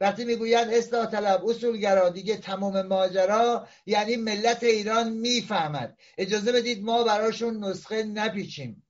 وقتی 0.01 0.25
می‌گوید 0.25 0.69
اصلاح 0.69 1.07
طلب 1.07 1.47
اصولگرا 1.47 2.09
دیگه 2.09 2.37
تمام 2.37 2.83
ماجرا 2.83 3.69
یعنی 3.87 4.17
ملت 4.17 4.63
ایران 4.63 5.13
می‌فهمد. 5.13 5.99
اجازه 6.19 6.53
بدید 6.53 6.83
ما 6.85 7.05
براشون 7.05 7.65
نسخه 7.65 8.03
نپیچیم. 8.03 8.87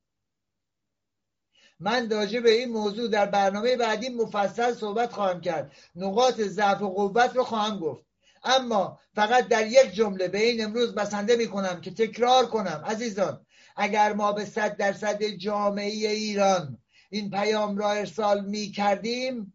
من 1.80 2.10
راجع 2.10 2.40
به 2.40 2.50
این 2.50 2.72
موضوع 2.72 3.08
در 3.08 3.26
برنامه 3.26 3.76
بعدی 3.76 4.08
مفصل 4.08 4.74
صحبت 4.74 5.12
خواهم 5.12 5.40
کرد. 5.40 5.72
نقاط 5.94 6.40
ضعف 6.40 6.82
و 6.82 6.88
قوت 6.88 7.36
رو 7.36 7.44
خواهم 7.44 7.78
گفت. 7.78 8.05
اما 8.46 9.00
فقط 9.14 9.48
در 9.48 9.66
یک 9.66 9.92
جمله 9.92 10.28
به 10.28 10.38
این 10.38 10.64
امروز 10.64 10.94
بسنده 10.94 11.36
می 11.36 11.46
کنم 11.46 11.80
که 11.80 11.90
تکرار 11.90 12.46
کنم 12.46 12.82
عزیزان 12.86 13.46
اگر 13.76 14.12
ما 14.12 14.32
به 14.32 14.44
صد 14.44 14.76
درصد 14.76 15.22
جامعه 15.24 16.10
ایران 16.10 16.78
این 17.10 17.30
پیام 17.30 17.78
را 17.78 17.90
ارسال 17.90 18.44
می 18.44 18.70
کردیم 18.70 19.52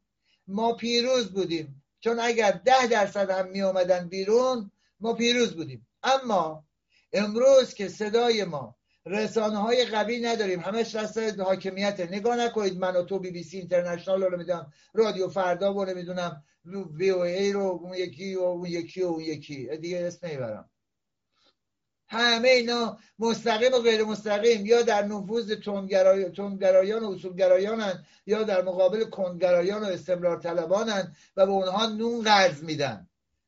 ما 0.47 0.73
پیروز 0.73 1.31
بودیم. 1.31 1.83
چون 1.99 2.19
اگر 2.19 2.51
ده 2.51 2.87
درصد 2.87 3.29
هم 3.29 3.49
می 3.49 3.61
آمدن 3.61 4.07
بیرون 4.07 4.71
ما 4.99 5.13
پیروز 5.13 5.55
بودیم. 5.55 5.87
اما 6.03 6.65
امروز 7.13 7.73
که 7.73 7.87
صدای 7.87 8.43
ما 8.43 8.75
رسانه 9.05 9.57
های 9.57 9.85
قوی 9.85 10.19
نداریم. 10.19 10.59
همش 10.59 10.95
دست 10.95 11.39
حاکمیت. 11.39 11.99
نگاه 11.99 12.35
نکنید 12.35 12.77
من 12.77 12.95
و 12.95 13.03
تو 13.03 13.19
بی 13.19 13.31
بی 13.31 13.43
سی 13.43 13.57
اینترنشنال 13.57 14.23
رو 14.23 14.37
می‌دونم 14.37 14.73
رادیو 14.93 15.27
فردا 15.27 15.71
رو 15.71 15.85
نمی‌دونم 15.85 16.43
وی 16.93 17.09
او 17.09 17.21
ای 17.21 17.51
رو 17.51 17.61
اون 17.61 17.93
یکی 17.93 18.35
و 18.35 18.41
اون 18.41 18.65
یکی 18.65 19.01
و 19.03 19.07
اون 19.07 19.21
یکی. 19.21 19.77
دیگه 19.77 19.99
اسم 19.99 20.27
نمی‌برم. 20.27 20.69
همه 22.07 22.49
اینا 22.49 22.97
مستقیم 23.19 23.73
و 23.73 23.79
غیر 23.79 24.03
مستقیم 24.03 24.65
یا 24.65 24.81
در 24.81 25.05
نفوذ 25.05 25.51
تندگرایان 26.35 27.03
و 27.03 27.11
اصولگرایانن 27.11 28.05
یا 28.25 28.43
در 28.43 28.61
مقابل 28.61 29.03
کندگرایان 29.03 29.83
و 29.83 29.85
استمرار 29.85 30.39
طلبانن 30.39 31.15
و 31.37 31.45
به 31.45 31.51
اونها 31.51 31.85
نون 31.85 32.23
قرض 32.23 32.63
میدن. 32.63 33.07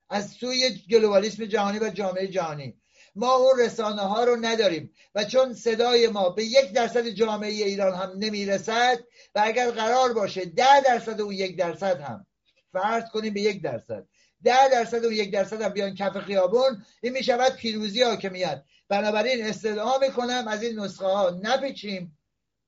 از 0.10 0.30
سوی 0.30 0.70
گلوبالیسم 0.90 1.46
جهانی 1.46 1.80
و 1.80 1.90
جامعه 1.90 2.28
جهانی. 2.28 2.82
ما 3.16 3.34
اون 3.34 3.60
رسانه 3.60 4.02
ها 4.02 4.24
رو 4.24 4.36
نداریم. 4.36 4.94
و 5.16 5.24
چون 5.24 5.54
صدای 5.54 6.08
ما 6.08 6.30
به 6.30 6.44
یک 6.44 6.74
درصد 6.74 7.08
جامعه 7.08 7.52
ایران 7.52 7.96
هم 7.96 8.12
نمی‌رسد 8.18 9.00
و 9.36 9.42
اگر 9.44 9.72
قرار 9.72 10.14
باشه 10.14 10.46
ده 10.46 10.82
درصد 10.82 11.22
اون 11.22 11.34
یک 11.34 11.58
درصد 11.58 12.02
هم 12.02 12.26
فرض 12.74 13.04
کنیم 13.14 13.34
به 13.34 13.42
یک 13.42 13.62
درصد 13.64 14.08
ده 14.44 14.70
درصد 14.72 15.06
اون 15.06 15.14
یک 15.14 15.32
درصد 15.32 15.62
هم 15.62 15.70
بیان 15.70 15.96
کف 15.96 16.18
خیابون 16.18 16.86
این 17.02 17.14
می‌شود 17.14 17.56
پیروزی 17.56 18.04
حاکمیت. 18.04 18.64
بنابراین 18.90 19.46
استدعا 19.46 19.98
می‌کنم 19.98 20.46
از 20.48 20.64
این 20.64 20.80
نسخه 20.80 21.06
ها 21.06 21.40
نپیچیم 21.42 22.18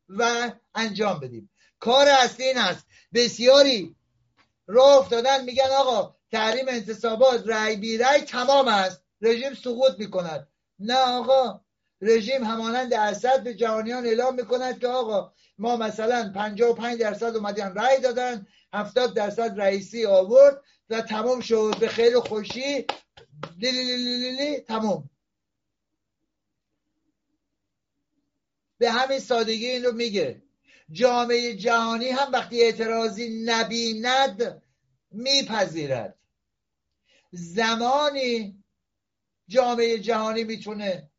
و 0.09 0.51
انجام 0.75 1.19
بدیم. 1.19 1.49
کار 1.79 2.07
اصلی 2.09 2.45
این 2.45 2.57
هست 2.57 2.85
بسیاری 3.13 3.95
راه 4.67 4.97
افتادن 4.97 5.43
میگن 5.43 5.69
آقا 5.79 6.15
تحریم 6.31 6.65
انتصابات 6.67 7.47
رای 7.47 7.75
بی 7.75 7.97
رای 7.97 8.21
تمام 8.21 8.67
است. 8.67 9.04
رژیم 9.25 9.53
سقوط 9.53 9.99
می‌کند. 9.99 10.47
نه 10.79 10.97
آقا 10.97 11.61
رژیم 12.01 12.43
همانند 12.43 12.93
اسد 12.93 13.43
به 13.43 13.53
جهانیان 13.53 14.05
اعلام 14.05 14.35
می‌کند 14.35 14.79
که 14.79 14.87
آقا 14.87 15.33
ما 15.57 15.75
مثلا 15.75 16.31
55 16.35 16.99
درصد 16.99 17.35
اومدن 17.35 17.73
رای 17.73 17.99
دادن 17.99 18.47
70 18.73 19.13
درصد 19.13 19.61
رئیسی 19.61 20.05
آورد 20.05 20.61
و 20.89 21.01
تمام 21.01 21.41
شد. 21.41 21.75
به 21.79 21.87
خیر 21.87 22.17
و 22.17 22.21
خوشی. 22.21 22.85
لی 23.57 24.59
تمام 24.59 25.09
به 28.77 28.91
همین 28.91 29.19
سادگی 29.19 29.69
این 29.69 29.83
رو 29.83 29.91
میگه. 29.91 30.41
جامعه 30.91 31.55
جهانی 31.55 32.09
هم 32.09 32.31
وقتی 32.31 32.61
اعتراضی 32.61 33.43
نبیند 33.45 34.61
میپذیرد. 35.11 36.19
زمانی 37.31 38.63
جامعه 39.47 39.99
جهانی 39.99 40.43
می‌تونه 40.43 41.09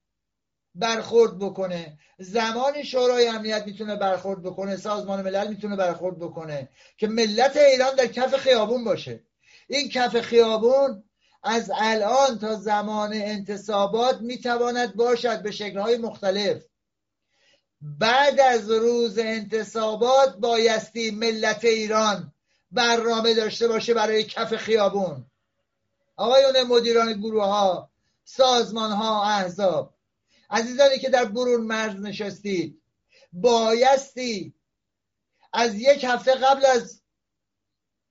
برخورد 0.75 1.39
بکنه. 1.39 1.99
زمانی 2.19 2.85
شورای 2.85 3.29
امنیت 3.29 3.67
می‌تونه 3.67 3.97
برخورد 3.97 4.43
بکنه. 4.43 4.77
سازمان 4.77 5.23
ملل 5.23 5.49
می‌تونه 5.49 5.77
برخورد 5.77 6.19
بکنه. 6.19 6.69
که 6.99 7.07
ملت 7.07 7.57
ایران 7.57 7.95
در 7.95 8.07
کف 8.07 8.37
خیابون 8.37 8.85
باشه. 8.85 9.21
این 9.69 9.89
کف 9.89 10.21
خیابون 10.21 11.05
از 11.43 11.71
الان 11.75 12.39
تا 12.39 12.55
زمان 12.55 13.13
انتصابات 13.13 14.21
می‌تواند 14.21 14.95
باشد 14.95 15.43
به 15.43 15.51
شکلهای 15.51 15.97
مختلف. 15.97 16.63
بعد 17.81 18.41
از 18.41 18.71
روز 18.71 19.19
انتصابات 19.19 20.37
بایستی 20.37 21.11
ملت 21.11 21.65
ایران 21.65 22.33
برنامه 22.71 23.35
داشته 23.35 23.69
باشه 23.69 23.95
برای 23.95 24.25
کف 24.25 24.57
خیابون. 24.57 25.27
آقایون 26.17 26.63
مدیران 26.63 27.13
گروه 27.13 27.45
ها 27.45 27.91
سازمان 28.29 28.93
ها 28.93 29.25
احزاب. 29.25 29.95
عزیزانی 30.51 30.99
که 30.99 31.11
در 31.11 31.25
برون 31.25 31.61
مرز 31.61 31.95
نشستید 32.01 32.83
بایستی 33.33 34.55
از 35.53 35.75
یک 35.75 36.05
هفته 36.05 36.35
قبل 36.35 36.67
از 36.67 37.03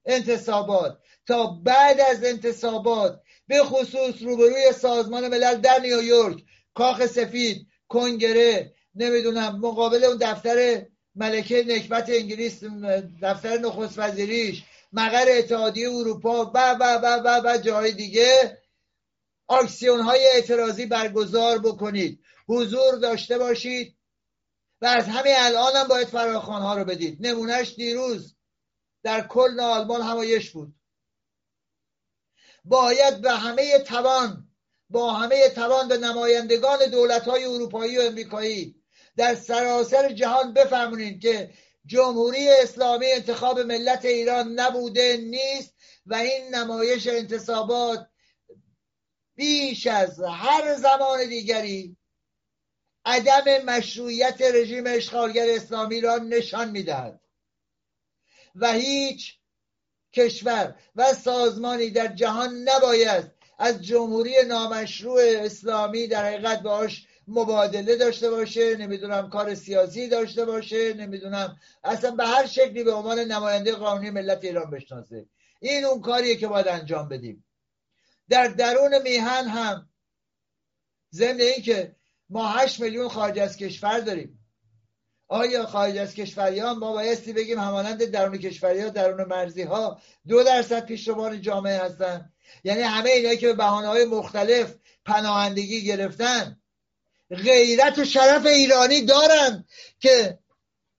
انتصابات 0.05 0.99
تا 1.28 1.47
بعد 1.47 1.99
از 1.99 2.24
انتصابات 2.24 3.22
به 3.47 3.63
خصوص 3.63 4.22
روبروی 4.22 4.72
سازمان 4.72 5.28
ملل 5.28 5.55
در 5.55 5.80
نیویورک 5.80 6.43
کاخ 6.74 7.05
سفید 7.05 7.68
کنگره 7.88 8.74
نمی‌دونم 8.95 9.59
مقابل 9.59 10.03
اون 10.03 10.18
دفتر 10.22 10.86
ملکه 11.16 11.63
نکبت 11.68 12.09
انگلیس 12.09 12.63
دفتر 13.22 13.57
نخست 13.57 13.99
وزیریش 13.99 14.63
مقر 14.93 15.26
اتحادیه 15.30 15.89
اروپا 15.89 16.45
و 16.45 16.57
و 16.57 16.84
و 16.84 17.22
و 17.24 17.41
و 17.45 17.57
جای 17.57 17.91
دیگه 17.91 18.57
آکسیون 19.47 20.01
های 20.01 20.25
اعتراضی 20.25 20.85
برگزار 20.85 21.59
بکنید. 21.59 22.23
حضور 22.47 22.95
داشته 22.95 23.37
باشید. 23.37 23.97
و 24.81 24.85
از 24.85 25.07
همین 25.07 25.33
الان 25.37 25.75
هم 25.75 25.87
باید 25.87 26.07
فراخوان 26.07 26.61
ها 26.61 26.77
رو 26.77 26.85
بدید. 26.85 27.27
نمونهش 27.27 27.73
دیروز. 27.73 28.35
در 29.03 29.27
کل 29.27 29.59
آلمان 29.59 30.01
همایش 30.01 30.51
بود. 30.51 30.75
باید 32.65 33.21
به 33.21 33.31
همه 33.31 33.79
توان 33.79 34.47
با 34.89 35.13
همه 35.13 35.49
توان 35.49 35.87
به 35.87 35.97
نمایندگان 35.97 36.89
دولت 36.91 37.23
های 37.27 37.45
اروپایی 37.45 37.97
و 37.97 38.01
امریکایی 38.01 38.75
در 39.17 39.35
سراسر 39.35 40.11
جهان 40.13 40.53
بفهمونید 40.53 41.21
که 41.21 41.49
جمهوری 41.85 42.49
اسلامی 42.49 43.11
انتخاب 43.11 43.59
ملت 43.59 44.05
ایران 44.05 44.59
نبوده 44.59 45.17
نیست 45.17 45.73
و 46.05 46.15
این 46.15 46.55
نمایش 46.55 47.07
انتصابات 47.07 48.07
بیش 49.36 49.88
از 49.88 50.21
هر 50.21 50.75
زمان 50.75 51.29
دیگری 51.29 51.97
عدم 53.05 53.65
مشروعیت 53.65 54.41
رژیم 54.41 54.83
اشغالگر 54.88 55.45
اسلامی 55.49 56.01
را 56.01 56.17
نشان 56.17 56.71
می‌دهد. 56.71 57.21
و 58.55 58.73
هیچ 58.73 59.38
کشور 60.13 60.75
و 60.95 61.13
سازمانی 61.13 61.89
در 61.89 62.07
جهان 62.07 62.55
نباید 62.55 63.31
از 63.59 63.81
جمهوری 63.81 64.33
نامشروع 64.47 65.21
اسلامی 65.21 66.07
در 66.07 66.25
حقیقت 66.25 66.61
باش 66.61 67.07
مبادله 67.27 67.95
داشته 67.95 68.29
باشه 68.29 68.75
نمی‌دونم 68.75 69.29
کار 69.29 69.55
سیاسی 69.55 70.07
داشته 70.07 70.45
باشه 70.45 70.93
نمی‌دونم 70.93 71.57
اصلا 71.83 72.11
به 72.11 72.25
هر 72.25 72.47
شکلی 72.47 72.83
به 72.83 72.93
عنوان 72.93 73.19
نماینده 73.19 73.75
قانونی 73.75 74.09
ملت 74.09 74.43
ایران 74.45 74.71
بشناسه. 74.71 75.25
این 75.59 75.86
اون 75.86 76.01
کاریه 76.01 76.36
که 76.36 76.47
باید 76.47 76.67
انجام 76.67 77.09
بدیم. 77.09 77.44
در 78.30 78.47
درون 78.47 79.01
میهن 79.01 79.47
هم. 79.47 79.89
ضمن 81.13 81.41
اینکه 81.41 81.95
ما 82.30 82.47
هشت 82.47 82.80
میلیون 82.80 83.09
خارج 83.09 83.39
از 83.39 83.57
کشور 83.57 83.99
داریم. 83.99 84.45
آیا 85.28 85.65
خارج 85.65 85.97
از 85.97 86.13
کشوریان؟ 86.13 86.78
ما 86.78 86.91
بایستی 86.91 87.34
بگیم 87.34 87.59
همانند 87.59 88.03
درون 88.03 88.38
کشوری 88.38 88.82
ها 88.82 88.89
درون 88.89 89.28
مرزی 89.28 89.61
ها 89.61 90.01
دو 90.28 90.43
درصد 90.43 90.86
پیشروان 90.86 91.41
جامعه 91.41 91.80
هستن. 91.80 92.34
یعنی 92.63 92.82
همه 92.82 93.09
اینایی 93.09 93.38
که 93.38 93.47
به 93.47 93.53
بحانه 93.53 93.88
های 93.88 94.05
مختلف 94.05 94.76
پناهندگی 95.05 95.84
گرفتن 95.84 96.61
غیرت 97.30 97.97
و 97.97 98.05
شرف 98.05 98.45
ایرانی 98.45 99.01
دارن 99.01 99.65
که 99.99 100.39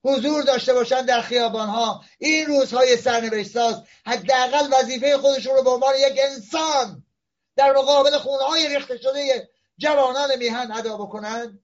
حضور 0.04 0.42
داشته 0.42 0.74
باشن 0.74 1.04
در 1.04 1.20
خیابان 1.20 1.68
ها 1.68 2.04
این 2.18 2.46
روزهای 2.46 2.96
سرنوشت 2.96 3.50
ساز 3.50 3.82
حداقل 4.06 4.68
وظیفه 4.72 5.18
خودشون 5.18 5.54
رو 5.54 5.62
به 5.62 5.70
عنوان 5.70 5.94
یک 5.98 6.18
انسان 6.18 7.05
در 7.56 7.72
مقابل 7.72 8.18
خونهای 8.18 8.68
ریخته 8.68 8.98
شده 8.98 9.50
جوانان 9.78 10.36
میهن 10.36 10.72
ادا 10.72 10.96
بکنن؟ 10.96 11.60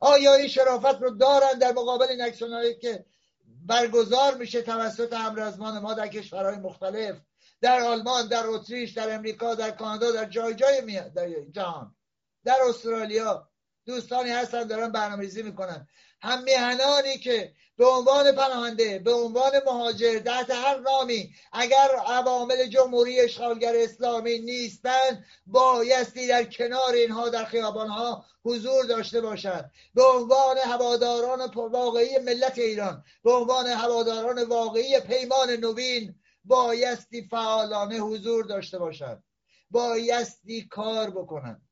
آیا 0.00 0.34
این 0.34 0.48
شرافت 0.48 1.02
رو 1.02 1.10
دارن 1.10 1.58
در 1.58 1.72
مقابل 1.72 2.06
این 2.06 2.78
که 2.80 3.04
برگزار 3.46 4.34
میشه 4.34 4.62
توسط 4.62 5.12
همرزمان 5.12 5.78
ما 5.78 5.94
در 5.94 6.08
کشورهای 6.08 6.56
مختلف؟ 6.56 7.16
در 7.60 7.80
آلمان 7.80 8.28
در 8.28 8.46
اتریش 8.46 8.92
در 8.92 9.14
امریکا 9.14 9.54
در 9.54 9.70
کانادا 9.70 10.10
در 10.10 10.24
جای 10.24 10.54
جای 10.54 11.50
جهان. 11.50 11.96
در 12.44 12.56
استرالیا. 12.68 13.48
دوستانی 13.86 14.30
هستن 14.30 14.64
دارن 14.66 14.92
برنامه‌ریزی 14.92 15.42
می‌کنن. 15.42 15.88
هم 16.24 16.42
میهنانی 16.42 17.18
که 17.18 17.52
به 17.76 17.86
عنوان 17.86 18.32
پناهنده 18.32 18.98
به 18.98 19.12
عنوان 19.12 19.52
مهاجر 19.66 20.18
تحت 20.18 20.50
هر 20.50 20.78
نامی 20.78 21.34
اگر 21.52 21.88
عوامل 22.06 22.66
جمهوری 22.66 23.20
اشغالگر 23.20 23.72
اسلامی 23.76 24.38
نیستند 24.38 25.24
بایستی 25.46 26.26
در 26.26 26.44
کنار 26.44 26.92
اینها 26.92 27.28
در 27.28 27.44
خیابانها 27.44 28.24
حضور 28.44 28.84
داشته 28.84 29.20
باشند. 29.20 29.70
به 29.94 30.02
عنوان 30.04 30.56
هواداران 30.58 31.50
واقعی 31.54 32.18
ملت 32.18 32.58
ایران 32.58 33.04
به 33.24 33.32
عنوان 33.32 33.66
هواداران 33.66 34.44
واقعی 34.44 35.00
پیمان 35.00 35.50
نوین 35.50 36.14
بایستی 36.44 37.28
فعالانه 37.28 37.98
حضور 37.98 38.44
داشته 38.44 38.78
باشند. 38.78 39.24
بایستی 39.70 40.68
کار 40.68 41.10
بکنند. 41.10 41.68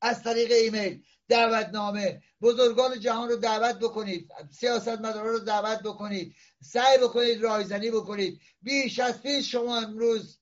از 0.00 0.22
طریق 0.22 0.52
ایمیل 0.52 1.02
دعوتنامه 1.28 2.22
بزرگان 2.42 3.00
جهان 3.00 3.28
رو 3.28 3.36
دعوت 3.36 3.78
بکنید 3.78 4.32
سیاست 4.50 4.88
مداران 4.88 5.32
رو 5.32 5.38
دعوت 5.38 5.82
بکنید 5.82 6.34
سعی 6.62 6.98
بکنید 6.98 7.42
رایزنی 7.42 7.90
بکنید. 7.90 8.40
بیش 8.62 8.98
از 8.98 9.22
پیش 9.22 9.52
شما 9.52 9.76
امروز 9.76 10.38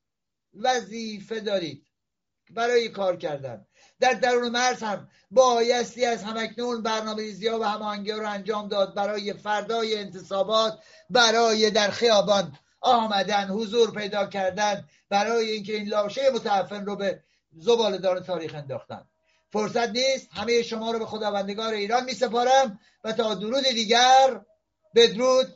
وظیفه 0.54 1.40
دارید. 1.40 1.86
برای 2.50 2.88
کار 2.88 3.16
کردن. 3.16 3.66
در 4.00 4.12
درون 4.12 4.48
مرز 4.48 4.82
هم 4.82 5.08
بایستی 5.30 6.04
از 6.04 6.22
همکنون 6.22 6.82
برنامه 6.82 7.22
ریزی 7.22 7.48
و 7.48 7.62
همانگی 7.62 8.12
رو 8.12 8.30
انجام 8.30 8.68
داد. 8.68 8.94
برای 8.94 9.32
فردای 9.32 9.98
انتصابات 9.98 10.78
برای 11.10 11.70
در 11.70 11.90
خیابان 11.90 12.58
آمدن 12.80 13.48
حضور 13.48 13.90
پیدا 13.90 14.26
کردن 14.26 14.88
برای 15.08 15.50
اینکه 15.50 15.76
این 15.76 15.88
لاشه 15.88 16.30
متعفن 16.30 16.86
رو 16.86 16.96
به 16.96 17.22
زبالدان 17.52 18.22
تاریخ 18.22 18.54
انداختن. 18.54 19.08
فرصت 19.52 19.88
نیست. 19.88 20.28
همه 20.32 20.62
شما 20.62 20.90
رو 20.90 20.98
به 20.98 21.06
خداوندگار 21.06 21.74
ایران 21.74 22.04
می 22.04 22.14
سپارم 22.14 22.78
و 23.04 23.12
تا 23.12 23.34
درود 23.34 23.64
دیگر 23.64 24.40
بدرود. 24.94 25.54